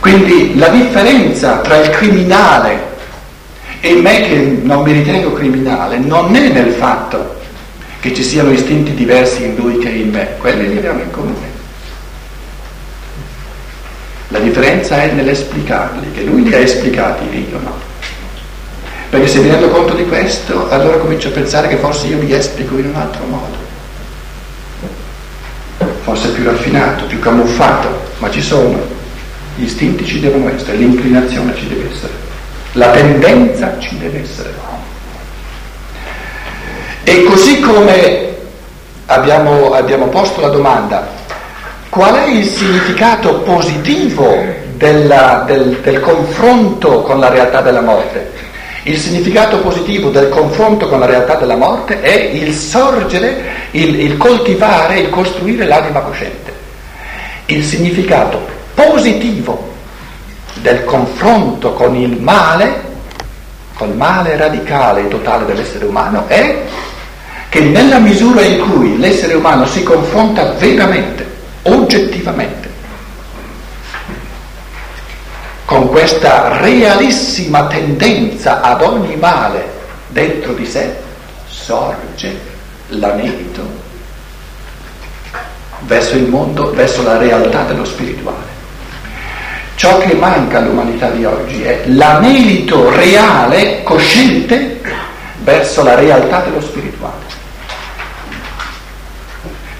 Quindi 0.00 0.58
la 0.58 0.68
differenza 0.68 1.60
tra 1.60 1.78
il 1.78 1.88
criminale 1.88 2.88
e 3.80 3.94
me 3.94 4.20
che 4.20 4.60
non 4.60 4.82
mi 4.82 4.92
ritengo 4.92 5.32
criminale 5.32 5.96
non 5.96 6.36
è 6.36 6.48
nel 6.48 6.74
fatto 6.74 7.38
che 8.00 8.14
ci 8.14 8.22
siano 8.22 8.50
istinti 8.50 8.94
diversi 8.94 9.44
in 9.44 9.54
lui 9.56 9.78
che 9.78 9.90
in 9.90 10.10
me, 10.10 10.36
quelli 10.38 10.68
li 10.68 10.78
abbiamo 10.78 11.02
in 11.02 11.10
comune. 11.10 11.48
La 14.28 14.38
differenza 14.38 15.02
è 15.02 15.12
nell'esplicarli, 15.12 16.12
che 16.12 16.22
lui 16.22 16.44
li 16.44 16.54
ha 16.54 16.58
esplicati 16.58 17.24
io 17.24 17.58
no. 17.58 17.88
Perché 19.10 19.26
se 19.26 19.40
mi 19.40 19.50
rendo 19.50 19.68
conto 19.68 19.94
di 19.94 20.06
questo, 20.06 20.70
allora 20.70 20.96
comincio 20.98 21.28
a 21.28 21.32
pensare 21.32 21.68
che 21.68 21.76
forse 21.76 22.06
io 22.06 22.20
li 22.20 22.32
esplico 22.32 22.78
in 22.78 22.86
un 22.86 22.94
altro 22.94 23.24
modo. 23.24 23.56
Forse 26.02 26.28
più 26.28 26.44
raffinato, 26.44 27.04
più 27.04 27.18
camuffato, 27.18 28.12
ma 28.18 28.30
ci 28.30 28.40
sono. 28.40 28.98
Gli 29.56 29.64
istinti 29.64 30.06
ci 30.06 30.20
devono 30.20 30.48
essere, 30.48 30.76
l'inclinazione 30.76 31.54
ci 31.56 31.66
deve 31.66 31.90
essere, 31.90 32.12
la 32.72 32.90
tendenza 32.90 33.76
ci 33.78 33.98
deve 33.98 34.22
essere. 34.22 34.54
E 37.10 37.24
così 37.24 37.58
come 37.58 38.36
abbiamo, 39.06 39.72
abbiamo 39.72 40.06
posto 40.06 40.40
la 40.40 40.48
domanda 40.48 41.08
Qual 41.88 42.14
è 42.14 42.28
il 42.28 42.46
significato 42.46 43.40
positivo 43.40 44.32
della, 44.76 45.42
del, 45.44 45.80
del 45.82 45.98
confronto 45.98 47.02
con 47.02 47.18
la 47.18 47.28
realtà 47.28 47.62
della 47.62 47.80
morte? 47.80 48.30
Il 48.84 48.96
significato 48.96 49.58
positivo 49.58 50.10
del 50.10 50.28
confronto 50.28 50.88
con 50.88 51.00
la 51.00 51.06
realtà 51.06 51.34
della 51.34 51.56
morte 51.56 52.00
è 52.00 52.14
il 52.14 52.54
sorgere, 52.54 53.42
il, 53.72 54.02
il, 54.02 54.16
coltivare, 54.16 55.00
il 55.00 55.10
costruire 55.10 55.66
l'anima 55.66 55.98
cosciente. 55.98 56.52
Il 57.46 57.64
significato 57.64 58.38
positivo 58.72 59.72
del 60.60 60.84
confronto 60.84 61.72
con 61.72 61.96
il 61.96 62.20
male, 62.20 62.82
col 63.74 63.96
male 63.96 64.36
radicale 64.36 65.00
e 65.00 65.08
totale 65.08 65.44
dell'essere 65.44 65.86
umano, 65.86 66.28
è 66.28 66.56
che 67.50 67.60
nella 67.60 67.98
misura 67.98 68.42
in 68.42 68.60
cui 68.60 68.96
l'essere 68.96 69.34
umano 69.34 69.66
si 69.66 69.82
confronta 69.82 70.52
veramente 70.52 71.28
oggettivamente, 71.62 72.70
con 75.64 75.88
questa 75.88 76.58
realissima 76.58 77.66
tendenza 77.66 78.60
ad 78.60 78.82
ogni 78.82 79.16
male 79.16 79.68
dentro 80.06 80.52
di 80.52 80.64
sé, 80.64 80.94
sorge 81.48 82.38
l'anelito 82.90 83.78
verso 85.80 86.14
il 86.14 86.28
mondo, 86.28 86.72
verso 86.72 87.02
la 87.02 87.16
realtà 87.16 87.64
dello 87.64 87.84
spirituale. 87.84 88.58
Ciò 89.74 89.98
che 89.98 90.14
manca 90.14 90.58
all'umanità 90.58 91.10
di 91.10 91.24
oggi 91.24 91.62
è 91.64 91.82
l'anelito 91.86 92.94
reale, 92.94 93.82
cosciente, 93.82 94.80
verso 95.40 95.82
la 95.82 95.96
realtà 95.96 96.42
dello 96.42 96.60
spirituale 96.60 97.29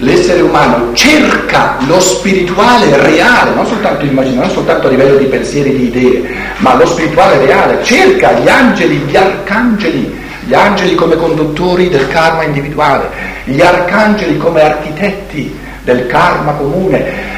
l'essere 0.01 0.41
umano 0.41 0.93
cerca 0.93 1.77
lo 1.87 1.99
spirituale 1.99 2.97
reale, 2.97 3.53
non 3.53 3.65
soltanto 3.65 4.05
immaginario, 4.05 4.45
non 4.45 4.51
soltanto 4.51 4.87
a 4.87 4.89
livello 4.89 5.17
di 5.17 5.25
pensieri, 5.25 5.75
di 5.75 5.85
idee, 5.95 6.27
ma 6.57 6.75
lo 6.75 6.85
spirituale 6.85 7.37
reale, 7.45 7.83
cerca 7.83 8.31
gli 8.33 8.49
angeli, 8.49 8.95
gli 8.97 9.15
arcangeli, 9.15 10.19
gli 10.45 10.53
angeli 10.53 10.95
come 10.95 11.15
conduttori 11.15 11.89
del 11.89 12.07
karma 12.07 12.43
individuale, 12.43 13.09
gli 13.43 13.61
arcangeli 13.61 14.37
come 14.37 14.61
architetti 14.61 15.55
del 15.83 16.07
karma 16.07 16.53
comune, 16.53 17.29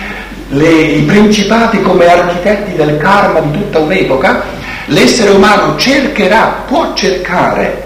le, 0.49 0.69
i 0.69 1.01
principati 1.01 1.81
come 1.81 2.05
architetti 2.05 2.75
del 2.75 2.97
karma 2.97 3.41
di 3.41 3.51
tutta 3.51 3.79
un'epoca, 3.79 4.41
l'essere 4.85 5.31
umano 5.31 5.75
cercherà, 5.75 6.63
può 6.65 6.93
cercare 6.93 7.82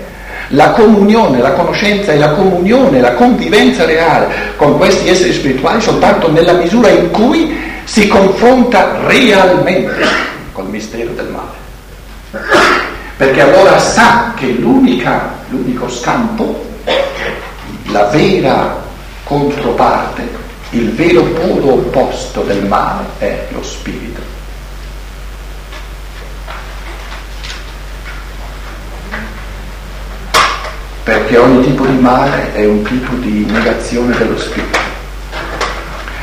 la 0.49 0.71
comunione, 0.71 1.39
la 1.39 1.51
conoscenza 1.51 2.11
e 2.11 2.17
la 2.17 2.31
comunione, 2.31 2.99
la 2.99 3.13
convivenza 3.13 3.85
reale 3.85 4.53
con 4.55 4.77
questi 4.77 5.09
esseri 5.09 5.33
spirituali 5.33 5.81
soltanto 5.81 6.31
nella 6.31 6.53
misura 6.53 6.89
in 6.89 7.11
cui 7.11 7.57
si 7.83 8.07
confronta 8.07 8.99
realmente 9.05 10.05
col 10.51 10.69
mistero 10.69 11.11
del 11.11 11.27
male. 11.27 11.65
Perché 13.17 13.41
allora 13.41 13.79
sa 13.79 14.33
che 14.35 14.47
l'unico 14.47 15.89
scampo, 15.89 16.65
la 17.91 18.03
vera 18.05 18.83
controparte, 19.23 20.45
il 20.71 20.91
vero 20.91 21.23
polo 21.23 21.73
opposto 21.73 22.41
del 22.41 22.63
male 22.65 23.05
è 23.19 23.47
lo 23.49 23.63
spirito. 23.63 24.26
Perché 31.07 31.37
ogni 31.37 31.63
tipo 31.63 31.85
di 31.85 31.97
male 31.99 32.51
è 32.51 32.65
un 32.65 32.81
tipo 32.83 33.15
di 33.15 33.47
negazione 33.49 34.13
dello 34.17 34.37
spirito, 34.37 34.77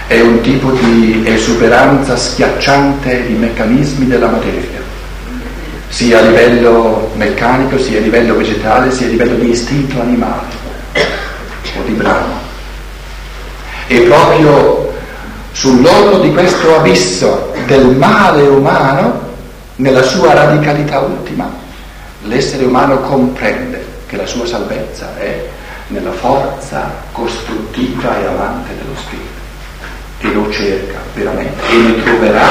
è 0.07 0.21
un 0.21 0.43
tipo 0.43 0.73
di 0.73 1.23
esuberanza 1.25 2.15
schiacciante 2.15 3.25
di 3.27 3.33
meccanismi 3.33 4.07
della 4.07 4.27
materia, 4.27 4.83
sia 5.89 6.19
a 6.19 6.21
livello 6.21 7.13
meccanico, 7.15 7.79
sia 7.79 7.99
a 7.99 8.03
livello 8.03 8.37
vegetale, 8.37 8.91
sia 8.91 9.07
a 9.07 9.09
livello 9.09 9.37
di 9.37 9.49
istinto 9.49 10.03
animale 10.03 10.49
o 11.79 11.83
di 11.87 11.93
brano. 11.93 12.39
E 13.87 14.01
proprio 14.01 14.93
sull'orlo 15.53 16.19
di 16.19 16.31
questo 16.31 16.77
abisso 16.77 17.55
del 17.65 17.87
male 17.97 18.43
umano, 18.43 19.33
nella 19.77 20.03
sua 20.03 20.35
radicalità 20.35 21.01
ultima, 21.01 21.51
l'essere 22.25 22.67
umano 22.67 23.01
comprende 23.01 23.74
che 24.07 24.17
la 24.17 24.27
sua 24.27 24.47
salvezza 24.47 25.17
è 25.19 25.49
nella 25.89 26.13
forza 26.13 26.91
costruttiva 27.13 28.19
e 28.19 28.27
amante 28.27 28.75
dello 28.77 28.97
Spirito 28.97 29.43
e 30.19 30.33
lo 30.33 30.51
cerca 30.51 30.99
veramente 31.13 31.63
e 31.69 31.77
ne 31.77 32.03
troverà, 32.03 32.47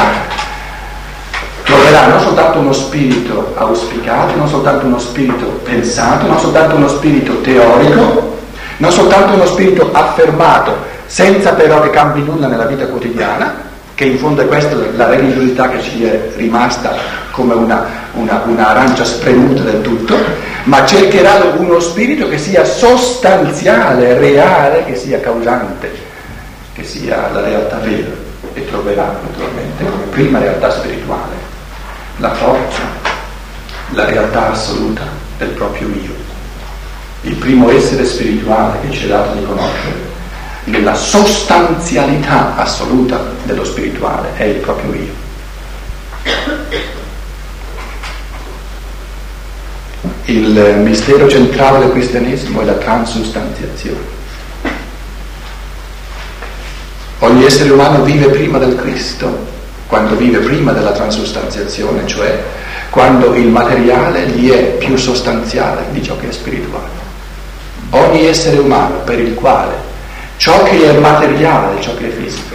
troverà 1.64 2.08
non 2.08 2.20
soltanto 2.20 2.60
uno 2.60 2.74
spirito 2.74 3.54
auspicato, 3.56 4.36
non 4.36 4.48
soltanto 4.48 4.86
uno 4.86 5.00
spirito 5.00 5.46
pensato, 5.64 6.28
non 6.28 6.40
soltanto 6.40 6.76
uno 6.76 6.88
spirito 6.88 7.42
teorico, 7.42 8.38
non 8.78 8.92
soltanto 8.92 9.34
uno 9.34 9.46
spirito 9.46 9.90
affermato, 9.92 10.76
senza 11.08 11.54
però 11.54 11.82
che 11.82 11.90
cambi 11.90 12.22
nulla 12.22 12.48
nella 12.48 12.66
vita 12.66 12.86
quotidiana, 12.86 13.72
che 13.96 14.06
in 14.06 14.18
fondo 14.18 14.42
è 14.42 14.48
questa 14.48 14.76
la 14.96 15.08
religiosità 15.08 15.70
che 15.70 15.82
ci 15.82 16.04
è 16.04 16.32
rimasta 16.36 16.96
come 17.32 17.54
una, 17.54 17.86
una, 18.14 18.44
una 18.46 19.04
spremuta 19.04 19.64
del 19.64 19.82
tutto, 19.82 20.16
ma 20.66 20.86
cercherà 20.86 21.54
uno 21.58 21.80
spirito 21.80 22.28
che 22.30 22.38
sia 22.38 22.64
sostanziale, 22.64 24.18
reale, 24.18 24.86
che 24.86 24.96
sia 24.96 25.20
causante, 25.20 25.92
che 26.74 26.84
sia 26.84 27.30
la 27.32 27.42
realtà 27.42 27.78
vera 27.78 28.10
e 28.54 28.66
troverà 28.68 29.20
naturalmente 29.24 29.84
come 29.84 30.04
prima 30.12 30.40
realtà 30.40 30.70
spirituale 30.70 31.42
la 32.18 32.34
forza, 32.34 32.82
la 33.90 34.06
realtà 34.06 34.52
assoluta 34.52 35.04
del 35.38 35.50
proprio 35.50 35.88
io. 35.88 36.22
Il 37.22 37.36
primo 37.36 37.70
essere 37.70 38.06
spirituale 38.06 38.80
che 38.82 38.92
ci 38.92 39.06
è 39.06 39.08
dato 39.08 39.38
di 39.38 39.46
conoscere 39.46 40.13
nella 40.66 40.96
sostanzialità 40.96 42.56
assoluta 42.56 43.22
dello 43.44 43.66
spirituale, 43.66 44.30
è 44.36 44.44
il 44.44 44.58
proprio 44.58 44.94
io. 44.94 45.22
Il 50.26 50.78
mistero 50.82 51.28
centrale 51.28 51.80
del 51.80 51.92
cristianesimo 51.92 52.62
è 52.62 52.66
la 52.66 52.74
transustanziazione. 52.74 54.22
Ogni 57.20 57.46
essere 57.46 57.70
umano 57.70 58.04
vive 58.04 58.28
prima 58.28 58.58
del 58.58 58.76
Cristo, 58.76 59.52
quando 59.88 60.16
vive 60.16 60.40
prima 60.40 60.72
della 60.72 60.92
transustanziazione, 60.92 62.08
cioè 62.08 62.42
quando 62.90 63.34
il 63.36 63.48
materiale 63.48 64.28
gli 64.28 64.50
è 64.50 64.78
più 64.78 64.96
sostanziale 64.98 65.86
di 65.92 66.02
ciò 66.04 66.16
che 66.18 66.30
è 66.30 66.32
spirituale. 66.32 67.02
Ogni 67.92 68.26
essere 68.26 68.58
umano 68.58 68.98
per 69.00 69.20
il 69.20 69.34
quale 69.34 69.83
ciò 70.44 70.62
che 70.64 70.90
è 70.90 71.00
materiale, 71.00 71.80
ciò 71.80 71.96
che 71.96 72.10
è 72.10 72.12
fisico, 72.12 72.54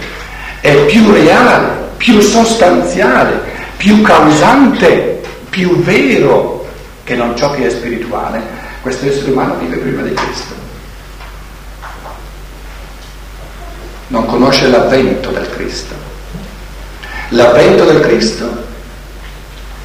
è 0.61 0.75
più 0.85 1.11
reale, 1.11 1.89
più 1.97 2.21
sostanziale, 2.21 3.41
più 3.79 4.03
causante, 4.03 5.23
più 5.49 5.75
vero 5.79 6.69
che 7.05 7.17
non 7.17 7.35
ciò 7.35 7.51
che 7.53 7.67
è 7.67 7.71
spirituale, 7.71 8.43
questo 8.83 9.07
essere 9.07 9.31
umano 9.31 9.55
vive 9.55 9.77
prima 9.79 10.03
di 10.03 10.13
Cristo. 10.13 10.55
Non 14.09 14.27
conosce 14.27 14.69
l'avvento 14.69 15.31
del 15.31 15.49
Cristo. 15.49 15.95
L'avvento 17.31 17.85
del 17.85 18.01
Cristo 18.01 18.65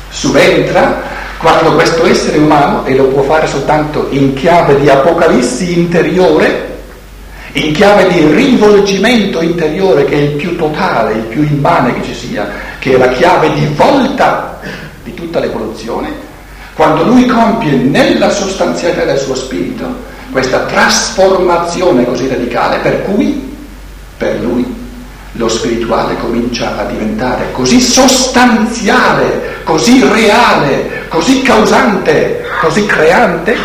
subentra 0.10 1.04
quando 1.38 1.72
questo 1.72 2.06
essere 2.06 2.38
umano, 2.38 2.86
e 2.86 2.96
lo 2.96 3.06
può 3.06 3.24
fare 3.24 3.48
soltanto 3.48 4.08
in 4.10 4.34
chiave 4.34 4.78
di 4.82 4.90
apocalissi 4.90 5.80
interiore, 5.80 6.72
in 7.54 7.72
chiave 7.74 8.08
di 8.08 8.26
rivolgimento 8.34 9.42
interiore 9.42 10.06
che 10.06 10.16
è 10.16 10.22
il 10.22 10.32
più 10.32 10.56
totale, 10.56 11.14
il 11.14 11.24
più 11.24 11.44
immane 11.44 11.94
che 11.94 12.04
ci 12.04 12.14
sia, 12.16 12.50
che 12.80 12.94
è 12.94 12.98
la 12.98 13.10
chiave 13.10 13.54
di 13.54 13.66
volta 13.76 14.60
di 15.04 15.14
tutta 15.14 15.40
l'evoluzione, 15.40 16.12
quando 16.74 17.04
lui 17.04 17.28
compie 17.28 17.74
nella 17.74 18.32
sostanzialità 18.32 19.06
del 19.06 19.20
suo 19.20 19.36
spirito 19.36 20.12
questa 20.32 20.62
trasformazione 20.62 22.06
così 22.06 22.28
radicale 22.28 22.78
per 22.80 23.04
cui 23.04 23.56
per 24.18 24.40
lui 24.40 24.82
lo 25.34 25.48
spirituale 25.48 26.16
comincia 26.18 26.78
a 26.78 26.84
diventare 26.86 27.52
così 27.52 27.80
sostanziale, 27.80 29.62
così 29.64 30.04
reale, 30.04 31.06
così 31.08 31.42
causante, 31.42 32.44
così 32.62 32.86
creante, 32.86 33.56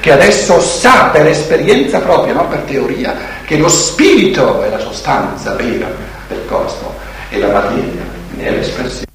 che 0.00 0.12
adesso 0.12 0.60
sa 0.60 1.08
per 1.12 1.26
esperienza 1.26 1.98
propria, 2.00 2.34
non 2.34 2.48
per 2.48 2.60
teoria, 2.60 3.16
che 3.44 3.58
lo 3.58 3.68
spirito 3.68 4.62
è 4.62 4.70
la 4.70 4.78
sostanza 4.78 5.54
vera 5.54 5.90
del 6.28 6.44
cosmo 6.46 6.94
e 7.28 7.38
la 7.38 7.48
materia 7.48 8.02
ne 8.36 8.44
è 8.44 8.50
l'espressione. 8.50 9.13